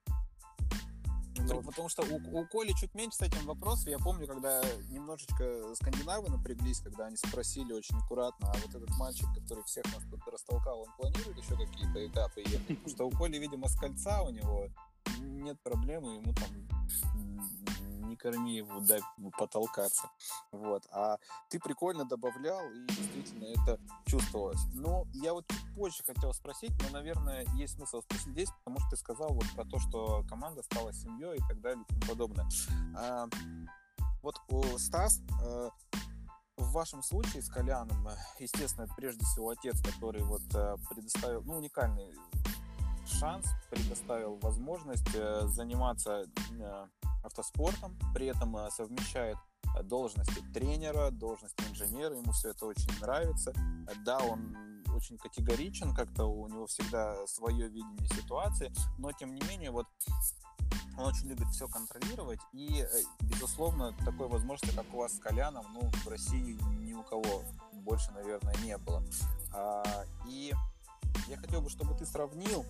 [1.47, 3.87] ну, потому что у, у Коли чуть меньше с этим вопросов.
[3.87, 9.27] Я помню, когда немножечко скандинавы напряглись, когда они спросили очень аккуратно, а вот этот мальчик,
[9.35, 12.67] который всех нас тут растолкал, он планирует еще какие-то этапы ехать?
[12.67, 14.67] Потому что у Коли, видимо, с кольца у него
[15.19, 16.49] нет проблемы, ему там
[18.09, 19.01] не корми его, дай
[19.37, 20.09] потолкаться.
[20.51, 20.83] Вот.
[20.91, 21.17] А
[21.49, 24.61] ты прикольно добавлял, и действительно это чувствовалось.
[24.73, 28.89] Но я вот чуть позже хотел спросить, но, наверное, есть смысл спросить здесь, потому что
[28.91, 32.49] ты сказал вот про то, что команда стала семьей и так далее и тому подобное.
[32.97, 33.27] А,
[34.21, 34.35] вот
[34.77, 35.69] Стас э,
[36.57, 41.57] в вашем случае с Коляном, э, естественно, прежде всего отец, который вот э, предоставил, ну,
[41.57, 42.13] уникальный
[43.09, 46.25] шанс, предоставил возможность заниматься
[47.23, 49.37] автоспортом, при этом э, совмещает
[49.77, 53.53] э, должности тренера, должности инженера, ему все это очень нравится.
[54.05, 54.55] Да, он
[54.93, 59.87] очень категоричен, как-то у него всегда свое видение ситуации, но тем не менее вот
[60.97, 65.65] он очень любит все контролировать, и, э, безусловно, такой возможности, как у вас с Коляном,
[65.73, 69.03] ну, в России ни у кого больше, наверное, не было.
[69.53, 70.53] А, и
[71.27, 72.65] я хотел бы, чтобы ты сравнил,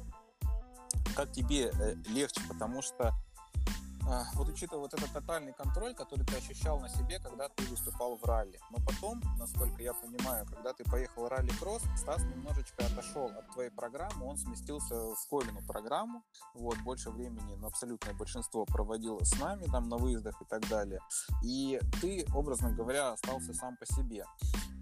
[1.20, 1.70] как тебе
[2.08, 3.14] легче, потому что
[4.08, 8.16] а, вот учитывая вот этот тотальный контроль, который ты ощущал на себе, когда ты выступал
[8.16, 8.58] в ралли.
[8.72, 13.70] Но потом, насколько я понимаю, когда ты поехал в ралли-кросс, Стас немножечко отошел от твоей
[13.70, 16.24] программы, он сместился в Колину программу,
[16.54, 21.02] вот, больше времени, на абсолютное большинство проводил с нами, там, на выездах и так далее.
[21.44, 24.24] И ты, образно говоря, остался сам по себе.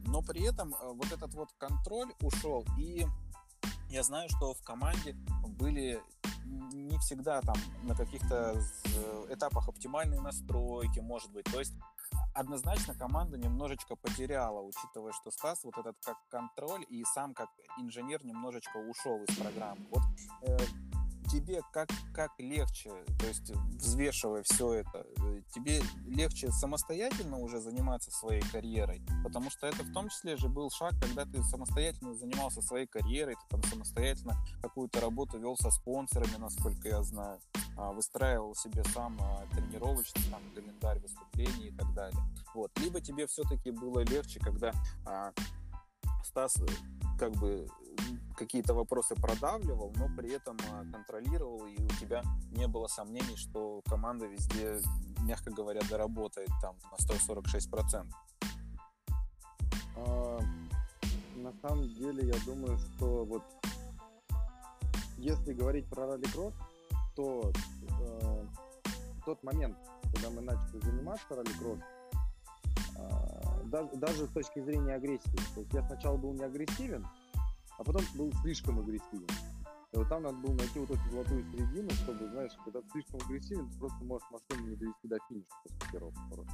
[0.05, 3.07] Но при этом э, вот этот вот контроль ушел, и
[3.89, 5.15] я знаю, что в команде
[5.59, 6.01] были
[6.71, 8.61] не всегда там на каких-то
[9.29, 11.45] этапах оптимальной настройки, может быть.
[11.45, 11.73] То есть
[12.33, 18.23] однозначно команда немножечко потеряла, учитывая, что Стас вот этот как контроль и сам как инженер
[18.25, 19.85] немножечко ушел из программы.
[19.91, 20.03] Вот
[20.43, 20.57] э,
[21.27, 28.11] тебе как, как легче, то есть взвешивая все это, э, тебе легче самостоятельно уже заниматься
[28.11, 32.61] своей карьерой, потому что это в том числе же был шаг, когда ты самостоятельно занимался
[32.61, 37.39] своей карьерой, ты там самостоятельно какую-то работу вел со спонсорами, насколько я знаю,
[37.77, 42.19] а, выстраивал себе сам а, тренировочный там, календарь выступлений и так далее.
[42.53, 42.71] Вот.
[42.79, 44.71] Либо тебе все-таки было легче, когда
[45.05, 45.31] а,
[46.23, 46.65] Стас э,
[47.19, 47.67] как бы
[48.35, 53.81] какие-то вопросы продавливал, но при этом а, контролировал, и у тебя не было сомнений, что
[53.85, 54.79] команда везде,
[55.21, 58.05] мягко говоря, доработает там на 146%.
[59.95, 60.39] А,
[61.35, 63.43] на самом деле, я думаю, что вот
[65.17, 66.53] если говорить про ралли-кросс,
[67.15, 67.51] то
[67.99, 68.45] э,
[69.25, 69.75] тот момент,
[70.13, 71.79] когда мы начали заниматься ралли-кросс,
[72.97, 77.05] э, даже, даже с точки зрения агрессии, то есть я сначала был не агрессивен,
[77.77, 79.27] а потом был слишком агрессивен.
[79.93, 83.21] И вот там надо было найти вот эту золотую середину, чтобы, знаешь, когда ты слишком
[83.25, 86.51] агрессивен, ты просто можешь машину не довести до финиша после первого поворота.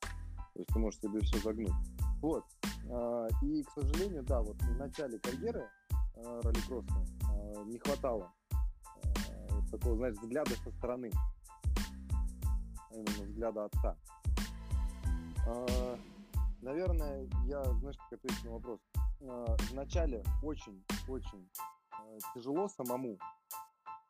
[0.00, 1.72] То есть ты можешь себе все загнуть.
[2.20, 2.44] Вот.
[2.90, 5.68] А, и, к сожалению, да, вот в начале карьеры
[6.16, 8.32] а, ралли-кросса а, не хватало
[9.50, 11.10] вот такого, знаешь, взгляда со стороны.
[12.92, 13.96] Именно взгляда отца.
[16.60, 18.80] Наверное, я, знаешь, как ответить на вопрос.
[19.20, 21.50] Э, вначале очень-очень
[21.92, 23.18] э, тяжело самому.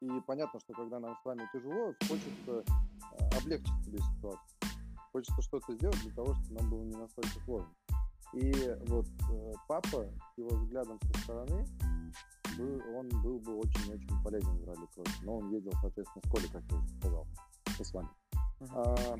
[0.00, 4.58] И понятно, что когда нам с вами тяжело, хочется э, облегчить себе ситуацию.
[5.12, 7.74] Хочется что-то сделать для того, чтобы нам было не настолько сложно.
[8.34, 8.52] И
[8.86, 9.06] вот
[9.66, 10.06] папа,
[10.36, 11.64] его взглядом со стороны,
[12.58, 15.08] был, он был бы очень-очень полезен в ралли кросс.
[15.22, 17.26] Но он ездил, соответственно, в школе, как я уже сказал,
[17.80, 18.08] с вами.
[18.60, 18.68] Uh-huh.
[18.74, 19.18] А,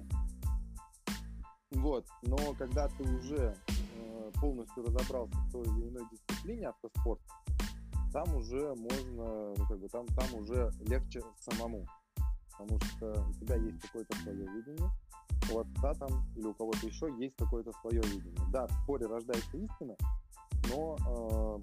[1.70, 3.56] вот, но когда ты уже
[4.32, 7.20] полностью разобрался в той или иной дисциплине автоспорт,
[8.12, 11.86] там уже можно, ну, как бы там, там уже легче самому.
[12.52, 14.90] Потому что у тебя есть какое-то свое видение,
[15.52, 18.46] у отца там или у кого-то еще есть какое-то свое видение.
[18.50, 19.94] Да, в споре рождается истина,
[20.68, 21.62] но э,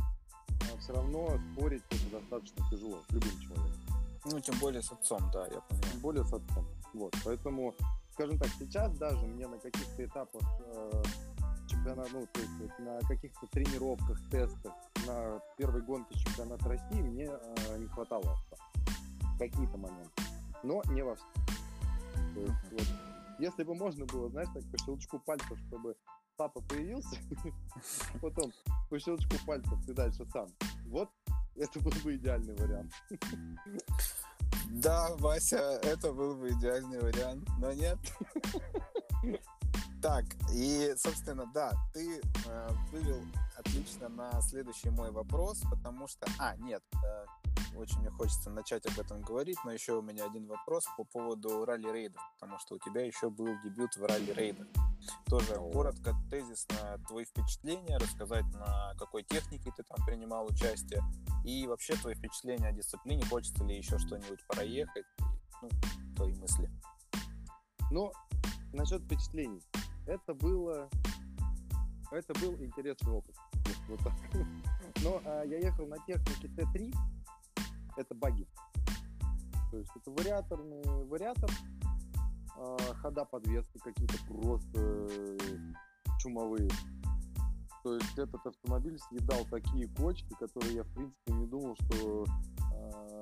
[0.00, 3.80] а все равно спорить это достаточно тяжело с любым человеком.
[4.24, 5.92] Ну, тем более с отцом, да, я понимаю.
[5.92, 6.66] Тем более с отцом.
[6.94, 7.74] Вот, поэтому,
[8.12, 11.02] скажем так, сейчас даже мне на каких-то этапах э,
[11.84, 14.72] чемпионат, ну, то есть вот, на каких-то тренировках, тестах,
[15.06, 18.56] на первой гонке чемпионата России мне э, не хватало авто.
[19.38, 20.22] Какие-то моменты.
[20.62, 21.28] Но не во всех.
[22.34, 22.86] То есть, вот,
[23.38, 25.94] Если бы можно было, знаешь, так по щелчку пальцев, чтобы
[26.36, 27.16] папа появился,
[28.22, 28.50] потом
[28.88, 30.48] по щелчку пальцев ты дальше сам.
[30.86, 31.10] Вот
[31.56, 32.92] это был бы идеальный вариант.
[34.70, 37.98] Да, Вася, это был бы идеальный вариант, но нет.
[40.04, 43.22] Так, и, собственно, да, ты э, вывел
[43.56, 46.26] отлично на следующий мой вопрос, потому что...
[46.38, 47.26] А, нет, э,
[47.78, 51.64] очень мне хочется начать об этом говорить, но еще у меня один вопрос по поводу
[51.64, 54.66] ралли-рейдов, потому что у тебя еще был дебют в ралли-рейдах.
[55.24, 55.72] Тоже О.
[55.72, 61.02] коротко, тезисно твои впечатления, рассказать, на какой технике ты там принимал участие,
[61.46, 65.06] и вообще твои впечатления о дисциплине, хочется ли еще что-нибудь проехать,
[65.62, 65.70] ну,
[66.14, 66.70] твои мысли.
[67.90, 68.12] Ну,
[68.74, 69.62] насчет впечатлений.
[70.06, 70.88] Это было...
[72.10, 73.34] Это был интересный опыт.
[73.88, 74.12] Вот так.
[75.02, 76.94] Но а, я ехал на технике Т3,
[77.96, 78.46] это баги.
[79.70, 81.50] То есть это вариаторный вариатор,
[82.56, 85.38] э, хода подвески какие-то просто э,
[86.20, 86.70] чумовые.
[87.82, 92.24] То есть этот автомобиль съедал такие кочки, которые я в принципе не думал, что,
[92.72, 93.20] э,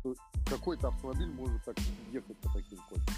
[0.00, 0.14] что
[0.46, 1.76] какой-то автомобиль может так
[2.10, 3.14] ехать по таким кочкам.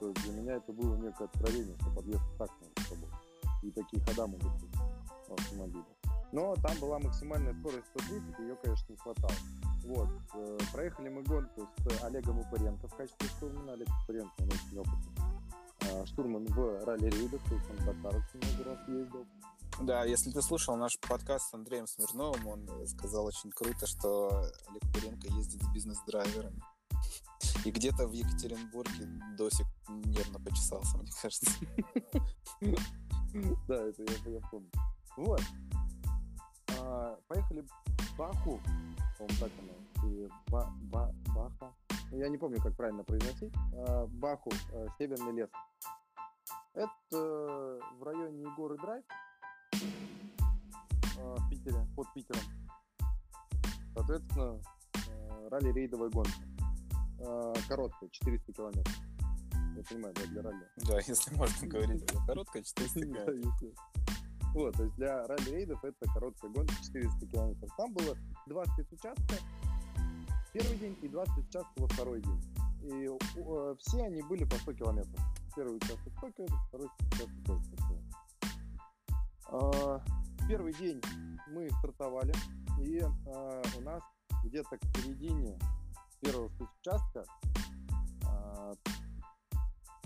[0.00, 3.18] То для меня это было некое откровение, что подвеска так может работать.
[3.62, 4.76] И такие хода могут быть
[5.28, 5.84] в автомобиле.
[6.32, 9.32] Но там была максимальная скорость 130, ее, конечно, не хватало.
[9.84, 10.08] Вот.
[10.34, 13.72] Э, проехали мы гонку с Олегом Упаренко в качестве штурмана.
[13.72, 15.16] Олег Упаренко, он очень опытный.
[15.92, 19.26] А, штурман в ралли-рейдах, то есть он Dakar много раз ездил.
[19.82, 24.28] Да, если ты слушал наш подкаст с Андреем Смирновым, он сказал очень круто, что
[24.68, 26.60] Олег Упаренко ездит с бизнес-драйверами.
[27.64, 31.50] И где-то в Екатеринбурге Досик нервно почесался, мне кажется.
[33.68, 34.70] Да, это я помню.
[35.16, 35.42] Вот.
[36.78, 37.66] А, поехали
[38.16, 38.60] Баху,
[39.18, 40.70] по-моему, так оно,
[41.34, 41.74] Баха,
[42.12, 45.50] я не помню, как правильно произносить, а, Баху, а, Северный лес.
[46.74, 49.04] Это в районе Егоры Драйв,
[51.14, 52.42] в Питере, под Питером.
[53.94, 54.60] Соответственно,
[55.50, 56.55] ралли-рейдовая гонка.
[57.68, 58.94] Короткая, 400 километров.
[59.76, 60.68] Я понимаю, да, для ралли.
[60.88, 63.74] Да, если можно говорить, короткая, 400 километров.
[64.54, 67.70] Вот, то есть для ралли-рейдов это короткая гонка 400 километров.
[67.76, 68.16] Там было
[68.46, 69.42] 20 участков
[70.56, 72.40] первый день и 20 участков во второй день.
[72.82, 75.20] И э, все они были по 100 километров.
[75.54, 78.16] Первый участок 100 километров, второй участок 100 километров.
[79.48, 80.00] А,
[80.48, 81.02] первый день
[81.48, 82.32] мы стартовали,
[82.80, 84.02] и а, у нас
[84.44, 85.58] где-то к середине
[86.20, 87.24] первого участка
[88.24, 88.74] а,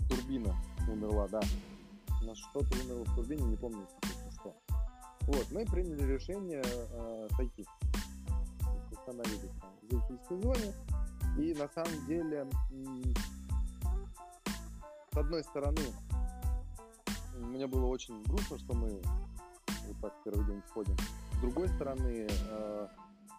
[0.09, 0.55] турбина
[0.87, 1.41] умерла, да.
[2.21, 3.87] Нас что-то умерло в турбине, не помню,
[4.31, 4.55] что.
[5.21, 7.65] Вот, мы приняли решение э, сойти.
[8.91, 9.51] Остановились
[9.81, 10.73] в зрительской зоне.
[11.37, 12.47] И на самом деле,
[15.11, 15.81] с одной стороны,
[17.37, 19.01] мне было очень грустно, что мы
[19.87, 20.95] вот так первый день сходим.
[21.33, 22.87] С другой стороны, э,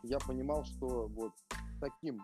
[0.02, 1.32] я понимал, что вот
[1.80, 2.22] таким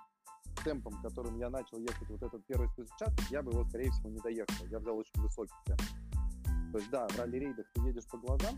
[0.68, 4.20] темпом, которым я начал ехать вот этот первый спецучасток, я бы его, скорее всего, не
[4.20, 4.66] доехал.
[4.70, 5.80] Я взял очень высокий темп.
[6.72, 8.54] То есть, да, в ралли-рейдах ты едешь по глазам,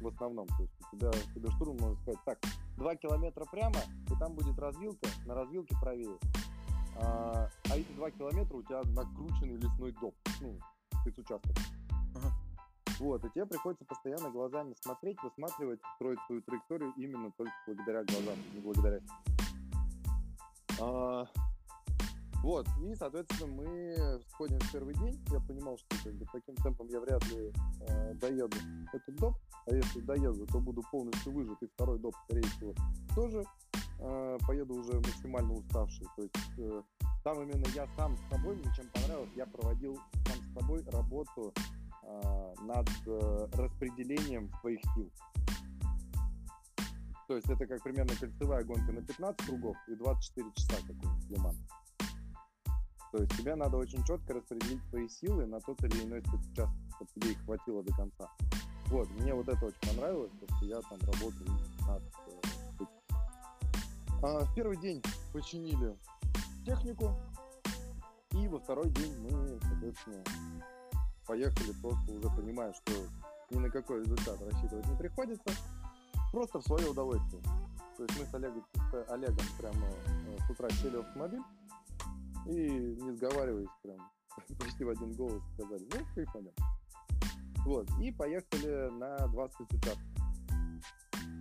[0.00, 0.46] в основном.
[0.46, 2.38] То есть у тебя, тебе штурм может сказать, так,
[2.78, 3.76] два километра прямо,
[4.10, 6.16] и там будет развилка, на развилке правее.
[6.96, 10.58] А, а эти два километра у тебя накрученный лесной доп, ну,
[11.02, 11.56] спецучасток.
[12.16, 12.32] Ага.
[13.00, 18.36] Вот, и тебе приходится постоянно глазами смотреть, высматривать, строить свою траекторию именно только благодаря глазам,
[18.54, 19.00] не благодаря.
[20.80, 21.26] А,
[22.42, 25.22] вот, и, соответственно, мы сходим в первый день.
[25.30, 27.52] Я понимал, что как бы, таким темпом я вряд ли
[27.86, 28.56] э, доеду
[28.92, 29.34] этот доп.
[29.66, 31.62] А если доеду, то буду полностью выжат.
[31.62, 32.74] И второй доп, скорее всего,
[33.14, 33.44] тоже
[33.98, 36.06] э, поеду уже максимально уставший.
[36.16, 36.82] То есть э,
[37.22, 41.52] там именно я сам с собой, мне чем понравилось, я проводил сам с собой работу
[42.04, 45.10] э, над э, распределением своих сил.
[47.30, 51.54] То есть это как примерно кольцевая гонка на 15 кругов и 24 часа какой-нибудь лиман.
[53.12, 57.10] То есть тебе надо очень четко распределить свои силы на тот или иной спецучасток, чтобы
[57.14, 58.28] тебе их хватило до конца.
[58.86, 61.46] Вот, мне вот это очень понравилось, потому что я там работал
[61.86, 62.02] над
[62.80, 62.84] э,
[64.24, 65.00] а, В первый день
[65.32, 65.96] починили
[66.66, 67.14] технику,
[68.32, 70.24] и во второй день мы, соответственно,
[71.28, 72.92] поехали просто уже понимая, что
[73.50, 75.52] ни на какой результат рассчитывать не приходится,
[76.30, 77.42] просто в свое удовольствие.
[77.96, 81.42] То есть мы с Олегом, с Олегом прямо э, с утра сели в автомобиль,
[82.46, 82.70] и,
[83.02, 83.98] не сговариваясь, прям
[84.58, 86.52] почти в один голос сказали, ну, кайфанем.
[87.64, 89.98] Вот, и поехали на 20 участков.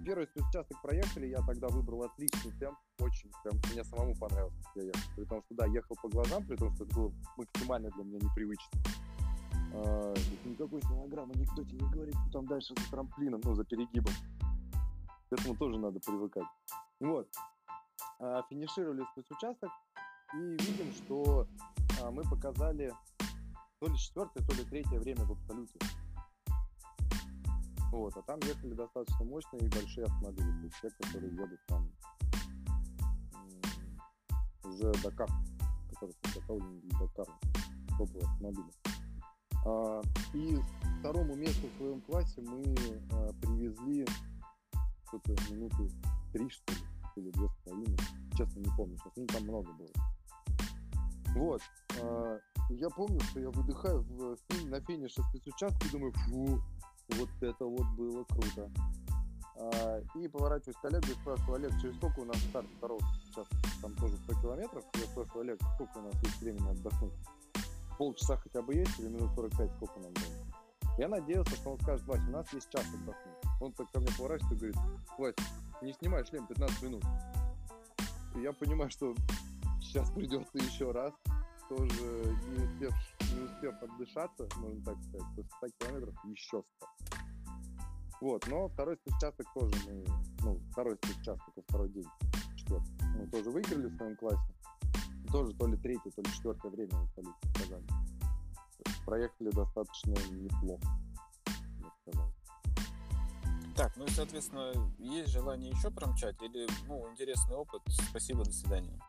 [0.06, 4.84] первый спецучасток проехали, я тогда выбрал отличный темп, очень прям мне самому понравился, как я
[4.84, 5.02] ехал.
[5.16, 8.20] При том, что да, ехал по глазам, при том, что это было максимально для меня
[8.20, 8.80] непривычно.
[9.74, 10.14] А,
[10.44, 14.14] никакой стенограммы никто тебе не говорит, что там дальше за трамплином, ну, за перегибом.
[15.30, 16.48] К этому тоже надо привыкать.
[17.00, 17.30] Вот.
[18.20, 19.70] А, финишировали спецучасток
[20.34, 21.48] и видим, что
[22.02, 22.92] а, мы показали
[23.80, 25.78] то ли четвертое, то ли третье время в абсолюте.
[27.92, 31.92] Вот, а там ехали достаточно мощные и большие автомобили, то есть те, которые едут там
[34.64, 35.30] уже Дакар,
[35.94, 37.34] которые подготовлены для Дакара,
[37.98, 38.72] топовые автомобили.
[39.66, 40.02] А,
[40.34, 40.58] и
[41.00, 42.76] второму месту в своем классе мы
[43.12, 44.06] а, привезли
[45.10, 45.90] что-то минуты
[46.32, 46.80] три, что ли,
[47.16, 47.98] или две с половиной.
[48.38, 49.14] Честно, не помню сейчас.
[49.16, 49.90] Ну, там много было.
[51.36, 51.62] Вот.
[52.02, 56.62] А, я помню, что я выдыхаю в, на финише спецучастка и думаю, фу,
[57.10, 58.72] вот это вот было круто.
[59.58, 63.48] А, и поворачиваюсь к Олегу и спрашиваю, Олег, через сколько у нас старт второго сейчас?
[63.82, 64.84] Там тоже 100 километров.
[64.94, 67.14] Я спрашиваю, Олег, сколько у нас есть времени отдохнуть?
[67.98, 70.39] Полчаса хотя бы есть или минут 45, сколько нам нужно?
[71.00, 73.38] Я надеялся, что он скажет, Вася, у нас есть час отдохнуть.
[73.62, 74.78] Он так ко мне поворачивается и говорит,
[75.18, 75.50] Вася,
[75.82, 77.04] не снимай шлем 15 минут.
[78.36, 79.16] И я понимаю, что
[79.80, 81.14] сейчас придется еще раз,
[81.70, 81.86] тоже
[82.50, 82.94] не успев,
[83.34, 86.88] не успев отдышаться, можно так сказать, после 100 километров еще 100.
[88.20, 90.06] Вот, но второй спецучасток тоже мы,
[90.42, 92.08] ну, второй спецучасток и второй день,
[92.58, 94.54] четвертый, мы тоже выиграли в своем классе.
[95.32, 98.19] Тоже то ли третье, то ли четвертое время в абсолютно сказали.
[99.06, 100.88] Проехали достаточно неплохо.
[103.76, 109.00] Так, ну и, соответственно, есть желание еще промчать или, ну, интересный опыт, спасибо, до свидания?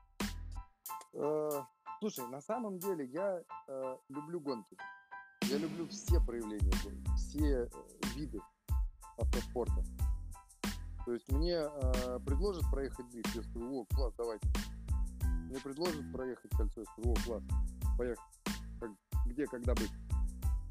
[1.13, 1.51] Э,
[1.99, 4.77] слушай, на самом деле я э, люблю гонки.
[5.43, 7.69] Я люблю все проявления гонки, все э,
[8.15, 8.41] виды
[9.19, 9.83] автоспорта.
[11.05, 14.47] То есть мне э, предложат проехать дрифт, я скажу, о, класс, давайте.
[15.49, 17.43] Мне предложат проехать кольцо, я скажу, о, класс,
[17.99, 18.40] поехать.
[19.31, 19.93] Где, когда быть.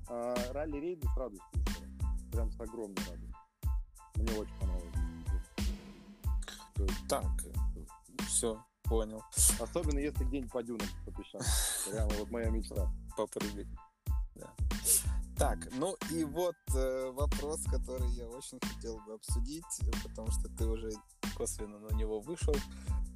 [0.09, 1.47] А, ралли-рейды с радостью.
[2.29, 3.33] Прям с огромной радостью.
[4.15, 4.99] Мне очень понравилось.
[7.07, 7.25] Так,
[8.27, 9.23] все, понял.
[9.59, 11.39] Особенно если день по дюнам по.
[11.89, 12.91] Прямо вот моя мечта.
[13.15, 13.67] Попрыгать.
[14.35, 14.53] Да.
[15.37, 19.63] Так, ну и вот э, вопрос, который я очень хотел бы обсудить,
[20.03, 20.91] потому что ты уже
[21.37, 22.53] косвенно на него вышел.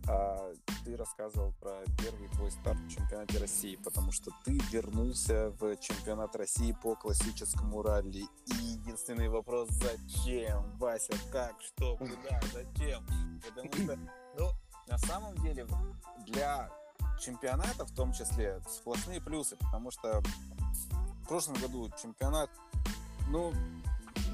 [0.08, 0.54] А,
[0.84, 6.36] ты рассказывал про первый твой старт в чемпионате России, потому что ты вернулся в чемпионат
[6.36, 8.26] России по классическому ралли.
[8.46, 13.06] И единственный вопрос, зачем, Вася, как, что, куда, зачем?
[13.48, 14.00] Потому что,
[14.38, 14.50] ну,
[14.88, 15.68] на самом деле,
[16.28, 16.70] для
[17.20, 22.50] чемпионата в том числе сплошные плюсы, потому что в прошлом году чемпионат,
[23.30, 23.54] ну,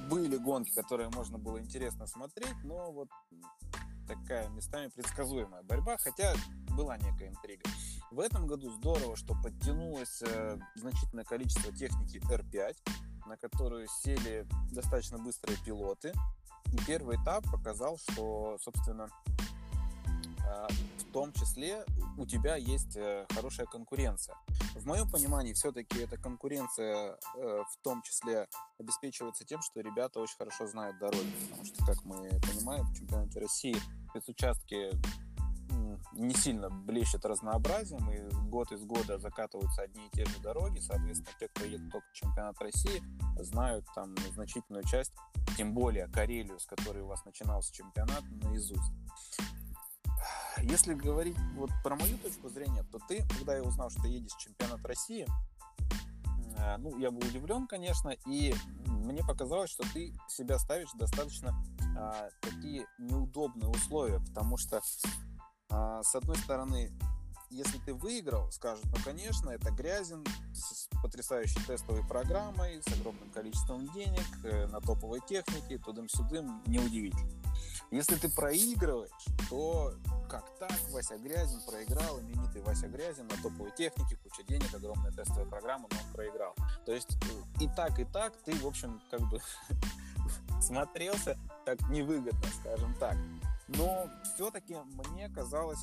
[0.10, 3.10] были гонки, которые можно было интересно смотреть, но вот
[4.10, 6.34] такая местами предсказуемая борьба, хотя
[6.76, 7.70] была некая интрига.
[8.12, 12.76] В этом году здорово, что подтянулось э, значительное количество техники R5,
[13.28, 16.12] на которую сели достаточно быстрые пилоты.
[16.74, 19.10] И первый этап показал, что, собственно,
[20.46, 20.68] э,
[21.10, 21.84] в том числе
[22.18, 24.36] у тебя есть э, хорошая конкуренция.
[24.76, 30.38] В моем понимании, все-таки эта конкуренция э, в том числе обеспечивается тем, что ребята очень
[30.38, 31.34] хорошо знают дороги.
[31.50, 33.76] Потому что, как мы понимаем, в чемпионате России
[34.12, 34.92] спецучастки
[36.14, 41.36] не сильно блещет разнообразием, и год из года закатываются одни и те же дороги, соответственно,
[41.40, 43.02] те, кто едет только в чемпионат России,
[43.40, 45.14] знают там значительную часть,
[45.58, 48.92] тем более Карелию, с которой у вас начинался чемпионат, наизусть.
[50.62, 54.40] Если говорить вот про мою точку зрения, то ты, когда я узнал, что едешь в
[54.40, 55.28] чемпионат России,
[56.58, 58.54] э, ну, я был удивлен, конечно, и
[58.86, 61.56] мне показалось, что ты себя ставишь достаточно
[61.98, 64.82] а, такие неудобные условия, потому что,
[65.70, 66.92] а, с одной стороны,
[67.50, 70.24] если ты выиграл, скажут, ну, конечно, это Грязин
[70.54, 77.39] с потрясающей тестовой программой, с огромным количеством денег, э, на топовой технике, тудым-сюдым, неудивительно.
[77.92, 79.12] Если ты проигрываешь,
[79.50, 79.94] то
[80.30, 85.46] как так, Вася Грязин проиграл, именитый Вася Грязин на топовой технике, куча денег, огромная тестовая
[85.46, 86.56] программа, но он проиграл.
[86.86, 89.40] То есть э, и так, и так ты, в общем, как бы
[90.62, 93.18] смотрелся так невыгодно, скажем так.
[93.70, 94.76] Но все-таки
[95.10, 95.80] мне казалось,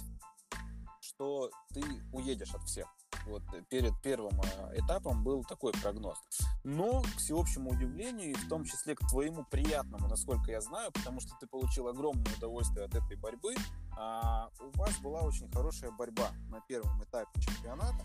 [1.00, 1.82] что ты
[2.12, 2.86] уедешь от всех.
[3.26, 6.18] Вот перед первым э, этапом был такой прогноз.
[6.64, 11.20] Но, к всеобщему удивлению, и в том числе к твоему приятному, насколько я знаю, потому
[11.20, 13.54] что ты получил огромное удовольствие от этой борьбы,
[13.98, 18.04] а у вас была очень хорошая борьба на первом этапе чемпионата.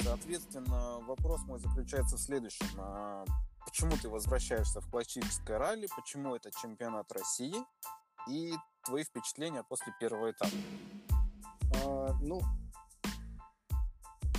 [0.00, 2.66] Соответственно, вопрос мой заключается в следующем.
[2.78, 3.24] А
[3.66, 5.88] почему ты возвращаешься в классическое ралли?
[5.94, 7.56] Почему это чемпионат России?
[8.28, 8.54] и
[8.84, 10.52] твои впечатления после первого этапа.
[11.84, 12.40] А, ну,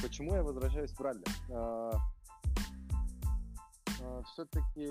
[0.02, 1.24] почему я возвращаюсь в ралли?
[1.52, 1.92] А,
[4.02, 4.90] а, все-таки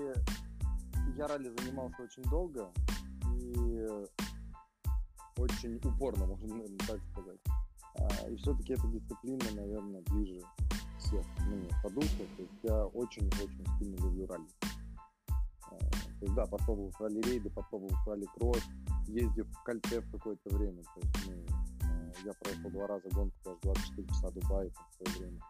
[1.15, 2.71] я ралли занимался очень долго
[3.35, 3.87] и
[5.37, 7.39] очень упорно, можно наверное, так сказать.
[7.95, 10.41] А, и все-таки эта дисциплина, наверное, ближе
[10.99, 12.25] всех мне по духу.
[12.37, 14.47] То есть я очень-очень сильно люблю ралли.
[16.19, 18.63] То есть, да, попробовал ралли-рейды, попробовал ралли-кросс,
[19.07, 20.83] ездив в кольце в какое-то время.
[20.83, 21.45] То есть, ну,
[22.25, 25.41] я проехал два раза гонку, даже 24 часа Дубая в свое время.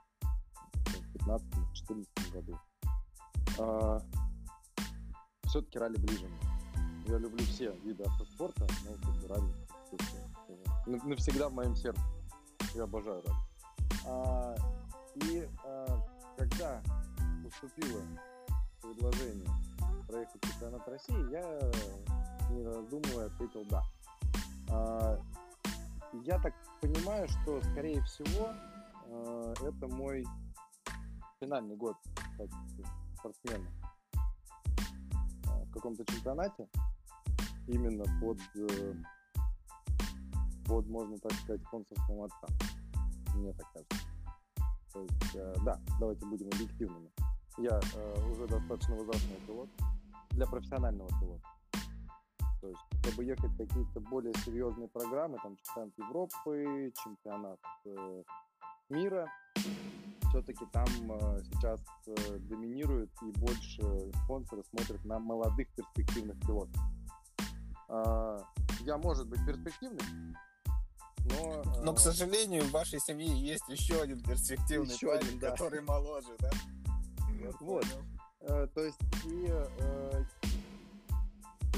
[0.86, 1.16] В
[1.90, 2.60] 15-14 году.
[3.60, 4.02] А,
[5.46, 6.40] все-таки ралли ближе мне.
[7.08, 9.54] Я люблю все виды автоспорта, но как бы ралли
[10.86, 12.02] навсегда в моем сердце.
[12.76, 13.38] Я обожаю ралли.
[14.06, 14.56] А,
[15.16, 16.02] и а,
[16.38, 16.82] когда
[17.44, 18.02] поступило
[18.82, 19.50] предложение
[20.08, 21.72] проехать чемпионат России, я,
[22.52, 23.84] не раздумывая, ответил «да».
[24.70, 25.20] А,
[26.14, 28.50] я так понимаю, что, скорее всего,
[29.08, 30.26] а, это мой
[31.40, 31.96] финальный год
[33.18, 33.70] спортсмена
[35.48, 36.68] а, в каком-то чемпионате
[37.68, 38.94] именно под, э,
[40.66, 42.48] под, можно так сказать, спонсорством отца.
[43.36, 44.08] Мне так кажется.
[44.92, 47.12] То есть, э, да, давайте будем объективными.
[47.58, 49.70] Я э, уже достаточно возрастной пилот
[50.32, 51.48] для профессионального пилота.
[52.62, 58.24] То есть, чтобы ехать какие-то более серьезные программы, там чемпионат Европы, чемпионат э,
[58.90, 59.28] мира,
[60.30, 66.82] все-таки там э, сейчас э, доминирует и больше спонсоры смотрят на молодых перспективных пилотов.
[67.90, 68.40] Э,
[68.82, 70.04] я, может быть, перспективный,
[71.26, 75.52] но, но, к сожалению, в вашей семье есть еще один перспективный еще парень, один, да.
[75.52, 76.50] который моложе, да?
[77.60, 77.86] вот.
[78.42, 80.24] Э, то есть, и э,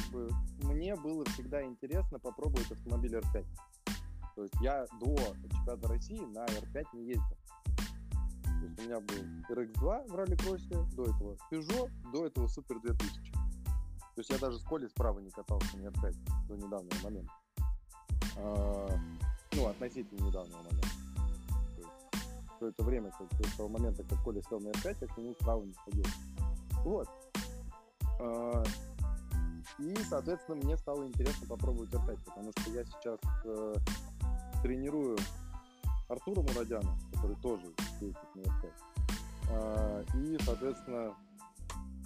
[0.02, 0.30] как бы,
[0.64, 3.46] мне было всегда интересно попробовать автомобиль R5.
[4.36, 5.16] То есть я до
[5.50, 7.38] чемпионата России на R5 не ездил.
[8.46, 9.16] То есть у меня был
[9.50, 13.32] RX2 в ралли-кроссе, до этого Peugeot, до этого Super 2000.
[13.34, 13.40] То
[14.18, 16.16] есть я даже с Колей справа не катался на R5
[16.48, 17.32] до недавнего момента.
[18.38, 18.88] А,
[19.54, 20.88] ну, относительно недавнего момента.
[22.58, 25.34] Все это время, как, с того момента, как Коля сел на R5, я к нему
[25.34, 26.06] справа не ходил.
[26.84, 27.10] Вот.
[28.20, 28.64] А,
[29.80, 33.76] и, соответственно, мне стало интересно попробовать R5, потому что я сейчас э,
[34.62, 35.18] тренирую
[36.08, 38.72] Артура Мурадяна, который тоже ездит на R5.
[39.50, 41.16] А, и, соответственно,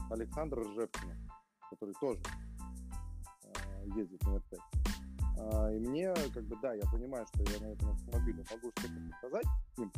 [0.09, 1.15] Александра Ржевкина,
[1.69, 2.21] который тоже
[3.43, 4.59] а, ездит на R5.
[5.37, 9.17] А, и мне, как бы, да, я понимаю, что я на этом автомобиле могу что-то
[9.17, 9.45] сказать
[9.77, 9.91] им,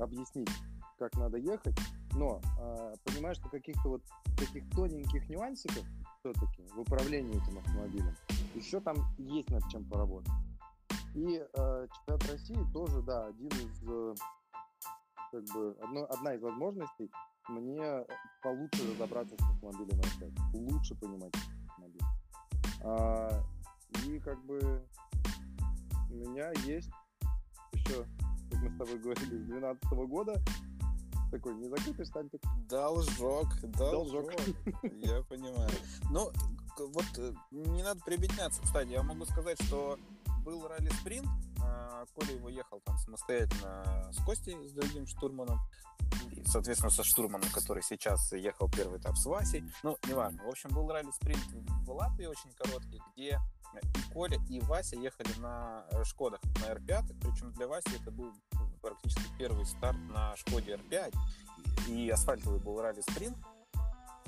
[0.00, 0.50] объяснить,
[0.98, 1.78] как надо ехать,
[2.14, 4.02] но э, понимаю, что каких-то вот
[4.36, 5.84] таких тоненьких нюансиков
[6.24, 8.16] все-таки в управлении этим автомобилем
[8.54, 10.32] еще там есть над чем поработать.
[11.14, 14.14] И э, чемпионат России тоже, да, один из, э,
[15.30, 17.10] как бы, одно, одна из возможностей
[17.48, 18.06] мне
[18.42, 21.32] получше разобраться с автомобилем R5, лучше понимать
[21.68, 22.02] автомобиль.
[22.82, 23.42] А,
[24.06, 24.82] и как бы
[26.10, 26.90] у меня есть
[27.72, 28.06] еще,
[28.50, 30.42] как мы с тобой говорили, с 2012 года
[31.34, 32.40] такой незакрытый штампик.
[32.68, 34.32] Должок, должок.
[35.02, 35.70] Я понимаю.
[36.10, 36.30] Ну,
[36.78, 38.90] вот э, не надо прибедняться, кстати.
[38.90, 39.98] Я могу сказать, что
[40.44, 41.26] был ралли-спринт,
[41.60, 45.58] а Коля его ехал там самостоятельно с Костей, с другим штурманом,
[46.30, 49.64] и, соответственно, со штурманом, который сейчас ехал первый этап с Васей.
[49.82, 50.44] Ну, неважно.
[50.44, 51.42] В общем, был ралли-спринт
[51.84, 53.40] в Латвии очень короткий, где
[53.82, 58.32] и Коля, и Вася ехали на э, Шкодах, на R5, причем для Васи это был
[58.84, 61.14] практически первый старт на Шкоде R5,
[61.88, 63.36] и асфальтовый был ралли-спринт,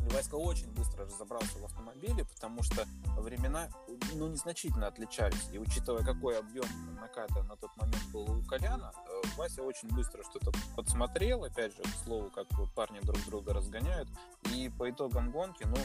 [0.07, 2.87] и Васька очень быстро разобрался в автомобиле, потому что
[3.19, 3.69] времена
[4.15, 5.49] ну, незначительно отличались.
[5.53, 6.67] И учитывая, какой объем
[7.01, 11.83] наката на тот момент был у Коляна, э, Вася очень быстро что-то подсмотрел, опять же,
[11.83, 14.09] к слову, как парни друг друга разгоняют.
[14.55, 15.77] И по итогам гонки, ну,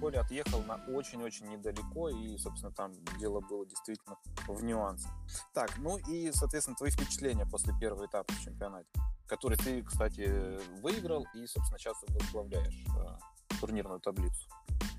[0.00, 4.16] Коля отъехал на очень-очень недалеко, и, собственно, там дело было действительно
[4.46, 5.10] в нюансах.
[5.52, 8.88] Так, ну и, соответственно, твои впечатления после первого этапа в чемпионате,
[9.26, 14.48] который ты, кстати, выиграл и, собственно, сейчас возглавляешь э, турнирную таблицу.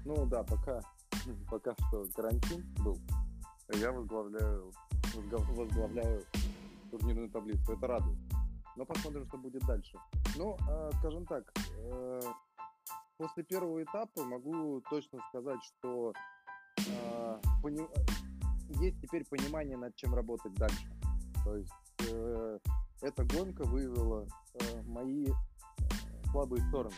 [0.05, 0.81] Ну да, пока,
[1.49, 2.97] пока что карантин был,
[3.73, 4.71] я возглавляю,
[5.15, 6.25] возглавляю
[6.91, 7.73] турнирную таблицу.
[7.73, 8.17] Это радует.
[8.75, 9.97] Но посмотрим, что будет дальше.
[10.35, 12.21] Ну, э, скажем так, э,
[13.17, 16.13] после первого этапа могу точно сказать, что
[16.77, 17.87] э, пони...
[18.79, 20.87] есть теперь понимание, над чем работать дальше.
[21.43, 21.71] То есть
[22.09, 22.59] э,
[23.01, 25.33] эта гонка выявила э, мои э,
[26.31, 26.95] слабые стороны,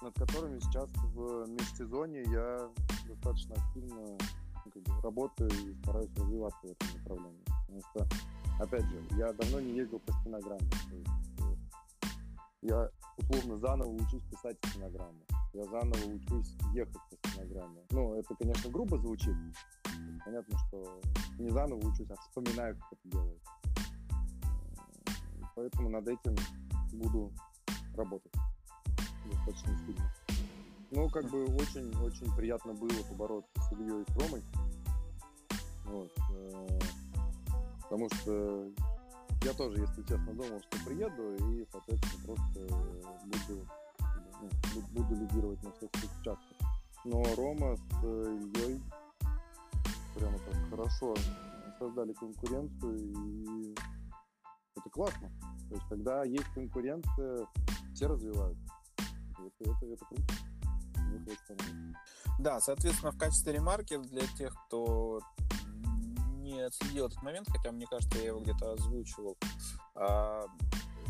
[0.00, 2.70] над которыми сейчас в межсезонье я
[3.08, 4.18] достаточно активно
[4.64, 7.44] как бы, работаю и стараюсь развиваться в этом направлении.
[7.66, 8.06] Потому что,
[8.60, 10.68] опять же, я давно не ездил по стенограмме.
[10.70, 11.08] То есть,
[11.40, 11.56] э,
[12.62, 15.20] я условно заново учусь писать стенограмму.
[15.52, 17.82] Я заново учусь ехать по стенограмме.
[17.90, 19.34] Ну, это, конечно, грубо звучит.
[20.24, 21.00] Понятно, что
[21.38, 23.50] не заново учусь, а вспоминаю, как это делается.
[25.54, 26.34] Поэтому над этим
[26.92, 27.32] буду
[27.96, 28.32] работать
[29.30, 30.12] достаточно сильно.
[30.90, 34.42] Ну, как бы очень-очень приятно было побороться с Ильей и с Ромой.
[35.86, 36.12] Вот.
[36.30, 36.78] Э,
[37.82, 38.70] потому что
[39.44, 42.60] я тоже, если честно, думал, что приеду и, соответственно, просто
[43.24, 43.66] буду,
[44.40, 45.90] ну, буду лидировать на всех
[46.20, 46.58] участках.
[47.04, 48.82] Но Рома с Ильей
[50.14, 51.14] прямо так хорошо
[51.78, 53.74] создали конкуренцию, и
[54.76, 55.30] это классно.
[55.68, 57.46] То есть, когда есть конкуренция,
[57.94, 58.64] все развиваются.
[58.98, 60.34] Это, это, это круто.
[62.38, 65.20] Да, соответственно, в качестве ремарки для тех, кто
[66.62, 69.36] отследил этот момент, хотя мне кажется, я его где-то озвучивал.
[69.94, 70.46] А,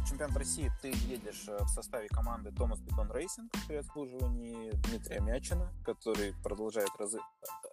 [0.09, 5.73] чемпионат России ты едешь э, в составе команды Томас Бетон Рейсинг при обслуживании Дмитрия Мячина,
[5.85, 7.15] который продолжает раз...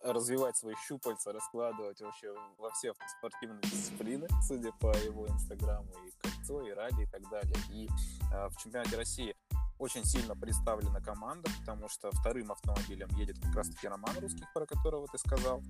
[0.04, 6.66] развивать свои щупальца, раскладывать вообще во все спортивные дисциплины, судя по его инстаграму, и кольцо,
[6.66, 7.56] и ралли, и так далее.
[7.70, 7.88] И
[8.34, 9.36] э, в чемпионате России
[9.78, 15.08] очень сильно представлена команда, потому что вторым автомобилем едет как раз-таки Роман Русских, про которого
[15.08, 15.62] ты сказал.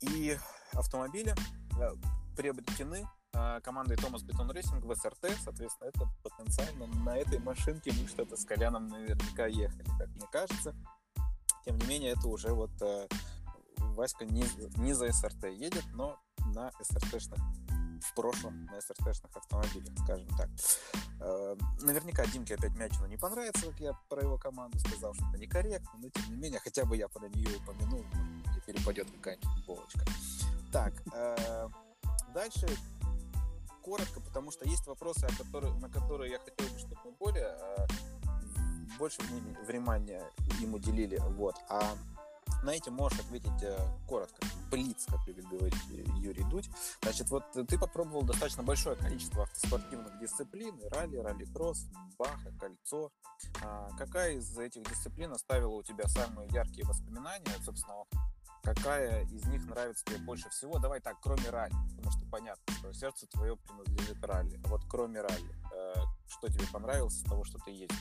[0.00, 0.38] И
[0.72, 1.34] автомобили
[1.78, 1.90] э,
[2.36, 8.08] приобретены э, командой Томас Бетон Рейсинг в СРТ, соответственно, это потенциально на этой машинке мы
[8.08, 10.74] что-то с Коляном наверняка ехали, как мне кажется.
[11.64, 13.08] Тем не менее, это уже вот э,
[13.76, 14.44] Васька не,
[14.78, 16.18] не за СРТ едет, но
[16.54, 17.40] на СРТшных
[18.00, 20.48] в прошлом на СРТшных автомобилях, скажем так.
[21.20, 25.38] Э, наверняка Димке опять Мячину не понравится, как я про его команду сказал, что это
[25.38, 28.04] некорректно, но тем не менее, хотя бы я про нее упомянул,
[28.70, 30.00] мне перепадет какая-нибудь булочка.
[30.72, 31.68] Так, э,
[32.32, 32.66] дальше
[33.82, 37.56] коротко, потому что есть вопросы, о которых, на которые я хотел бы, чтобы мы более
[37.58, 37.86] э,
[38.98, 39.20] больше
[39.66, 40.22] внимания
[40.60, 41.16] им уделили.
[41.36, 41.56] Вот.
[41.68, 41.82] А
[42.62, 43.76] на эти можешь ответить э,
[44.06, 45.74] коротко, блиц, как любит говорить
[46.18, 46.70] Юрий Дудь.
[47.02, 51.86] Значит, вот ты попробовал достаточно большое количество автоспортивных дисциплин, ралли, ралли-кросс,
[52.18, 53.10] баха, кольцо.
[53.62, 57.54] А какая из этих дисциплин оставила у тебя самые яркие воспоминания?
[57.64, 58.04] Собственно,
[58.62, 60.78] какая из них нравится тебе больше всего?
[60.78, 64.60] Давай так, кроме ралли, потому что понятно, что сердце твое принадлежит ралли.
[64.66, 65.94] Вот кроме ралли, э,
[66.28, 67.96] что тебе понравилось из того, что ты ездил?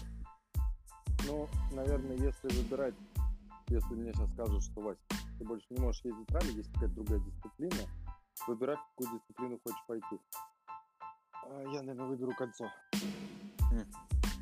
[1.25, 2.95] Ну, наверное, если выбирать
[3.69, 4.97] если мне сейчас скажут, что, Вась,
[5.37, 7.89] ты больше не можешь ездить ралли, есть какая-то другая дисциплина,
[8.47, 10.19] выбирай, в какую дисциплину хочешь пойти.
[11.45, 12.65] А, я, наверное, выберу кольцо.
[13.71, 13.87] Mm.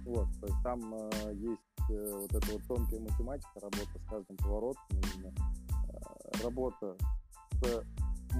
[0.05, 4.37] Вот, то есть там э, есть э, вот эта вот тонкая математика, работа с каждым
[4.37, 5.33] поворотом, именно,
[6.43, 6.95] работа
[7.61, 7.83] с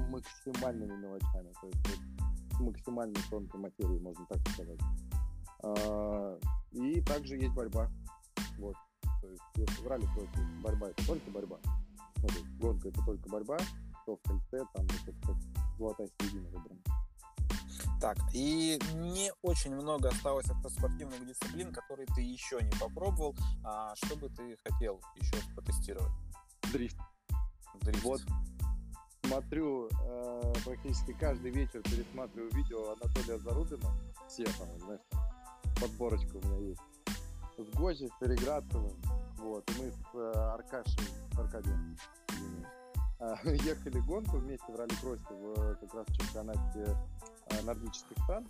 [0.09, 4.79] максимальными мелочами, то есть вот, максимально тонкой материи, можно так сказать.
[5.63, 6.39] Э,
[6.71, 7.89] и также есть борьба.
[8.57, 8.75] Вот.
[9.21, 11.57] То есть, если в ралли просто борьба это только борьба,
[12.21, 13.57] ну, то есть гонка это только борьба,
[14.05, 15.35] то в кольце там вот это как
[15.77, 16.81] золотая середина выбрана.
[17.99, 23.35] Так, и не очень много осталось автоспортивных дисциплин, которые ты еще не попробовал.
[23.63, 26.11] А что бы ты хотел еще потестировать?
[26.71, 26.97] Дрифт.
[27.81, 28.03] Дрифт.
[28.03, 28.21] Вот
[29.27, 33.93] смотрю э, практически каждый вечер пересматриваю видео Анатолия Зарубина.
[34.27, 35.01] Все там, знаешь,
[35.79, 36.81] подборочка у меня есть
[37.57, 38.93] с Гозей, с Переградцевым.
[39.37, 40.99] Вот, мы с э, Аркашей,
[41.33, 41.97] с Аркадием,
[43.19, 46.97] э, ехали гонку вместе в ралли-кроссе в как раз чемпионате
[47.49, 48.47] э, нордических стран.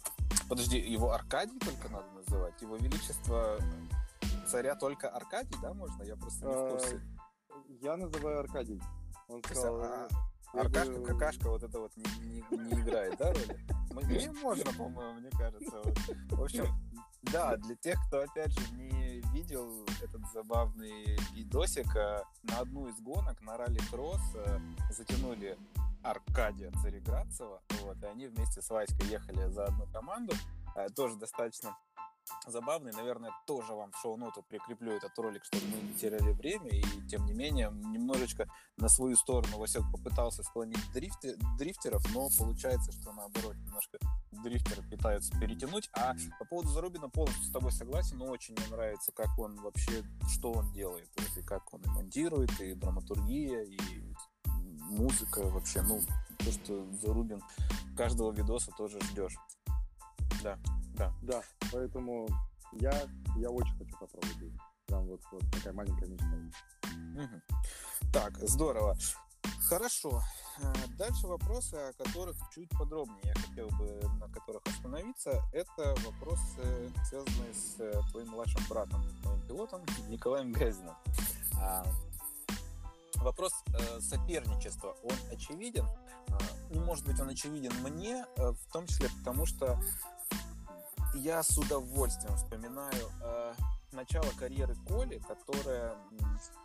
[0.50, 2.62] Подожди, его Аркадий только надо называть?
[2.62, 3.58] Его величество
[4.48, 6.04] царя только Аркадий, да, можно?
[6.04, 7.02] Я просто не в курсе.
[7.82, 8.82] Я называю Аркадий.
[9.28, 10.08] Он сказал, а,
[10.54, 13.60] Аркашка, какашка, вот это вот не, не, не играет, да, роли?
[13.92, 15.82] Мне можно, по-моему, мне кажется.
[15.84, 15.98] Вот.
[16.32, 16.68] В общем,
[17.24, 23.00] да, для тех, кто, опять же, не видел этот забавный видосик, э, на одну из
[23.02, 24.22] гонок на ралли-кросс
[24.92, 25.58] затянули
[26.04, 30.34] Аркадия Цареградцева, вот, и они вместе с Васькой ехали за одну команду,
[30.76, 31.76] э, тоже достаточно
[32.46, 32.92] забавный.
[32.92, 36.70] Наверное, тоже вам в шоу-ноту прикреплю этот ролик, чтобы мы не теряли время.
[36.70, 38.48] И тем не менее, немножечко
[38.78, 43.98] на свою сторону Васек попытался склонить дрифты, дрифтеров, но получается, что наоборот, немножко
[44.44, 45.90] дрифтеры пытаются перетянуть.
[45.94, 50.04] А по поводу Зарубина полностью с тобой согласен, но очень мне нравится, как он вообще,
[50.30, 53.78] что он делает, вот, и как он и монтирует, и драматургия, и
[54.90, 56.02] музыка вообще, ну,
[56.40, 57.42] то, что Зарубин
[57.96, 59.36] каждого видоса тоже ждешь.
[60.44, 60.58] Да.
[60.96, 61.14] Да.
[61.22, 61.42] Да,
[61.72, 62.28] поэтому
[62.74, 62.92] я,
[63.38, 64.54] я очень хочу попробовать.
[64.88, 66.26] Прям вот, вот такая маленькая мечта.
[67.16, 68.12] Угу.
[68.12, 68.98] Так, здорово.
[69.68, 70.24] Хорошо.
[70.60, 75.44] Э, дальше вопросы, о которых чуть подробнее я хотел бы на которых остановиться.
[75.52, 80.96] Это вопросы, связанные с э, твоим младшим братом, твоим пилотом Николаем Газиным.
[81.60, 81.86] А,
[83.16, 85.86] вопрос э, соперничества, он очевиден.
[86.30, 86.38] А,
[86.70, 89.78] ну, может быть, он очевиден мне, в том числе потому, что
[91.18, 93.10] я с удовольствием вспоминаю
[93.92, 95.96] начало карьеры Коли, которая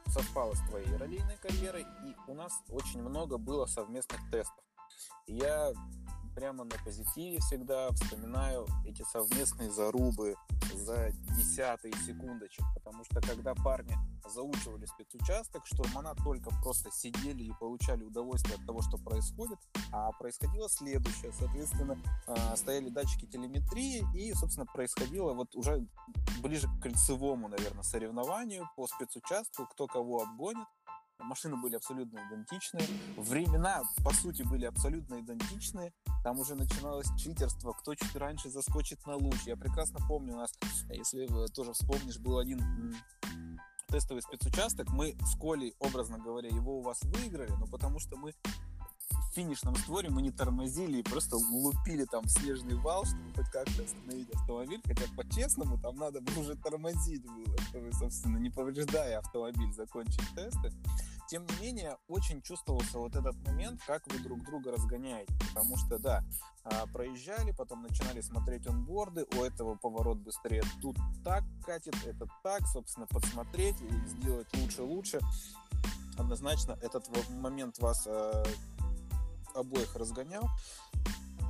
[0.08, 4.62] совпало с твоей раллийной карьерой, и у нас очень много было совместных тестов.
[5.26, 5.72] Я
[6.34, 10.34] прямо на позитиве всегда вспоминаю эти совместные зарубы
[10.74, 13.96] за десятые секундочек, потому что когда парни
[14.28, 19.58] заучивали спецучасток, штурмана только просто сидели и получали удовольствие от того, что происходит,
[19.92, 25.86] а происходило следующее, соответственно, а, стояли датчики телеметрии, и, собственно, происходило вот уже
[26.42, 30.66] ближе к кольцевому, наверное, соревнованию по спецучастку, кто кого обгонит,
[31.18, 32.86] машины были абсолютно идентичные,
[33.16, 35.92] времена, по сути, были абсолютно идентичные,
[36.22, 39.36] там уже начиналось читерство, кто чуть раньше заскочит на луч.
[39.46, 40.52] Я прекрасно помню, у нас,
[40.90, 42.94] если тоже вспомнишь, был один
[43.88, 48.32] тестовый спецучасток, мы с Колей, образно говоря, его у вас выиграли, но потому что мы
[49.34, 54.30] финишном створе мы не тормозили и просто лупили там снежный вал, чтобы хоть как-то остановить
[54.30, 60.22] автомобиль, хотя по-честному там надо было уже тормозить было, чтобы, собственно, не повреждая автомобиль, закончить
[60.34, 60.72] тесты.
[61.28, 65.32] Тем не менее, очень чувствовался вот этот момент, как вы друг друга разгоняете.
[65.48, 66.22] Потому что, да,
[66.64, 72.66] а, проезжали, потом начинали смотреть онборды, у этого поворот быстрее, тут так катит, это так,
[72.66, 75.20] собственно, подсмотреть и сделать лучше-лучше.
[76.18, 78.44] Однозначно этот момент вас а,
[79.54, 80.48] обоих разгонял.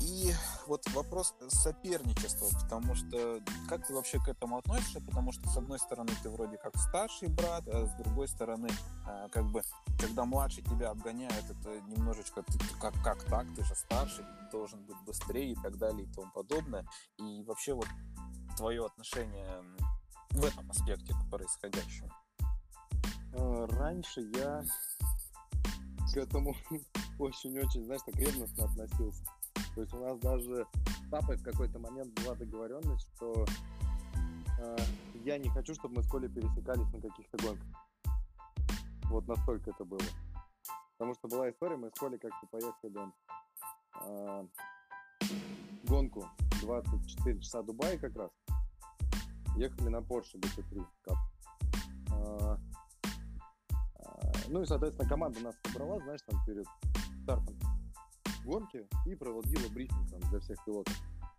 [0.02, 0.32] И
[0.66, 5.00] вот вопрос соперничества, потому что как ты вообще к этому относишься?
[5.00, 8.68] Потому что с одной стороны ты вроде как старший брат, а с другой стороны,
[9.06, 9.62] а, как бы,
[10.00, 14.96] когда младший тебя обгоняет, это немножечко ты, как, как так, ты же старший, должен быть
[15.06, 16.84] быстрее и так далее и тому подобное.
[17.18, 17.86] И вообще вот
[18.56, 19.62] твое отношение
[20.30, 22.10] в этом аспекте к происходящему.
[23.34, 24.64] А, раньше я
[26.12, 26.54] к этому
[27.18, 29.24] очень-очень, знаешь, так ревностно относился.
[29.74, 33.46] То есть у нас даже с папой в какой-то момент была договоренность, что
[34.60, 34.76] э,
[35.24, 37.66] я не хочу, чтобы мы с Колей пересекались на каких-то гонках.
[39.04, 40.00] Вот настолько это было.
[40.98, 43.12] Потому что была история, мы с Колей как-то поехали
[44.02, 44.46] э,
[45.84, 46.28] гонку
[46.60, 48.30] 24 часа Дубай как раз.
[49.56, 51.16] Ехали на Porsche GT3 Cup.
[52.10, 52.71] Э, э,
[54.48, 56.66] ну и, соответственно, команда нас собрала, знаешь, там перед
[57.22, 57.56] стартом
[58.44, 60.94] гонки и проводила брифинг там, для всех пилотов.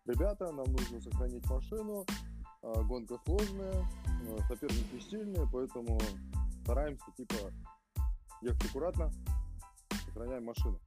[0.06, 2.06] Ребята, нам нужно сохранить машину,
[2.62, 6.00] а, гонка сложная, а, соперники сильные, поэтому
[6.64, 7.36] стараемся типа
[8.42, 9.12] ехать аккуратно,
[10.06, 10.80] сохраняем машину.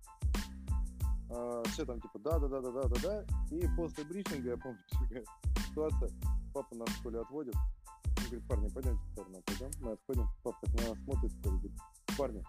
[1.30, 3.56] А, все там типа да, да, да, да, да, да, да.
[3.56, 4.78] И после брифинга, я помню,
[5.68, 6.10] ситуация,
[6.52, 7.54] папа нас в школе отводит.
[7.54, 9.70] Он говорит, парни, пойдемте в сторону, пойдем.
[9.80, 11.72] Мы отходим, папа на нас смотрит, говорит,
[12.16, 12.44] парни,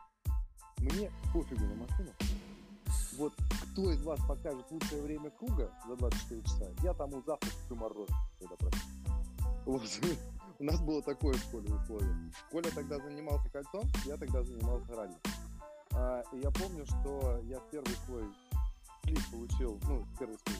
[0.77, 2.11] мне пофигу на машину,
[3.17, 3.33] вот
[3.71, 8.07] кто из вас покажет лучшее время круга за 24 часа, я тому завтра куплю мороженое.
[9.65, 9.81] Вот.
[10.59, 12.31] У нас было такое в школе условие.
[12.51, 15.15] Коля тогда занимался кольцом, я тогда занимался ралли.
[15.93, 18.23] А, и я помню, что я первый свой
[19.03, 20.57] клип получил, ну, первый свой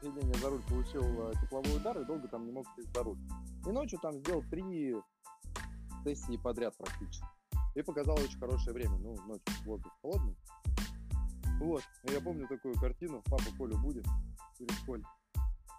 [0.00, 3.18] сидение за руль получил а, тепловой удар и долго там не мог сесть за руль.
[3.66, 4.96] И ночью там сделал три
[6.02, 7.24] сессии подряд практически.
[7.74, 8.96] И показал очень хорошее время.
[8.98, 10.36] Ну, ночью воздух холодный.
[11.60, 14.04] Вот, я помню такую картину, папа Коля будет,
[14.58, 15.02] через Коль,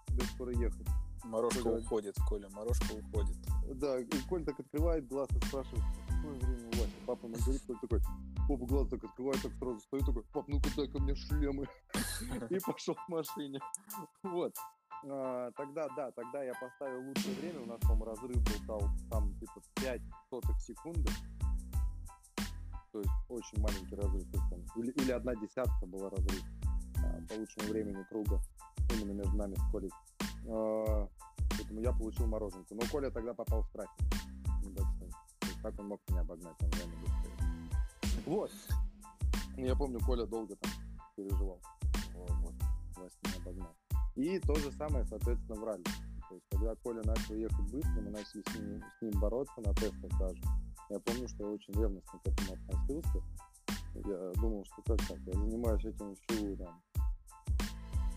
[0.07, 0.87] тебе скоро ехать.
[1.25, 1.79] Морожка Коля...
[1.79, 3.35] уходит, Коля, морожка уходит.
[3.75, 6.89] Да, и Коль так открывает глаз и спрашивает, какое время у вас?
[7.05, 8.01] Папа нам говорит, Коль такой,
[8.47, 11.67] папа глаз так открывает, так сразу стоит такой, пап, ну-ка дай-ка мне шлемы.
[12.49, 13.59] И пошел в машине.
[14.23, 14.55] Вот.
[15.07, 19.39] А, тогда, да, тогда я поставил лучшее время, у нас, по-моему, разрыв был там, там
[19.39, 21.11] типа 5 соток секунды
[22.95, 24.25] то есть очень маленький разрыв.
[24.77, 26.41] Или, или одна десятка была разрыв
[27.03, 28.39] а, по лучшему времени круга
[28.89, 29.91] именно между нами с Колей.
[30.47, 31.09] А,
[31.49, 32.73] поэтому я получил мороженку.
[32.73, 33.91] Но Коля тогда попал в трафик.
[35.61, 36.55] Как он мог меня обогнать?
[36.61, 38.23] Он реально быстрее.
[38.25, 38.51] Вот.
[39.57, 40.71] Я помню, Коля долго там
[41.17, 41.59] переживал.
[42.13, 42.53] Вот.
[42.95, 43.75] Вас не обогнал.
[44.15, 45.83] И то же самое, соответственно, в ралли.
[46.29, 49.73] То есть, когда Коля начал ехать быстро, мы начали с ним, с ним бороться на
[49.73, 50.41] тестах даже.
[50.89, 53.23] Я помню, что я очень ревностно к этому относился.
[53.95, 56.81] Я думал, что как так, я занимаюсь этим всю там,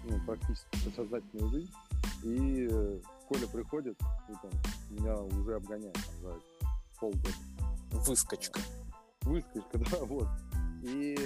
[0.04, 1.72] ну, практически сознательную жизнь.
[2.24, 4.50] И э, Коля приходит и там
[4.90, 6.40] меня уже обгоняет там, за
[6.98, 7.30] полгода.
[7.92, 8.60] Выскочка.
[9.22, 10.28] Выскочка, да, вот.
[10.82, 11.16] И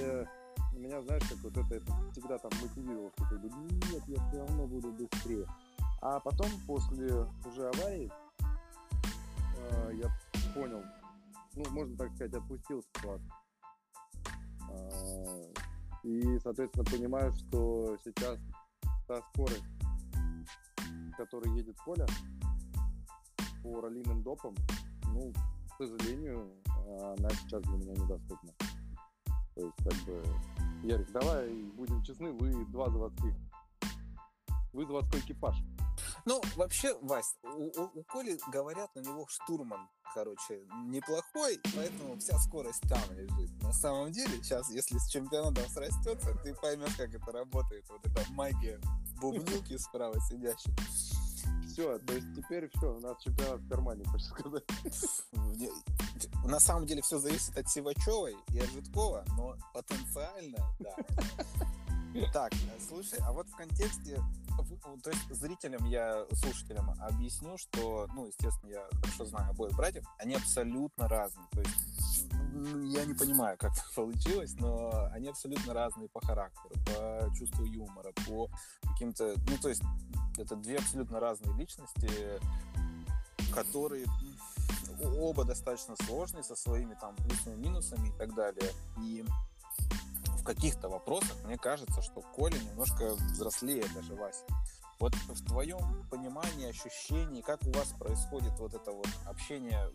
[0.83, 4.39] меня, знаешь, как вот это, это всегда там мотивировало, что как бы, нет, я все
[4.39, 5.47] равно буду быстрее.
[6.01, 8.11] А потом, после уже аварии,
[9.57, 10.11] э, я
[10.55, 10.83] понял,
[11.55, 13.33] ну, можно так сказать, отпустил ситуацию.
[14.71, 15.53] Э,
[16.03, 18.39] и, соответственно, понимаю, что сейчас
[19.07, 19.65] та скорость,
[21.17, 22.07] которой едет Коля
[23.63, 24.55] по раллиным допам,
[25.09, 25.33] ну,
[25.69, 26.51] к сожалению,
[27.17, 28.53] она сейчас для меня недоступна.
[29.55, 30.23] То есть, как бы,
[30.83, 33.35] Ярик, давай будем честны, вы два заводских.
[34.73, 35.57] Вы заводской экипаж.
[36.25, 42.39] Ну, вообще, Вась, у, у, у Коли говорят, на него штурман, короче, неплохой, поэтому вся
[42.39, 43.51] скорость там лежит.
[43.63, 47.85] На самом деле, сейчас, если с чемпионатом срастется, ты поймешь, как это работает.
[47.89, 48.81] Вот эта магия
[49.21, 50.73] бубнюки справа сидящей.
[51.67, 54.65] Все, то есть теперь все, у нас чемпионат в кармане, хочешь сказать.
[56.45, 60.95] На самом деле все зависит от Сивачевой и от Житкова, но потенциально, да.
[62.33, 62.53] Так,
[62.87, 64.21] слушай, а вот в контексте,
[65.03, 70.35] то есть зрителям я, слушателям объясню, что, ну, естественно, я хорошо знаю обоих братьев, они
[70.35, 71.47] абсолютно разные.
[71.53, 72.29] То есть
[72.95, 78.13] я не понимаю, как так получилось, но они абсолютно разные по характеру, по чувству юмора,
[78.27, 78.49] по
[78.93, 79.83] каким-то, ну, то есть
[80.39, 82.11] это две абсолютно разные личности,
[83.55, 84.07] которые
[85.19, 88.71] оба достаточно сложные, со своими там плюсами, минусами и так далее.
[89.03, 89.25] И
[90.43, 94.45] в каких-то вопросах мне кажется, что Коля немножко взрослее даже Вася.
[94.99, 99.89] Вот в твоем понимании, ощущении, как у вас происходит вот это вот общение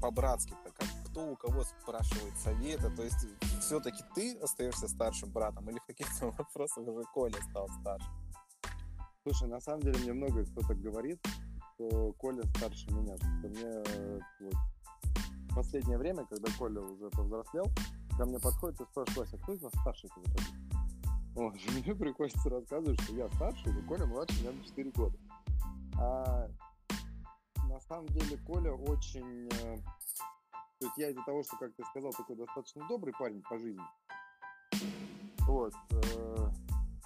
[0.00, 3.26] по-братски-то, как кто у кого спрашивает совета, то есть
[3.60, 8.08] все-таки ты остаешься старшим братом или в каких-то вопросах уже Коля стал старше?
[9.24, 11.18] Слушай, на самом деле мне много кто так говорит,
[11.74, 13.16] что Коля старше меня.
[13.16, 14.54] Что мне вот,
[15.50, 17.66] в последнее время, когда Коля уже повзрослел,
[18.18, 20.44] ко мне подходит и спрашивает, а кто из вас старший в итоге?
[21.34, 25.16] Вот, мне приходится рассказывать, что я старший, но Коля младше меня на 4 года.
[25.96, 26.48] А
[27.68, 29.46] на самом деле Коля очень...
[29.46, 29.76] Э,
[30.80, 33.82] то есть я из-за того, что, как ты сказал, такой достаточно добрый парень по жизни,
[35.46, 36.50] вот, э,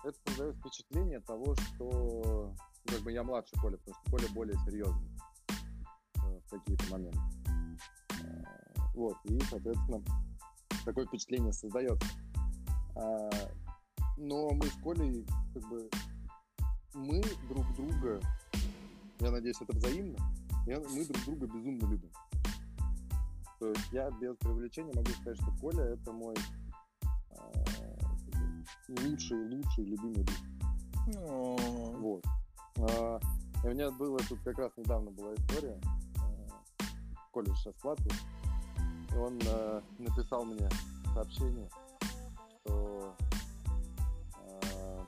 [0.04, 2.54] это создает впечатление того, что
[2.86, 5.10] как бы я младше Коля, потому что Коля более серьезный
[6.16, 7.20] э, в какие-то моменты.
[8.94, 10.02] Вот, и, соответственно,
[10.84, 12.06] такое впечатление создается.
[12.94, 13.30] А,
[14.16, 15.88] но мы с Колей, как бы,
[16.94, 18.20] мы друг друга,
[19.20, 20.18] я надеюсь, это взаимно,
[20.66, 22.10] я, мы друг друга безумно любим.
[23.58, 26.34] То есть я без привлечения могу сказать, что Коля это мой
[27.30, 27.52] а,
[28.88, 30.38] лучший, лучший любимый друг.
[32.00, 32.24] Вот.
[32.78, 33.20] А,
[33.62, 35.80] и у меня было тут как раз недавно была история.
[36.18, 38.12] А, Коля сейчас Латвии.
[39.14, 40.68] И он а, написал мне
[41.14, 41.68] сообщение,
[42.64, 43.14] что
[44.34, 45.06] а,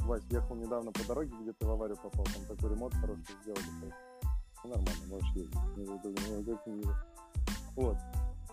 [0.00, 3.92] Вась, ехал недавно по дороге, где ты в аварию попал, там такой ремонт хороший сделали
[4.64, 5.58] все нормально, можешь ездить.
[7.76, 7.96] Вот.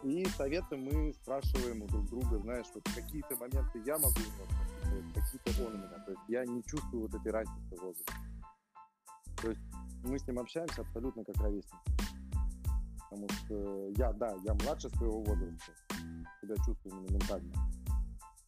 [0.03, 4.19] И советы мы спрашиваем у друг друга, знаешь, вот какие-то моменты я могу
[5.13, 6.03] какие-то он у меня.
[6.05, 8.13] То есть я не чувствую вот этой разницы в возрасте.
[9.41, 9.61] То есть
[10.03, 11.77] мы с ним общаемся абсолютно как ровесники.
[13.11, 15.73] Потому что я, да, я младше своего возраста.
[16.41, 17.53] Себя чувствую именно ментально.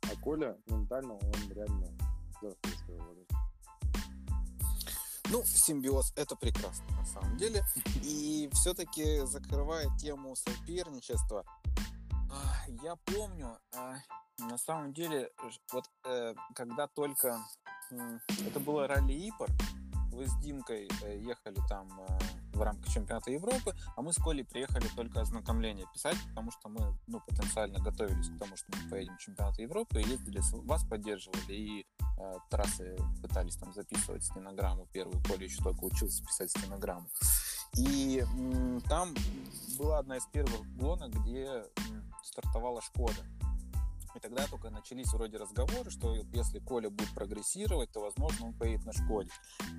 [0.03, 1.87] А Коля ментально, он реально
[2.37, 3.35] взрослый своего возраста.
[5.31, 7.65] Ну, симбиоз это прекрасно на самом деле.
[8.03, 11.43] И все-таки закрывая тему соперничества,
[12.31, 13.95] а, я помню, а,
[14.39, 15.29] на самом деле,
[15.73, 17.37] вот э, когда только
[18.47, 19.49] это было ралли Ипор,
[20.11, 24.87] вы с Димкой э, ехали там в рамках чемпионата Европы, а мы с Колей приехали
[24.95, 29.19] только ознакомление писать, потому что мы ну, потенциально готовились к тому, что мы поедем в
[29.19, 31.85] чемпионат Европы, и ездили, вас поддерживали, и
[32.19, 35.21] э, трассы пытались там записывать стенограмму первую.
[35.23, 37.07] Коля еще только учился писать стенограмму.
[37.75, 39.13] И м, там
[39.79, 43.25] была одна из первых гонок, где м, стартовала Шкода.
[44.15, 48.85] И тогда только начались вроде разговоры, что если Коля будет прогрессировать, то, возможно, он поедет
[48.85, 49.31] на Шкоде.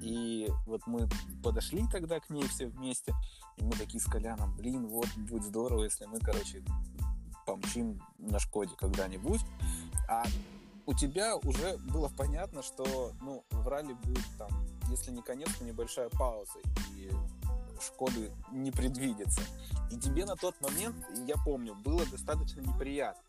[0.02, 1.08] И вот мы
[1.42, 3.14] подошли тогда к ней все вместе,
[3.56, 6.64] и мы такие с Коляном, блин, вот будет здорово, если мы, короче,
[7.46, 9.40] помчим на Шкоде когда-нибудь.
[10.08, 10.24] А
[10.86, 14.50] у тебя уже было понятно, что ну, в ралли будет там,
[14.90, 16.58] если не конец, то небольшая пауза,
[16.96, 17.10] и
[17.80, 19.42] Шкоды не предвидится.
[19.90, 20.96] И тебе на тот момент,
[21.26, 23.22] я помню, было достаточно неприятно.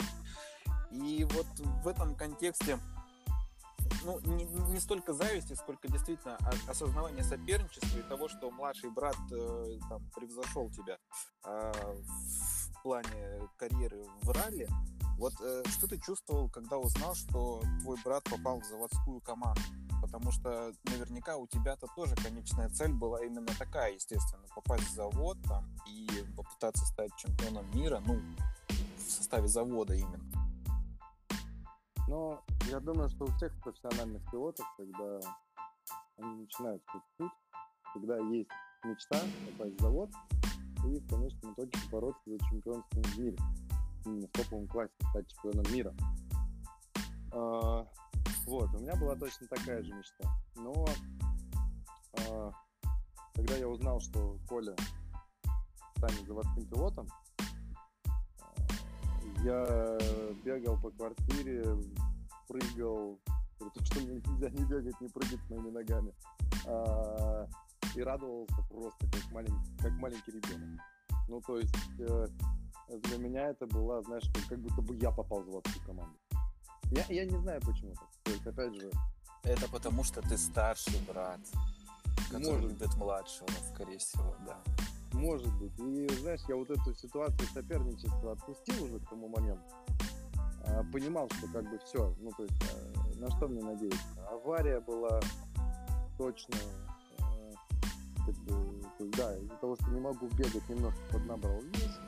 [0.91, 1.47] И вот
[1.83, 2.79] в этом контексте
[4.03, 6.37] ну, не, не столько зависти, сколько действительно
[6.67, 10.97] осознавание соперничества и того, что младший брат э, там, превзошел тебя
[11.43, 11.71] э,
[12.71, 14.67] в плане карьеры в ралли.
[15.17, 19.61] Вот э, что ты чувствовал, когда узнал, что твой брат попал в заводскую команду?
[20.01, 25.37] Потому что наверняка у тебя-то тоже конечная цель была именно такая, естественно, попасть в завод
[25.47, 28.21] там и попытаться стать чемпионом мира, ну,
[28.97, 30.44] в составе завода именно.
[32.07, 35.19] Но я думаю, что у всех профессиональных пилотов, когда
[36.17, 37.31] они начинают свой путь,
[37.93, 38.49] когда есть
[38.83, 39.19] мечта
[39.51, 40.09] попасть в завод
[40.85, 43.37] и в конечном итоге бороться за чемпионство в мире.
[44.05, 45.93] Именно в топовом классе стать чемпионом мира.
[47.31, 47.87] А,
[48.45, 50.29] вот, у меня была точно такая же мечта.
[50.55, 50.85] Но
[52.19, 52.51] а,
[53.33, 54.75] когда я узнал, что Коля
[55.97, 57.07] станет заводским пилотом,
[59.45, 59.97] я
[60.43, 61.63] бегал по квартире,
[62.47, 63.19] прыгал,
[63.59, 66.13] потому что мне нельзя не бегать, не прыгать с моими ногами.
[66.65, 67.47] А,
[67.95, 70.81] и радовался просто как маленький, как маленький ребенок.
[71.27, 72.27] Ну, то есть э,
[73.03, 76.17] для меня это было, знаешь, как, как будто бы я попал в заводскую команду.
[76.91, 78.09] Я, я не знаю почему так.
[78.23, 78.91] То есть, опять же...
[79.43, 81.39] Это потому что ты старший брат,
[82.31, 82.71] который может.
[82.71, 84.59] любит младшего, скорее всего, да.
[85.15, 85.77] Может быть.
[85.79, 89.63] И, знаешь, я вот эту ситуацию соперничества отпустил уже к тому моменту.
[90.67, 93.99] А, понимал, что как бы все, ну, то есть, а, на что мне надеяться.
[94.29, 95.19] Авария была
[96.17, 96.55] точно,
[97.19, 97.51] а,
[98.25, 101.99] как бы, да, из-за того, что не могу бегать, немножко поднабрал вес.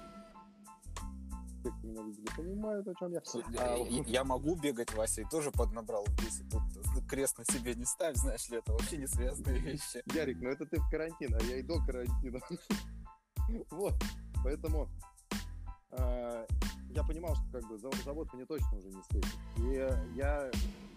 [1.64, 3.22] Те, кто меня видели, понимают, о чем я.
[3.60, 6.42] А, я могу бегать, Вася, и тоже поднабрал вес.
[6.52, 6.62] Тут
[7.08, 10.04] крест на себе не ставь, знаешь ли, это вообще не связанные вещи.
[10.14, 12.40] Ярик, ну это ты в карантин, а я и до карантина.
[13.72, 13.94] Вот,
[14.44, 14.90] поэтому
[15.91, 16.48] э,
[16.90, 19.38] я понимал, что как бы завод мне точно уже не светит.
[19.57, 20.52] И я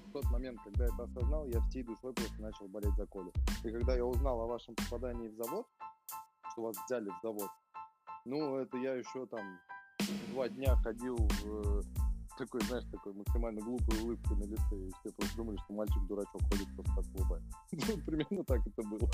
[0.06, 3.32] в тот момент, когда это осознал, я всей душой просто начал болеть за Колю.
[3.62, 5.66] И когда я узнал о вашем попадании в завод,
[6.52, 7.48] что вас взяли в завод,
[8.24, 9.60] ну, это я еще там
[10.32, 11.84] два дня ходил в
[12.40, 16.68] такой, знаешь, такой максимально глупой улыбкой на лице, и все просто думали, что мальчик-дурачок ходит
[16.74, 17.58] просто так улыбается.
[17.72, 19.10] Ну, примерно так это было.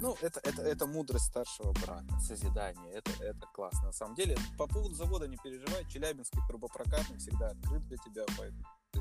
[0.00, 3.86] Ну, это, это, это мудрость старшего брата, созидание, это, это классно.
[3.86, 8.64] На самом деле, по поводу завода не переживай, Челябинский трубопрокатный всегда открыт для тебя, поэтому
[8.90, 9.00] ты,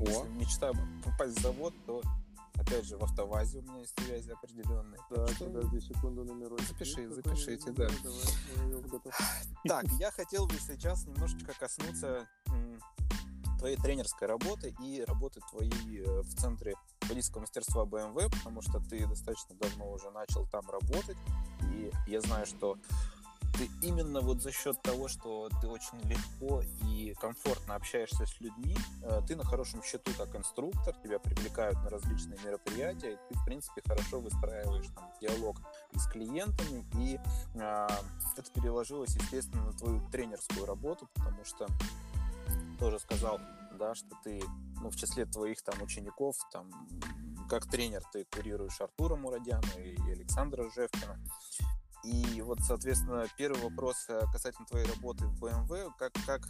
[0.00, 0.72] если мечта
[1.04, 2.02] попасть в завод, то
[2.60, 5.00] Опять же, в автовазе у меня есть связи определенные.
[5.08, 5.46] Так что...
[5.46, 6.68] подожди секунду номерочек.
[6.68, 7.88] Запиши, запишите, да.
[9.64, 12.28] Так, я хотел бы сейчас немножечко коснуться
[13.58, 19.06] твоей тренерской работы и работы твоей э, в центре водительского мастерства BMW, потому что ты
[19.06, 21.16] достаточно давно уже начал там работать,
[21.70, 22.78] и я знаю, что
[23.82, 29.20] именно вот за счет того, что ты очень легко и комфортно общаешься с людьми, э,
[29.26, 33.82] ты на хорошем счету как инструктор, тебя привлекают на различные мероприятия, и ты, в принципе,
[33.86, 35.56] хорошо выстраиваешь там диалог
[35.94, 37.18] с клиентами, и
[37.54, 37.88] э,
[38.36, 41.66] это переложилось, естественно, на твою тренерскую работу, потому что
[42.78, 43.40] тоже сказал,
[43.78, 44.42] да, что ты,
[44.80, 46.70] ну, в числе твоих там учеников, там,
[47.48, 51.18] как тренер ты курируешь Артура Мурадяна и Александра Жевкина.
[52.04, 56.40] И вот, соответственно, первый вопрос э, касательно твоей работы в BMW, как, как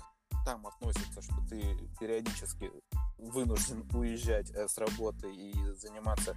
[0.45, 1.61] там относится, что ты
[1.99, 2.71] периодически
[3.19, 6.37] вынужден уезжать э, с работы и заниматься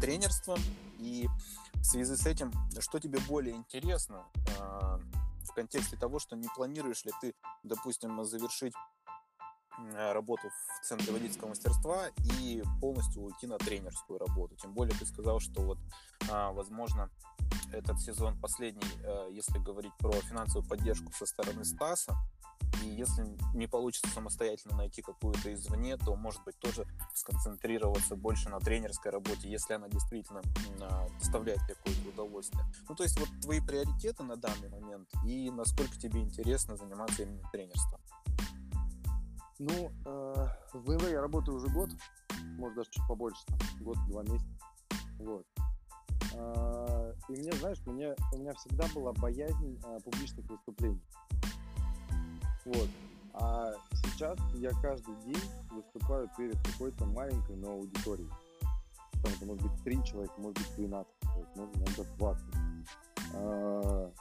[0.00, 0.58] тренерством.
[0.98, 1.28] И
[1.74, 4.98] в связи с этим, что тебе более интересно э,
[5.44, 8.97] в контексте того, что не планируешь ли ты, допустим, завершить Э,
[9.94, 10.50] работу
[10.80, 12.08] в центре водительского мастерства
[12.40, 14.56] и полностью уйти на тренерскую работу.
[14.56, 15.78] Тем более ты сказал, что вот,
[16.30, 17.10] а, возможно,
[17.72, 22.16] этот сезон последний, э, если говорить про финансовую поддержку со стороны Стаса,
[22.82, 23.24] и если
[23.54, 29.48] не получится самостоятельно найти какую-то извне, то, может быть, тоже сконцентрироваться больше на тренерской работе,
[29.48, 30.42] если она действительно
[30.80, 32.64] а, доставляет какое-то удовольствие.
[32.88, 37.42] Ну, то есть вот твои приоритеты на данный момент и насколько тебе интересно заниматься именно
[37.50, 38.00] тренерством.
[39.58, 41.90] Ну, э, в БМВ я работаю уже год,
[42.58, 44.48] может даже чуть побольше, там, год-два месяца.
[45.18, 45.46] Вот.
[46.34, 51.02] Э, и мне, знаешь, мне, у меня всегда была боязнь э, публичных выступлений.
[52.64, 52.88] Вот.
[53.34, 58.30] А сейчас я каждый день выступаю перед какой-то маленькой, но аудиторией.
[59.22, 62.44] Там это может быть 3 человека, может быть 12 человек, может иногда 20.
[63.34, 64.12] А,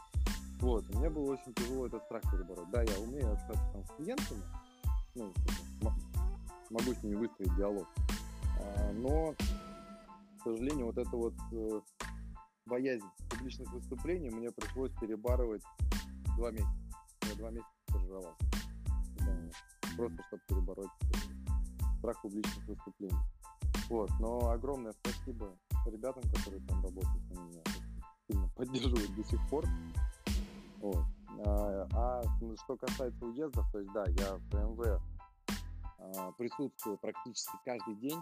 [0.59, 2.69] вот, мне было очень тяжело этот страх перебороть.
[2.71, 4.41] Да, я умею общаться там с клиентами,
[5.17, 5.33] ну,
[6.69, 7.87] могу с ними выстроить диалог.
[8.59, 11.81] А, но, к сожалению, вот это вот э,
[12.65, 15.63] боязнь публичных выступлений мне пришлось перебарывать
[16.35, 16.71] два месяца.
[17.29, 18.45] Я два месяца стажировался.
[19.95, 23.17] Просто чтобы перебороть э, страх публичных выступлений.
[23.89, 27.61] Вот, но огромное спасибо ребятам, которые там работают, они меня
[28.27, 29.65] сильно поддерживают до сих пор.
[30.81, 31.05] Вот.
[31.45, 32.23] А, а
[32.63, 35.01] что касается уездов, то есть да, я в БМВ
[35.99, 38.19] а, присутствую практически каждый день,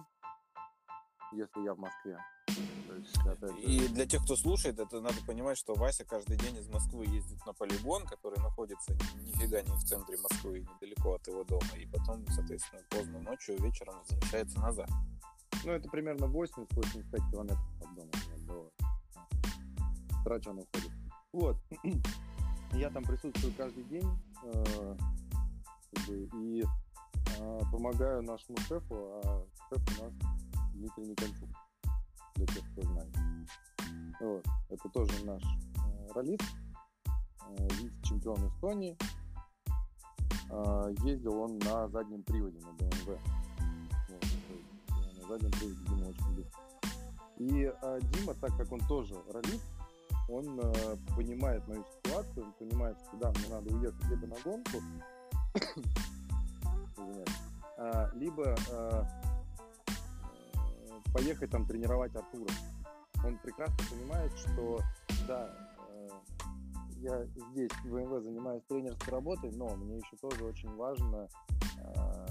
[1.32, 2.18] если я в Москве.
[2.48, 7.06] Есть, И для тех, кто слушает, это надо понимать, что Вася каждый день из Москвы
[7.06, 11.86] ездит на полигон, который находится нифига не в центре Москвы, недалеко от его дома, и
[11.88, 14.90] потом, соответственно, поздно ночью, вечером возвращается назад.
[15.66, 18.12] Ну, это примерно 80-85 километров от дома
[18.48, 18.72] до
[20.24, 20.92] Трача он уходит.
[21.34, 21.58] Вот.
[22.76, 24.06] Я там присутствую каждый день
[24.44, 24.98] э,
[26.10, 26.64] и
[27.40, 30.14] э, помогаю нашему шефу, а шеф у нас
[30.74, 31.50] Дмитрий Никончук,
[32.36, 33.16] для тех, кто знает.
[34.20, 34.46] Вот.
[34.70, 36.44] Это тоже наш э, ролист,
[37.48, 38.98] э, вице-чемпион Эстонии.
[40.50, 43.20] Э, ездил он на заднем приводе на BMW.
[44.10, 46.54] Вот, есть, на заднем приводе Дима очень любит.
[47.38, 49.64] И э, Дима, так как он тоже ролист,
[50.28, 54.78] он э, понимает мою ситуацию, он понимает, что да, мне надо уехать либо на гонку,
[57.78, 59.04] э, либо э,
[61.14, 62.52] поехать там тренировать Артура.
[63.24, 64.80] Он прекрасно понимает, что
[65.28, 65.50] да,
[65.90, 66.10] э,
[66.98, 71.28] я здесь в ВМВ занимаюсь тренерской работой, но мне еще тоже очень важно
[71.78, 72.28] э,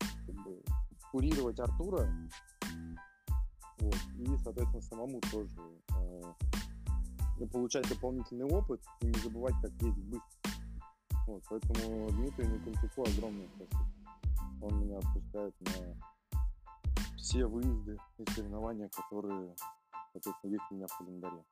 [0.00, 0.62] как бы,
[1.10, 2.08] курировать Артура,
[3.78, 6.22] вот, и, соответственно, самому тоже э,
[7.52, 10.50] получать дополнительный опыт и не забывать, как ездить быстро.
[11.26, 13.88] Вот, поэтому Дмитрию Никончуку огромное спасибо.
[14.60, 16.38] Он меня отпускает на
[17.16, 19.54] все выезды и соревнования, которые,
[20.12, 21.44] соответственно, есть у меня в календаре.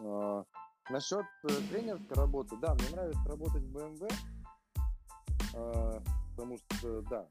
[0.00, 0.44] А,
[0.90, 4.12] насчет э, тренерской работы, да, мне нравится работать в BMW,
[5.54, 7.26] а, потому что, да,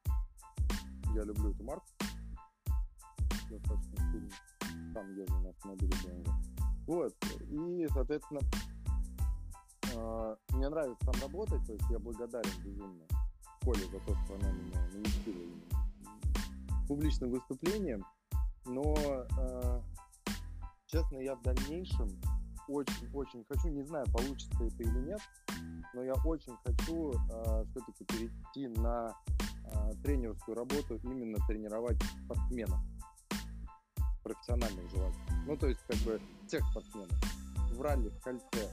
[1.13, 1.87] я люблю эту марку
[3.49, 4.29] достаточно сильно.
[4.93, 6.52] Сам езжу на автомобиле BMW.
[6.87, 7.13] Вот,
[7.49, 8.41] и, соответственно,
[9.93, 13.05] э, мне нравится там работать, то есть я благодарен безумно
[13.61, 15.63] Коле за то, что она меня навестила
[16.87, 18.05] публичным выступлением,
[18.65, 18.93] но,
[19.37, 19.81] э,
[20.87, 22.09] честно, я в дальнейшем
[22.67, 25.21] очень-очень хочу, не знаю, получится это или нет,
[25.93, 29.15] но я очень хочу э, все-таки перейти на
[29.71, 32.79] э, тренерскую работу, именно тренировать спортсменов
[34.23, 35.43] профессиональных желательно.
[35.45, 37.11] Ну, то есть, как бы, всех спортсменов.
[37.73, 38.69] В ралли, в кольце,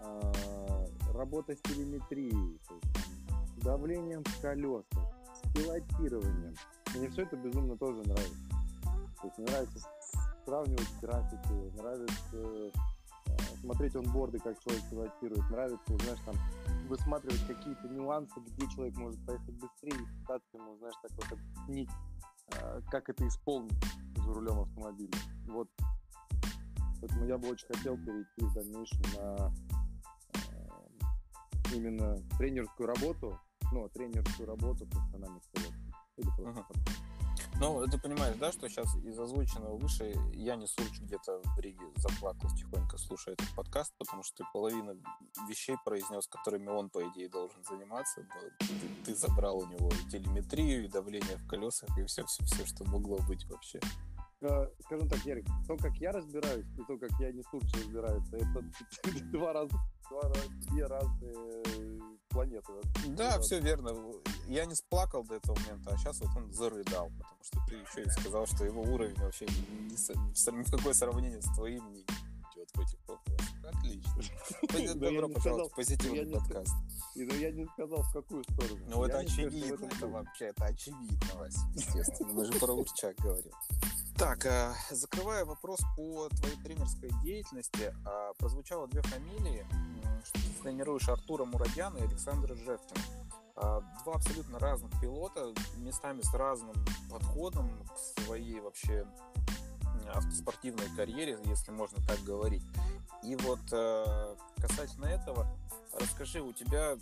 [0.00, 4.84] э, работа с телеметрией, то есть, давлением в колесах,
[5.34, 6.54] с пилотированием.
[6.94, 8.48] Мне все это безумно тоже нравится.
[9.20, 9.88] То есть, мне нравится
[10.44, 12.70] сравнивать графики, нравится э,
[13.60, 16.34] смотреть онборды, как человек пилотирует, нравится, знаешь, там,
[16.88, 21.90] высматривать какие-то нюансы, где человек может поехать быстрее, и пытаться ему, знаешь, так вот объяснить,
[22.52, 23.72] э, как это исполнить
[24.24, 25.18] за рулем автомобиля.
[25.46, 25.68] Вот.
[27.00, 29.52] Поэтому я бы очень хотел перейти в дальнейшем на
[30.34, 33.38] э, именно тренерскую работу,
[33.72, 35.74] ну, тренерскую работу профессиональных пилотов.
[36.16, 37.04] Или просто uh-huh.
[37.60, 41.84] Ну, ты понимаешь, да, что сейчас из озвученного выше я не Сурч где-то в Риге
[41.96, 44.96] заплакал тихонько, слушая этот подкаст, потому что ты половину
[45.48, 48.26] вещей произнес, которыми он, по идее, должен заниматься.
[48.58, 48.66] Ты,
[49.04, 53.46] ты забрал у него и телеметрию, и давление в колесах, и все-все-все, что могло быть
[53.46, 53.80] вообще.
[54.44, 58.36] Э, скажем так, Ярик, то, как я разбираюсь, и то, как я не Сурч разбирается,
[58.36, 58.62] это
[59.32, 59.74] два раза,
[60.10, 61.62] два раза, две разные
[62.28, 62.72] планеты.
[63.16, 63.96] Да, все верно.
[64.46, 68.06] Я не сплакал до этого момента, а сейчас вот он зарыдал, потому что ты еще
[68.06, 72.68] и сказал, что его уровень вообще ни, ни в какое сравнение с твоим не идет
[72.74, 73.54] в этих вопросах.
[73.64, 74.94] Отлично.
[75.00, 76.74] Добро пожаловать в позитивный подкаст.
[77.14, 78.84] И, ну, я не сказал, в какую сторону.
[78.88, 82.32] Ну, это очевидно, это вообще, это очевидно, Вася, естественно.
[82.32, 83.52] Мы же про Урчак говорим.
[84.16, 89.66] Так, э, закрывая вопрос по твоей тренерской деятельности, э, прозвучало две фамилии
[90.24, 93.00] что ты тренируешь Артура Мурадяна и Александра Жевкина.
[93.56, 96.74] А, два абсолютно разных пилота, местами с разным
[97.10, 99.06] подходом к своей вообще
[100.12, 102.62] автоспортивной карьере, если можно так говорить.
[103.22, 105.46] И вот э, касательно этого,
[105.98, 106.96] расскажи, у тебя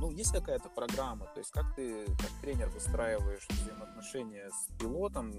[0.00, 5.32] ну, есть какая-то программа, то есть как ты как тренер выстраиваешь взаимоотношения с пилотом,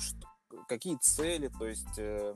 [0.00, 0.26] что,
[0.68, 2.34] какие цели, то есть э,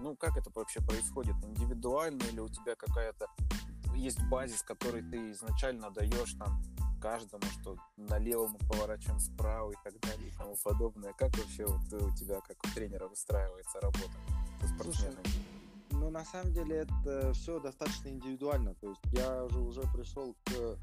[0.00, 1.36] ну, как это вообще происходит?
[1.44, 3.26] Индивидуально или у тебя какая-то
[3.94, 6.62] есть базис, который ты изначально даешь там
[7.00, 11.12] каждому, что налево мы поворачиваем справа и так далее и тому подобное.
[11.14, 14.12] Как вообще вот у тебя, как у тренера, выстраивается работа
[14.60, 15.22] со спортсменами?
[15.24, 15.50] Слушай,
[15.92, 18.74] ну, на самом деле это все достаточно индивидуально.
[18.74, 20.78] То есть я же уже пришел к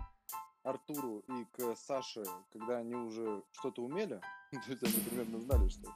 [0.64, 4.20] Артуру и к Саше, когда они уже что-то умели.
[4.52, 5.90] То есть они примерно знали, что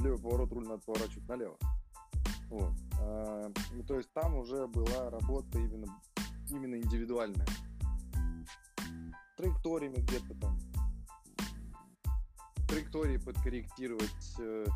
[0.00, 1.56] левый поворот руль надо поворачивать налево.
[2.48, 2.72] Вот.
[3.00, 5.86] А, ну, то есть там уже была работа именно
[6.50, 7.46] именно индивидуальное.
[9.36, 10.58] Траекториями где-то там,
[12.68, 14.66] траектории подкорректировать, э,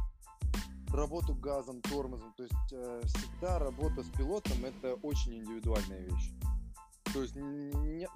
[0.92, 2.32] работу газом, тормозом.
[2.36, 6.32] То есть э, всегда работа с пилотом это очень индивидуальная вещь.
[7.12, 8.06] То есть не,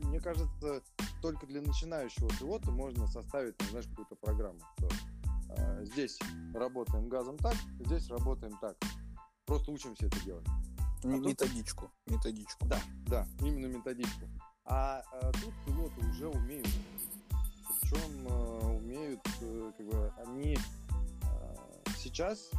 [0.00, 0.82] мне кажется,
[1.20, 4.58] только для начинающего пилота можно составить, знаешь, какую-то программу.
[4.78, 4.88] Что,
[5.84, 6.18] здесь
[6.54, 8.76] работаем газом так, здесь работаем так.
[9.46, 10.46] Просто учимся это делать.
[11.04, 12.14] А методичку, тут...
[12.14, 12.66] методичку.
[12.66, 14.28] Да, да, именно методичку.
[14.64, 16.68] А, а тут пилоты уже умеют.
[17.80, 21.56] Причем э, умеют, э, как бы, они э,
[21.98, 22.50] сейчас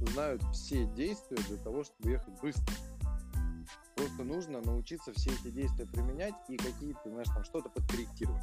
[0.00, 2.74] знают все действия для того, чтобы ехать быстро.
[3.94, 8.42] Просто нужно научиться все эти действия применять и какие-то, знаешь, там что-то подкорректировать.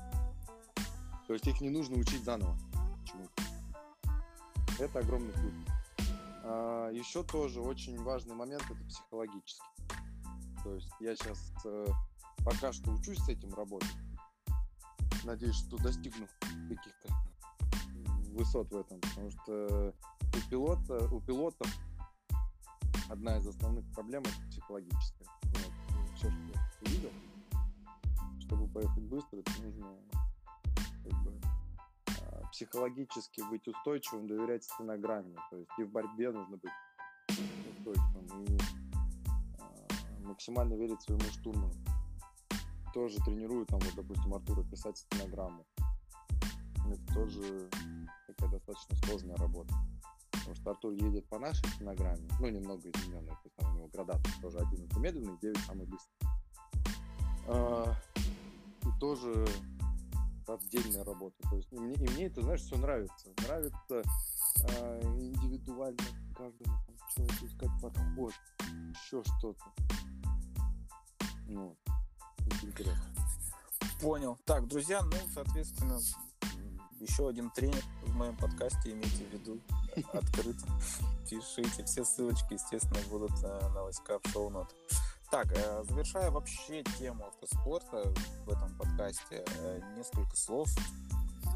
[1.27, 2.57] То есть их не нужно учить заново
[3.05, 3.48] чему-то.
[4.79, 5.53] Это огромный плюс.
[6.43, 9.61] А, еще тоже очень важный момент это психологический.
[10.63, 11.87] То есть я сейчас э,
[12.45, 13.89] пока что учусь с этим работать.
[15.25, 16.27] Надеюсь, что достигну
[16.69, 17.13] каких-то
[18.31, 21.67] высот в этом, потому что у пилота, у пилотов
[23.09, 25.27] одна из основных проблем это психологическая.
[25.43, 27.11] Вот, все, что я увидел,
[28.39, 29.87] чтобы поехать быстро, это нужно
[32.51, 35.35] психологически быть устойчивым, доверять стенограмме.
[35.49, 36.71] То есть и в борьбе нужно быть
[37.77, 38.57] устойчивым и
[39.59, 41.73] а, максимально верить своему штурману.
[42.93, 45.65] Тоже тренирую там, вот, допустим, Артура писать стенограмму.
[46.87, 47.69] Это тоже
[48.27, 49.73] такая достаточно сложная работа.
[50.31, 53.87] Потому что Артур едет по нашей стенограмме, ну, немного измененной, то есть там у него
[53.87, 56.13] градация тоже 11 медленный, 9 самый быстрый.
[57.47, 57.93] А,
[58.81, 59.45] и тоже
[60.55, 61.35] отдельная работа.
[61.49, 63.29] То есть и мне, и мне это, знаешь, все нравится.
[63.47, 64.03] Нравится
[64.63, 66.03] а, индивидуально
[66.35, 66.77] каждому
[67.15, 68.33] человеку искать подход,
[68.91, 69.63] еще что-то.
[71.47, 71.75] Ну,
[72.37, 73.03] это интересно.
[74.01, 74.37] Понял.
[74.45, 75.99] Так, друзья, ну, соответственно,
[76.99, 79.59] еще один тренер в моем подкасте, имейте в виду,
[80.13, 80.67] открыто.
[81.29, 81.83] Пишите.
[81.85, 84.75] Все ссылочки, естественно, будут э, на лайскап шоу-нот.
[85.31, 88.11] Так, э, завершая вообще тему автоспорта
[88.47, 90.67] в этом подкасте, э, несколько слов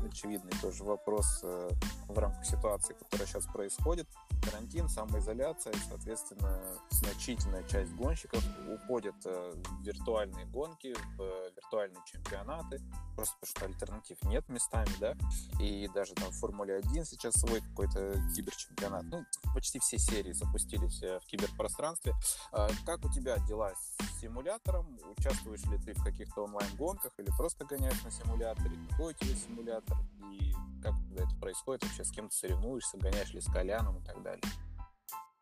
[0.08, 1.70] очевидный тоже вопрос э,
[2.08, 4.08] в рамках ситуации, которая сейчас происходит.
[4.44, 6.60] Карантин, самоизоляция, соответственно,
[6.92, 12.82] значительная часть гонщиков уходит э, в виртуальные гонки, в виртуальные чемпионаты,
[13.16, 15.16] просто потому что альтернатив нет местами, да,
[15.60, 19.04] и даже там в Формуле 1 сейчас свой какой-то киберчемпионат.
[19.06, 22.14] Ну, почти все серии запустились э, в киберпространстве.
[22.52, 25.00] А как у тебя дела с симулятором?
[25.18, 28.72] Участвуешь ли ты в каких-то онлайн-гонках или просто гоняешь на симуляторе?
[28.90, 29.93] Какой у тебя симулятор?
[30.32, 34.22] И как это происходит вообще, с кем ты соревнуешься, гоняешь ли с Коляном и так
[34.22, 34.44] далее?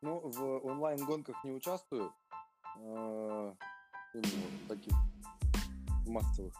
[0.00, 2.12] Ну, в онлайн-гонках не участвую,
[2.76, 4.94] именно таких
[6.06, 6.54] массовых,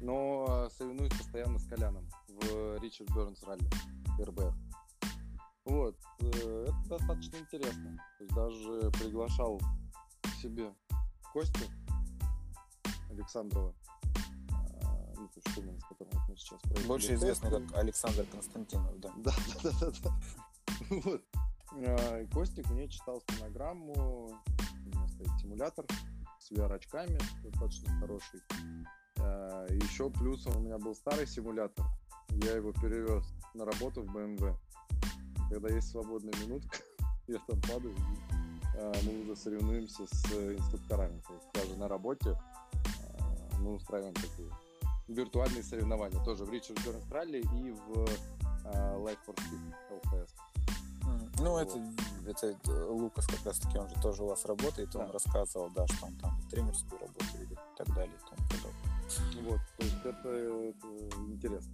[0.00, 3.68] но соревнуюсь постоянно с Коляном в Ричард Бернс ралли,
[4.20, 4.54] РБР.
[5.64, 8.02] Вот, э, это достаточно интересно.
[8.30, 9.60] Даже приглашал
[10.22, 10.72] к себе
[11.32, 11.66] Костю
[13.10, 13.74] Александрова,
[15.46, 16.86] Штумин, с которым мы сейчас проехали.
[16.86, 19.12] Больше известный как Александр Константинов, да.
[19.16, 19.32] Да,
[19.62, 20.10] да, да, да.
[20.90, 21.22] Вот.
[21.86, 25.86] А, Костик мне читал стенограмму, у меня стоит симулятор
[26.38, 28.40] с VR-очками, достаточно хороший.
[29.18, 31.84] А, Еще плюсом у меня был старый симулятор,
[32.30, 33.24] я его перевез
[33.54, 34.54] на работу в BMW.
[35.50, 36.78] Когда есть свободная минутка,
[37.26, 37.94] я там падаю,
[38.76, 41.20] а, мы уже соревнуемся с инструкторами.
[41.26, 42.36] То есть даже на работе
[43.58, 44.48] мы устраиваем такие
[45.08, 46.22] виртуальные соревнования.
[46.24, 48.08] Тоже в Ричард Бернс Ралли и в
[48.64, 50.28] uh, Life for Speed LFS.
[51.40, 51.68] Ну, вот.
[52.26, 55.00] это, это Лукас как раз таки, он же тоже у вас работает, да.
[55.00, 59.50] он рассказывал, да, что он там тренерскую работу ведет и так далее и тому подобное.
[59.50, 61.72] Вот, то есть это, это интересно.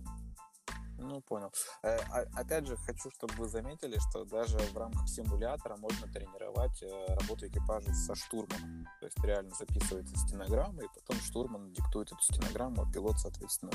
[0.98, 1.52] Ну, понял.
[1.82, 6.82] Э, а, опять же, хочу, чтобы вы заметили, что даже в рамках симулятора можно тренировать
[6.82, 8.86] э, работу экипажа со штурманом.
[9.00, 13.72] То есть реально записывается стенограмма, и потом штурман диктует эту стенограмму, а пилот, соответственно,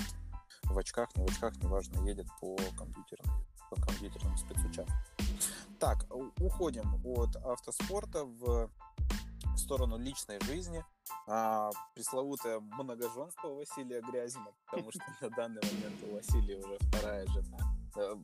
[0.63, 3.33] в очках, не в очках, неважно, едет по компьютерной,
[3.69, 4.95] по компьютерным спецучасткам.
[5.79, 6.05] Так,
[6.39, 8.69] уходим от автоспорта в
[9.57, 10.83] сторону личной жизни.
[11.27, 17.57] А, пресловутое многоженство Василия Грязина, потому что на данный момент у Василия уже вторая жена.
[17.95, 18.15] Э,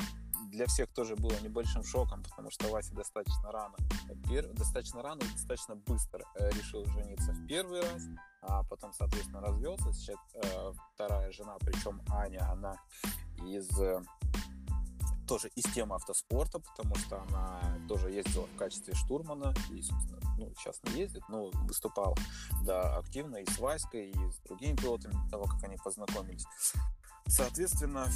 [0.51, 3.75] для всех тоже было небольшим шоком, потому что Вася достаточно рано,
[4.53, 8.03] достаточно рано и достаточно быстро э, решил жениться в первый раз,
[8.41, 9.91] а потом, соответственно, развелся.
[9.93, 12.75] Сейчас э, вторая жена, причем Аня, она
[13.45, 13.69] из
[15.27, 20.53] тоже из темы автоспорта, потому что она тоже ездила в качестве штурмана и, собственно, ну,
[20.57, 22.17] сейчас не ездит, но выступал,
[22.63, 26.45] да, активно и с Васькой, и с другими пилотами того, как они познакомились.
[27.27, 28.07] Соответственно,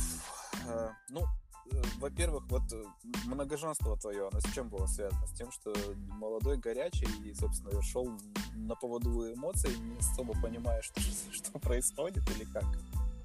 [0.68, 1.24] э, ну,
[1.72, 2.84] э, во-первых, вот э,
[3.26, 5.26] многоженство твое, оно с чем было связано?
[5.26, 8.08] С тем, что молодой, горячий и, собственно, шел
[8.54, 11.00] на поводу эмоций, не особо понимая, что,
[11.32, 12.66] что происходит или как?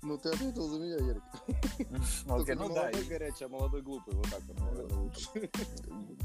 [0.05, 1.23] Ну, ты ответил за меня, Ярик.
[2.27, 2.85] Okay, ну, да.
[2.85, 4.15] Молодой горячий, а молодой глупый.
[4.15, 5.29] Вот так вот, наверное, лучше.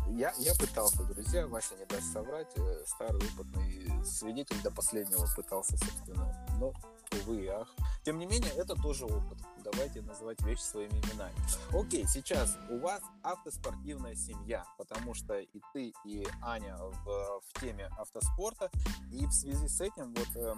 [0.09, 2.51] Я, я пытался, друзья, Вася не даст соврать.
[2.85, 6.47] Старый опытный свидетель до последнего пытался, собственно.
[6.59, 6.73] Но,
[7.13, 7.67] увы и ах.
[8.03, 9.37] Тем не менее, это тоже опыт.
[9.63, 11.35] Давайте называть вещи своими именами.
[11.71, 17.89] Окей, сейчас у вас автоспортивная семья, потому что и ты, и Аня в, в теме
[17.97, 18.71] автоспорта.
[19.11, 20.55] И в связи с этим вот э,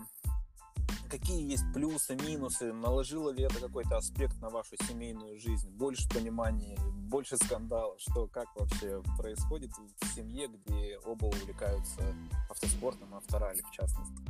[1.12, 6.78] какие есть плюсы, минусы, наложило ли это какой-то аспект на вашу семейную жизнь, больше понимания,
[7.10, 12.16] больше скандалов, что как вообще происходит в семье, где оба увлекаются
[12.50, 14.24] автоспортом, авторали в частности?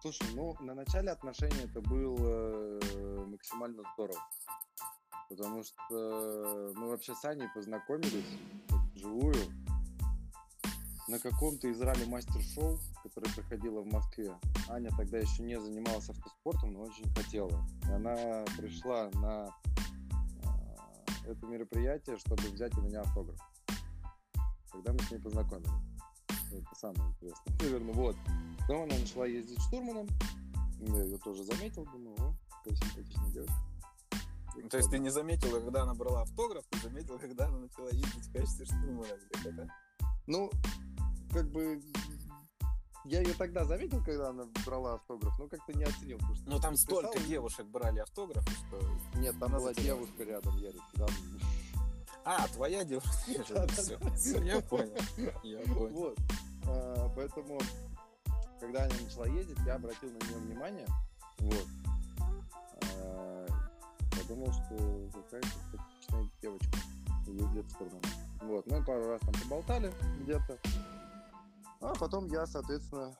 [0.00, 4.20] Слушай, ну, на начале отношений это было э, максимально здорово.
[5.28, 8.24] Потому что мы вообще с Аней познакомились
[8.94, 9.34] вживую
[11.08, 14.34] на каком-то из ралли-мастер-шоу, которое проходило в Москве.
[14.68, 17.66] Аня тогда еще не занималась автоспортом, но очень хотела.
[17.88, 19.48] И она пришла на
[21.24, 23.40] э, это мероприятие, чтобы взять у меня автограф.
[24.70, 25.70] Тогда мы с ней познакомились.
[26.52, 27.56] Это самое интересное.
[27.60, 28.16] Наверное, вот.
[28.60, 30.06] Потом она начала ездить штурманом.
[30.80, 33.54] Я ее тоже заметил, думаю, о, какая симпатичная девушка.
[34.70, 38.26] То есть ты не заметил, когда она брала автограф, ты заметил, когда она начала ездить
[38.26, 39.08] в качестве штурмана?
[39.56, 39.68] Да?
[40.26, 40.50] Ну,
[41.32, 41.80] как бы
[43.08, 46.18] я ее тогда заметил, когда она брала автограф, но как-то не оценил.
[46.18, 47.28] Потому что ну там столько писал...
[47.28, 49.18] девушек брали автограф, что...
[49.18, 50.82] Нет, там была девушка рядом, Ярик.
[50.94, 51.08] Там...
[52.24, 53.10] А, твоя девушка.
[54.14, 54.94] Все, я понял.
[55.42, 55.88] Я понял.
[55.88, 56.18] Вот.
[56.66, 57.58] А, поэтому,
[58.60, 60.86] когда она начала ездить, я обратил на нее внимание.
[61.38, 61.66] Вот.
[63.00, 63.46] А,
[64.10, 66.78] подумал, что какая-то девочка
[67.26, 68.00] в сторону.
[68.42, 68.66] Вот.
[68.66, 70.58] Мы пару раз там поболтали где-то.
[71.80, 73.16] А потом я, соответственно,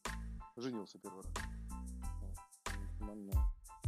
[0.57, 1.33] женился первый раз.
[2.77, 3.33] Максимально,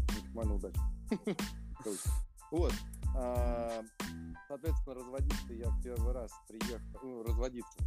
[0.08, 0.82] максимально удачно.
[2.50, 2.72] Вот.
[3.16, 3.80] А,
[4.48, 6.84] соответственно, разводиться я в первый раз приехал.
[7.00, 7.78] Ну, разводиться.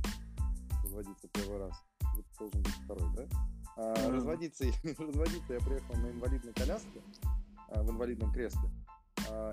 [0.83, 1.83] Разводиться первый раз.
[1.99, 3.27] Это должен быть второй, да?
[3.75, 4.63] А, разводиться,
[4.97, 7.01] разводиться я приехал на инвалидной коляске,
[7.69, 8.69] а, в инвалидном кресле.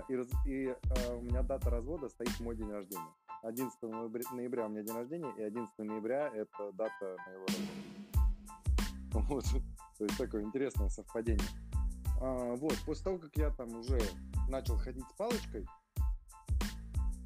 [0.07, 0.13] И,
[0.45, 0.75] и
[1.17, 3.13] у меня дата развода стоит мой день рождения.
[3.43, 7.59] 11 ноября у меня день рождения, и 11 ноября это дата моего рода.
[9.29, 9.43] Вот.
[9.97, 11.47] То есть такое интересное совпадение.
[12.21, 13.99] А, вот, после того, как я там уже
[14.47, 15.65] начал ходить с палочкой,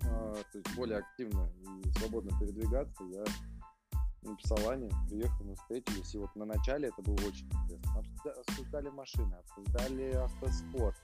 [0.03, 1.49] а, то есть более активно
[1.83, 3.23] и свободно передвигаться, я
[4.23, 8.03] написал Ане, приехал, мы встретились, и вот на начале это было очень интересно.
[8.39, 10.95] Обсуждали машины, обсуждали автоспорт.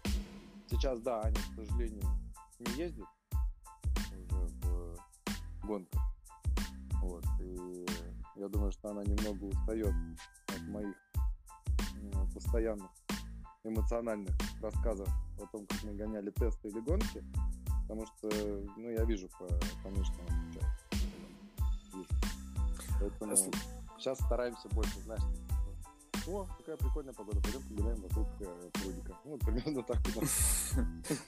[0.68, 2.04] Сейчас, да, Аня, к сожалению,
[2.60, 3.06] не ездит,
[5.64, 6.02] гонках.
[7.02, 7.24] Вот.
[7.40, 7.86] И
[8.36, 9.94] я думаю, что она немного устает
[10.48, 10.96] от моих
[12.02, 12.90] ну, постоянных
[13.64, 15.08] эмоциональных рассказов
[15.42, 17.24] о том, как мы гоняли тесты или гонки,
[17.82, 18.30] потому что,
[18.78, 19.48] ну, я вижу по,
[19.84, 20.28] по внешнему
[21.94, 22.08] Вижу.
[23.00, 23.36] Поэтому
[23.98, 25.24] сейчас стараемся больше, знаешь,
[26.27, 29.18] о, какая прикольная погода, пойдем погуляем вокруг э, прудика.
[29.26, 29.98] Ну, примерно так.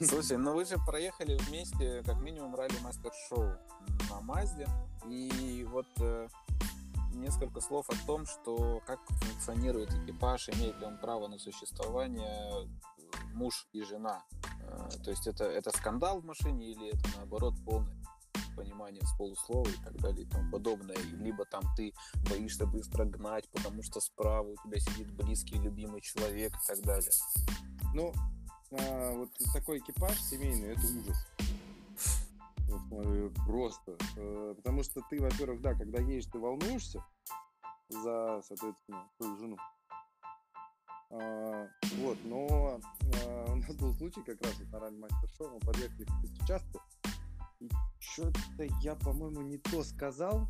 [0.00, 3.56] Слушай, ну вы же проехали вместе как минимум ралли мастер-шоу
[4.10, 4.68] на Мазде.
[5.08, 6.28] И вот э,
[7.14, 12.68] несколько слов о том, что как функционирует экипаж, имеет ли он право на существование
[13.32, 14.22] муж и жена.
[14.60, 18.03] Э, то есть это, это скандал в машине или это наоборот полный
[18.54, 20.96] понимание с полуслова и так далее и тому подобное.
[21.18, 21.92] Либо там ты
[22.28, 27.10] боишься быстро гнать, потому что справа у тебя сидит близкий, любимый человек и так далее.
[27.94, 28.12] Ну,
[28.72, 31.26] а, вот такой экипаж семейный, это ужас.
[32.66, 33.96] Вот, просто.
[34.16, 37.04] Э, потому что ты, во-первых, да, когда едешь, ты волнуешься
[37.88, 39.56] за, соответственно, свою жену.
[41.10, 41.68] А,
[41.98, 42.80] вот, но
[43.26, 46.80] а, у нас был случай как раз вот на ралли мастер-шоу, мы подъехали к участку,
[47.98, 50.48] что-то я, по-моему, не то сказал.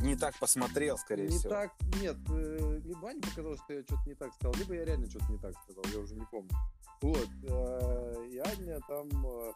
[0.00, 1.50] Не так посмотрел, скорее не всего.
[1.50, 4.84] Не так, нет, э, либо Ане показалось, что я что-то не так сказал, либо я
[4.86, 6.50] реально что-то не так сказал, я уже не помню.
[7.02, 9.52] Вот, э, и Аня там э,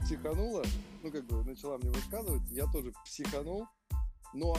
[0.04, 0.62] психанула,
[1.02, 3.66] ну, как бы начала мне высказывать, я тоже психанул,
[4.32, 4.56] но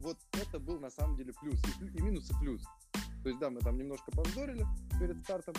[0.00, 2.62] вот это был на самом деле плюс, и, и минус, и плюс.
[3.26, 4.64] То есть, да, мы там немножко повздорили
[5.00, 5.56] перед стартом,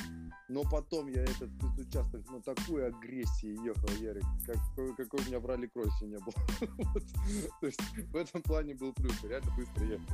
[0.48, 4.56] но потом я этот участок, ну, такой агрессии ехал, Ярик, как,
[4.96, 6.34] какой у меня в ралли-кроссе не было.
[7.60, 10.06] То есть, в этом плане был плюс, реально быстро ехал.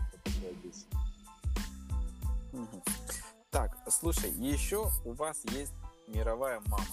[3.52, 5.74] Так, слушай, еще у вас есть
[6.08, 6.84] мировая мама,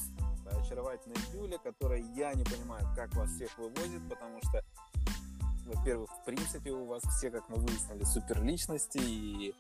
[0.45, 4.63] да, очаровательная Юля, которая я не понимаю, как вас всех вывозит, потому что,
[5.65, 9.55] во-первых, в принципе, у вас все, как мы выяснили, суперличности, и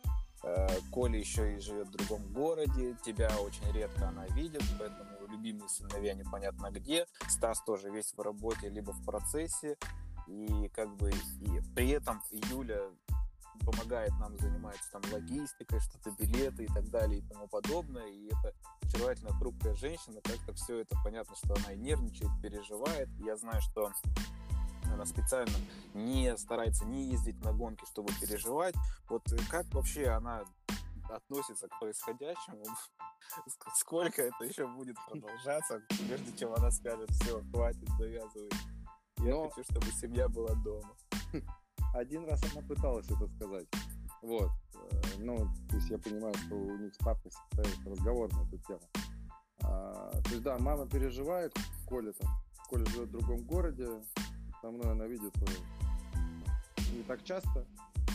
[0.90, 6.14] Коля еще и живет в другом городе, тебя очень редко она видит, поэтому любимые сыновья
[6.14, 9.76] непонятно где, Стас тоже весь в работе, либо в процессе,
[10.26, 12.90] и как бы и при этом Юля
[13.64, 18.06] помогает нам заниматься там логистикой, что-то билеты и так далее и тому подобное.
[18.06, 23.08] И это очаровательно хрупкая женщина, как-то все это понятно, что она и нервничает, переживает.
[23.18, 23.92] Я знаю, что
[24.92, 25.54] она специально
[25.94, 28.74] не старается не ездить на гонки, чтобы переживать.
[29.08, 30.44] Вот как вообще она
[31.08, 32.64] относится к происходящему?
[33.74, 38.50] Сколько это еще будет продолжаться, прежде чем она скажет, все, хватит, завязывай.
[39.18, 39.50] Я Но...
[39.50, 40.96] хочу, чтобы семья была дома.
[41.94, 43.66] Один раз она пыталась это сказать.
[44.22, 44.50] Вот.
[44.74, 48.58] Э, ну, то есть я понимаю, что у них с папой состоялся разговор на эту
[48.58, 48.80] тему.
[49.62, 51.54] А, то есть, да, мама переживает,
[51.86, 52.30] Коля там,
[52.68, 53.88] Коля живет в другом городе,
[54.60, 55.44] со мной она видится
[56.92, 57.66] не так часто.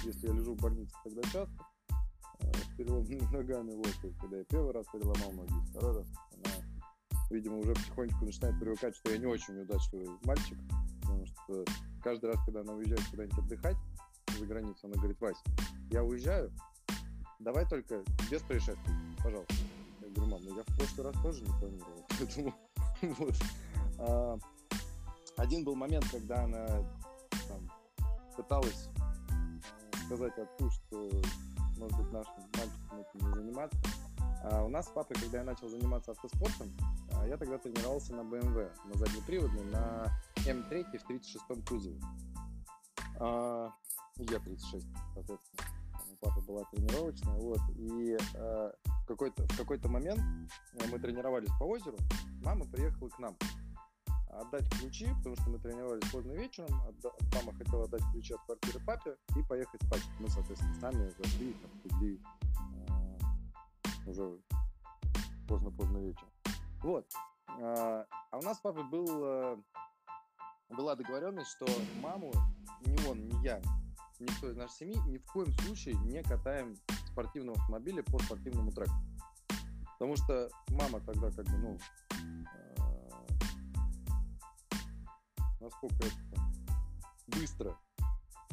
[0.03, 1.65] Если я лежу в больнице, тогда часто.
[2.39, 6.65] Э, с переломными ногами, вот, когда я первый раз переломал ноги, второй раз, она,
[7.29, 10.57] видимо, уже потихонечку начинает привыкать, что я не очень удачливый мальчик,
[11.01, 11.65] потому что
[12.03, 13.77] каждый раз, когда она уезжает куда-нибудь отдыхать
[14.37, 15.41] за границу, она говорит, Вась,
[15.91, 16.51] я уезжаю,
[17.39, 18.93] давай только без происшествий,
[19.23, 19.55] пожалуйста.
[20.01, 22.53] Я говорю, мам, ну я в прошлый раз тоже не планировал, поэтому
[23.17, 23.35] вот.
[25.37, 26.65] Один был момент, когда она
[27.47, 27.71] там,
[28.35, 31.09] пыталась э, сказать отцу, что,
[31.77, 33.77] может быть, нашим мальчикам этим не заниматься.
[34.43, 36.71] А у нас с папой, когда я начал заниматься автоспортом,
[37.13, 40.05] а, я тогда тренировался на BMW, на заднеприводной, на
[40.45, 41.99] М3 в 36 кузове.
[43.19, 43.71] А,
[44.17, 44.83] Е36,
[45.13, 45.63] соответственно.
[46.11, 47.59] У папы была тренировочная, вот.
[47.75, 50.21] И а, в какой-то в какой-то момент
[50.73, 51.97] э, мы тренировались по озеру,
[52.43, 53.35] мама приехала к нам
[54.39, 57.09] отдать ключи, потому что мы тренировались поздно вечером, отда...
[57.33, 60.03] мама хотела отдать ключи от квартиры папе и поехать спать.
[60.19, 62.21] Мы, соответственно, сами зашли, там, легли
[62.87, 64.39] э, уже
[65.47, 66.29] поздно-поздно вечером.
[66.81, 67.05] Вот.
[67.47, 69.57] А, а у нас с папой был, э,
[70.69, 71.65] была договоренность, что
[72.01, 72.31] маму
[72.85, 73.61] ни он, ни я,
[74.19, 78.71] никто из нашей семьи ни в коем случае не катаем в спортивном автомобиле по спортивному
[78.71, 78.93] треку.
[79.93, 81.77] Потому что мама тогда как бы, ну,
[85.65, 86.41] насколько это
[87.27, 87.77] быстро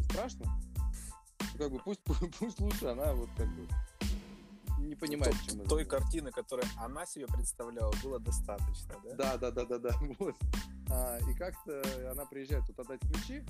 [0.05, 0.47] страшно,
[1.41, 2.01] ну, как бы пусть,
[2.39, 3.69] пусть лучше она вот как бы
[4.79, 5.69] не понимает, чем это.
[5.69, 9.15] Той картины, которую она себе представляла, было достаточно, да?
[9.15, 9.91] Да, да, да, да, да.
[10.19, 10.35] Вот.
[10.91, 13.45] А, и как-то она приезжает тут отдать ключи,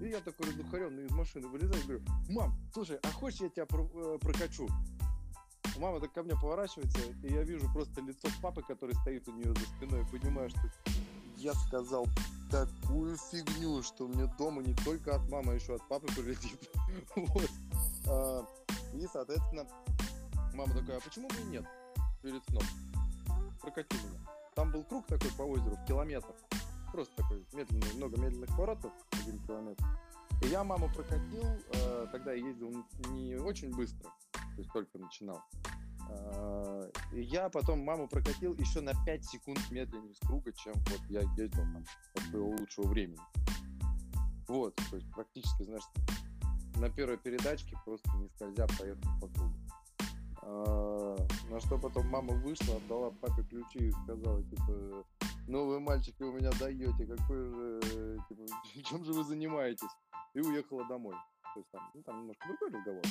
[0.00, 3.66] и я такой раздухаренный из машины вылезаю и говорю, мам, слушай, а хочешь я тебя
[3.66, 4.68] про- э, прокачу?
[5.76, 9.54] Мама так ко мне поворачивается, и я вижу просто лицо папы, который стоит у нее
[9.54, 10.60] за спиной, и понимаю, что
[11.36, 12.06] я сказал
[12.50, 16.58] такую фигню, что мне дома не только от мамы, а еще от папы прилетит.
[17.16, 17.50] Вот.
[18.06, 18.44] А,
[18.94, 19.66] и, соответственно,
[20.54, 21.64] Мама такая, а почему бы и нет?
[22.22, 22.62] Перед сном.
[23.60, 24.20] Прокати меня.
[24.54, 26.34] Там был круг такой по озеру в километр.
[26.92, 29.84] Просто такой медленный, много медленных поворотов, один километр.
[30.42, 32.72] И я маму прокатил, э, тогда я ездил
[33.10, 35.40] не очень быстро, то есть только начинал.
[36.10, 41.00] Э, и я потом маму прокатил еще на 5 секунд медленнее с круга, чем вот
[41.08, 41.84] я ездил там
[42.14, 43.20] от своего лучшего времени.
[44.48, 45.84] Вот, то есть практически, знаешь,
[46.76, 49.54] на первой передачке просто не скользя поехал по кругу.
[50.42, 51.16] А,
[51.50, 55.04] на что потом мама вышла, отдала папе ключи и сказала, типа,
[55.50, 58.42] ну вы, мальчики, у меня даете, какой же, типа,
[58.84, 59.90] чем же вы занимаетесь?
[60.34, 61.14] И уехала домой.
[61.54, 63.02] То есть там, ну, там немножко другой разговор.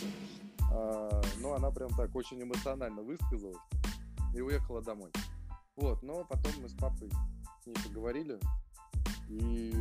[0.72, 3.58] А, но она прям так очень эмоционально высказалась
[4.34, 5.12] и уехала домой.
[5.76, 7.12] Вот, но потом мы с папой
[7.62, 8.40] с ней поговорили,
[9.28, 9.74] и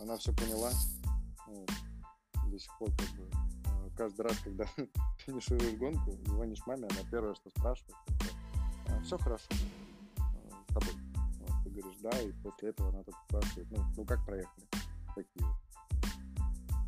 [0.00, 0.70] она все поняла.
[1.48, 1.70] Вот.
[2.46, 3.28] До сих пор как бы
[3.96, 4.64] каждый раз, когда
[5.18, 7.96] финишируешь гонку, звонишь маме, она первое, что спрашивает,
[8.86, 9.89] это, все хорошо а,
[10.70, 10.94] с тобой.
[11.40, 14.66] Вот, ты говоришь, да, и после этого она только спрашивает, ну, ну как проехали?
[15.14, 15.46] Такие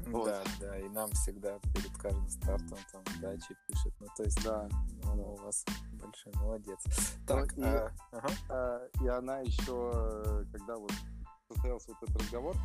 [0.06, 0.26] вот.
[0.26, 3.94] Да, да, и нам всегда перед каждым стартом там дачи пишет.
[4.00, 4.68] Ну, то есть, да,
[5.04, 5.22] он да.
[5.22, 6.78] у вас большой молодец.
[7.26, 8.28] Так, и, а, ага.
[8.48, 10.92] а, и она еще, когда вот
[11.48, 12.56] состоялся вот этот разговор,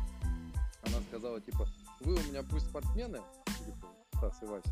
[0.82, 1.66] она сказала, типа,
[2.00, 3.20] вы у меня пусть спортсмены,
[3.64, 4.70] типа, Стас и Вася.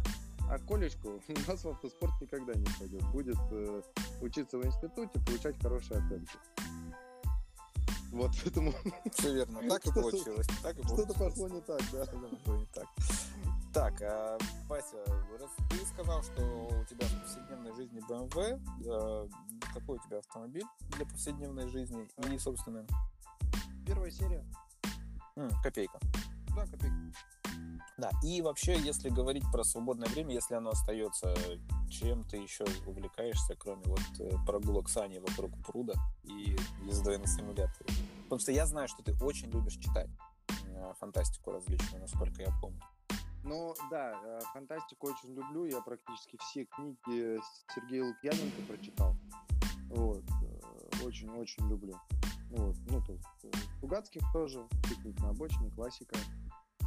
[0.48, 3.02] А Колечку у нас в автоспорт никогда не пойдет.
[3.12, 3.82] Будет э,
[4.20, 6.32] учиться в институте, получать хорошие оценки.
[8.12, 8.72] Вот, поэтому...
[9.12, 10.46] Все верно, так и получилось.
[10.62, 12.06] Так и Что-то пошло не так, да.
[12.06, 12.86] Пошло не так.
[13.74, 14.96] Так, а, Вася,
[15.38, 19.28] раз ты сказал, что у тебя в повседневной жизни BMW, э,
[19.74, 20.64] какой у тебя автомобиль
[20.96, 22.86] для повседневной жизни и, собственно,
[23.84, 24.44] Первая серия.
[25.36, 25.98] м, копейка.
[26.54, 26.96] Да, копейка.
[27.98, 31.34] Да, и вообще, если говорить про свободное время, если оно остается,
[31.88, 35.94] чем ты еще увлекаешься, кроме вот э, прогулок с Аней вокруг пруда
[36.24, 37.88] и ездой на симуляторе?
[38.24, 40.10] Потому что я знаю, что ты очень любишь читать
[40.66, 42.82] э, фантастику различную, насколько я помню.
[43.44, 45.64] Ну, да, э, фантастику очень люблю.
[45.64, 47.40] Я практически все книги
[47.74, 49.16] Сергея Лукьяненко прочитал.
[49.88, 50.24] Вот.
[50.42, 51.94] э, Очень-очень люблю.
[52.50, 52.76] Вот.
[52.90, 53.50] Ну, то есть, э,
[54.32, 54.66] тоже.
[54.82, 56.16] Пикник на обочине, классика.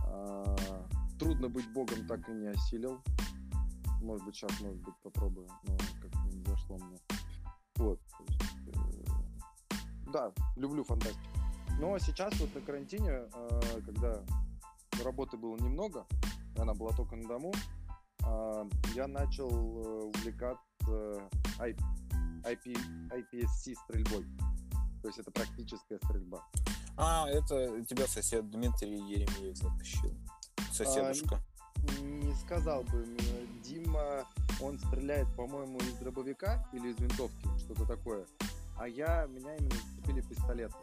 [0.10, 0.56] А,
[1.20, 3.02] Трудно быть богом так и не осилил.
[4.02, 6.98] Может быть, сейчас, может быть, попробую, но как-то не зашло мне.
[7.76, 8.00] Вот.
[8.20, 9.04] э,
[10.14, 11.20] Да, люблю фантастику.
[11.78, 14.24] Но сейчас вот на карантине, э, когда
[15.04, 16.06] работы было немного,
[16.58, 17.54] она была только на дому,
[18.24, 21.30] а, я начал э, увлекаться
[21.60, 21.76] I-
[22.44, 22.78] IP,
[23.12, 24.26] IPSC стрельбой.
[25.02, 26.46] То есть это практическая стрельба.
[27.02, 30.14] А, это тебя сосед Дмитрий Еремеев затащил.
[30.74, 31.40] Соседушка.
[32.02, 33.06] Не сказал бы,
[33.64, 34.26] Дима,
[34.62, 38.26] он стреляет, по-моему, из дробовика или из винтовки, что-то такое.
[38.78, 40.76] А я, меня именно зацепили пистолеты.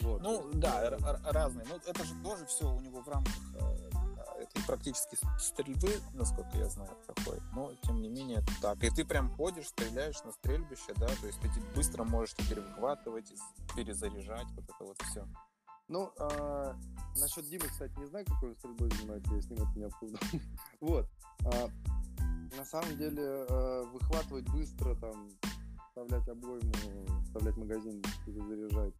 [0.00, 0.20] Вот.
[0.20, 1.66] Ну, да, разные.
[1.66, 3.91] Ну, это же тоже все у него в рамках э,
[4.66, 7.42] практически стрельбы, насколько я знаю, проходит.
[7.52, 8.82] Но, тем не менее, это так.
[8.84, 12.60] И ты прям ходишь, стреляешь на стрельбище, да, то есть ты те- быстро можешь теперь
[12.60, 13.32] выхватывать,
[13.74, 15.26] перезаряжать, вот это вот все.
[15.88, 16.76] Ну, а,
[17.16, 20.20] насчет Димы, кстати, не знаю, какой стрельбой занимается, я с ним это не обсуждал.
[20.80, 21.06] Вот.
[21.44, 21.68] А,
[22.56, 25.28] на самом деле, а, выхватывать быстро, там,
[25.88, 26.72] вставлять обойму,
[27.24, 28.94] вставлять магазин, перезаряжать.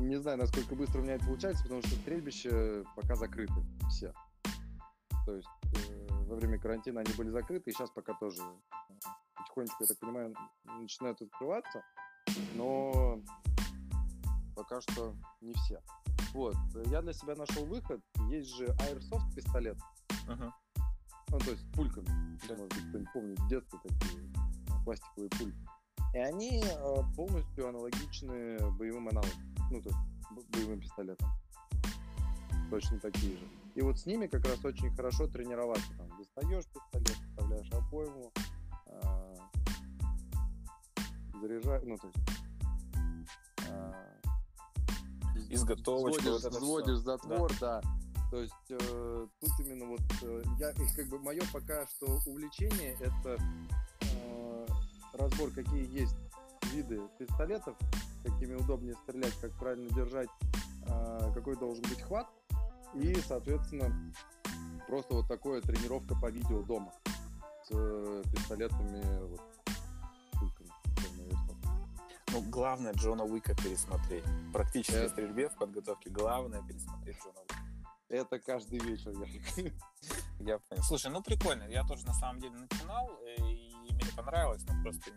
[0.00, 3.52] Не знаю, насколько быстро у меня это получается, потому что стрельбища пока закрыты
[3.90, 4.12] все.
[5.26, 8.42] То есть э, во время карантина они были закрыты, и сейчас пока тоже
[9.36, 10.34] потихонечку, я так понимаю,
[10.80, 11.84] начинают открываться.
[12.54, 13.20] Но
[14.56, 15.82] пока что не все.
[16.32, 16.56] Вот,
[16.86, 18.00] я для себя нашел выход.
[18.30, 19.76] Есть же Airsoft пистолет,
[20.26, 20.52] Мгм.
[21.28, 22.06] ну, то есть пульками.
[22.48, 22.56] Да.
[22.56, 24.32] Может быть, кто-нибудь помнит, в детстве такие
[24.84, 25.68] пластиковые пульки.
[26.14, 29.59] И они э, полностью аналогичны боевым аналогам.
[29.70, 30.00] Ну, то есть
[30.30, 31.28] бо- боевым пистолетам.
[32.70, 33.48] Точно такие же.
[33.74, 35.92] И вот с ними как раз очень хорошо тренироваться.
[35.96, 38.32] Там, достаешь пистолет, вставляешь обойму,
[38.86, 39.36] э,
[41.40, 42.18] заряжаешь, ну, то есть
[43.68, 43.92] э,
[45.50, 47.80] Изготовочка, взводишь, вот взводишь затвор, да.
[48.30, 53.36] То есть э, тут именно вот э, я как бы мое пока что увлечение это
[54.02, 54.66] э,
[55.14, 56.14] разбор, какие есть
[56.72, 57.76] виды пистолетов,
[58.22, 60.28] какими удобнее стрелять, как правильно держать,
[60.86, 62.26] э, какой должен быть хват,
[62.94, 64.12] и, соответственно,
[64.86, 66.92] просто вот такое тренировка по видео дома
[67.64, 69.40] с э, пистолетами, вот,
[70.32, 70.70] пульками.
[72.32, 74.24] Ну, главное Джона Уика пересмотреть.
[74.52, 77.54] Практически Это- стрельбе, в подготовке, главное пересмотреть Джона Уика.
[78.08, 79.72] Это каждый вечер я
[80.40, 80.82] Я понял.
[80.82, 81.64] Слушай, ну прикольно.
[81.64, 85.10] Я тоже на самом деле начинал, э, и мне понравилось, но просто,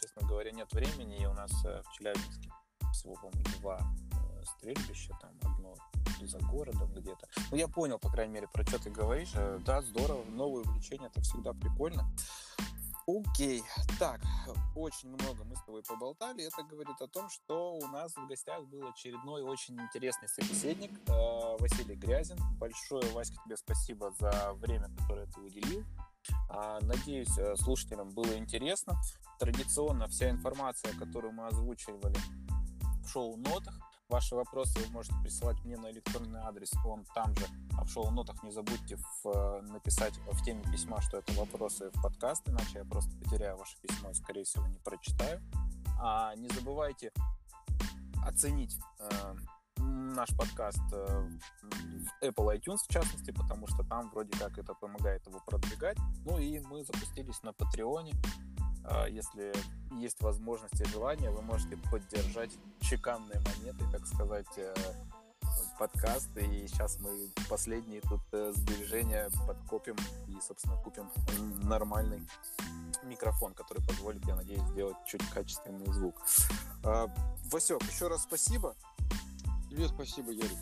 [0.00, 1.22] честно говоря, нет времени.
[1.22, 2.50] И у нас э, в Челябинске
[2.92, 5.74] всего, по-моему, два э, стрельбища, там одно
[6.20, 7.28] за городом где-то.
[7.50, 9.32] Ну, я понял, по крайней мере, про что ты говоришь.
[9.34, 12.08] Э, Да, здорово, новое увлечение, это всегда прикольно.
[13.04, 13.64] Окей,
[13.98, 14.20] так,
[14.76, 16.46] очень много мы с тобой поболтали.
[16.46, 21.96] Это говорит о том, что у нас в гостях был очередной очень интересный собеседник Василий
[21.96, 22.38] Грязин.
[22.58, 25.84] Большое, Васька, тебе спасибо за время, которое ты уделил.
[26.48, 29.00] А, Надеюсь, э, слушателям было интересно.
[29.38, 32.16] Традиционно вся информация, которую мы озвучивали
[33.02, 33.78] в шоу-нотах.
[34.08, 37.46] Ваши вопросы вы можете присылать мне на электронный адрес, он там же.
[37.78, 42.02] А в шоу-нотах не забудьте в, э, написать в теме письма, что это вопросы в
[42.02, 45.40] подкаст, иначе я просто потеряю ваше письмо и, скорее всего, не прочитаю.
[45.98, 47.12] А не забывайте
[48.26, 49.34] оценить э,
[49.78, 51.28] наш подкаст э,
[51.62, 55.96] в Apple iTunes, в частности, потому что там вроде как это помогает его продвигать.
[56.24, 58.12] Ну и мы запустились на Патреоне.
[58.84, 59.52] А, Если
[60.00, 64.74] есть возможность и желание, вы можете поддержать чеканной монетой, так сказать, э,
[65.78, 66.36] подкаст.
[66.36, 67.10] И сейчас мы
[67.48, 69.96] последние тут э, сбережения подкопим
[70.28, 71.10] и, собственно, купим
[71.62, 72.20] нормальный
[73.04, 76.14] микрофон, который позволит, я надеюсь, сделать чуть качественный звук.
[76.84, 77.08] А,
[77.50, 78.74] Васек, еще раз спасибо.
[79.72, 80.58] Тебе спасибо, Ярик.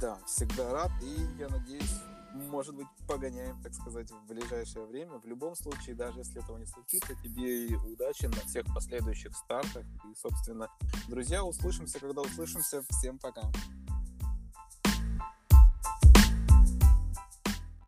[0.00, 0.90] Да, всегда рад.
[1.02, 1.94] И я надеюсь,
[2.34, 5.20] может быть, погоняем, так сказать, в ближайшее время.
[5.20, 9.86] В любом случае, даже если этого не случится, тебе и удачи на всех последующих стартах.
[9.86, 10.68] И, собственно,
[11.06, 12.82] друзья, услышимся, когда услышимся.
[12.90, 13.42] Всем пока.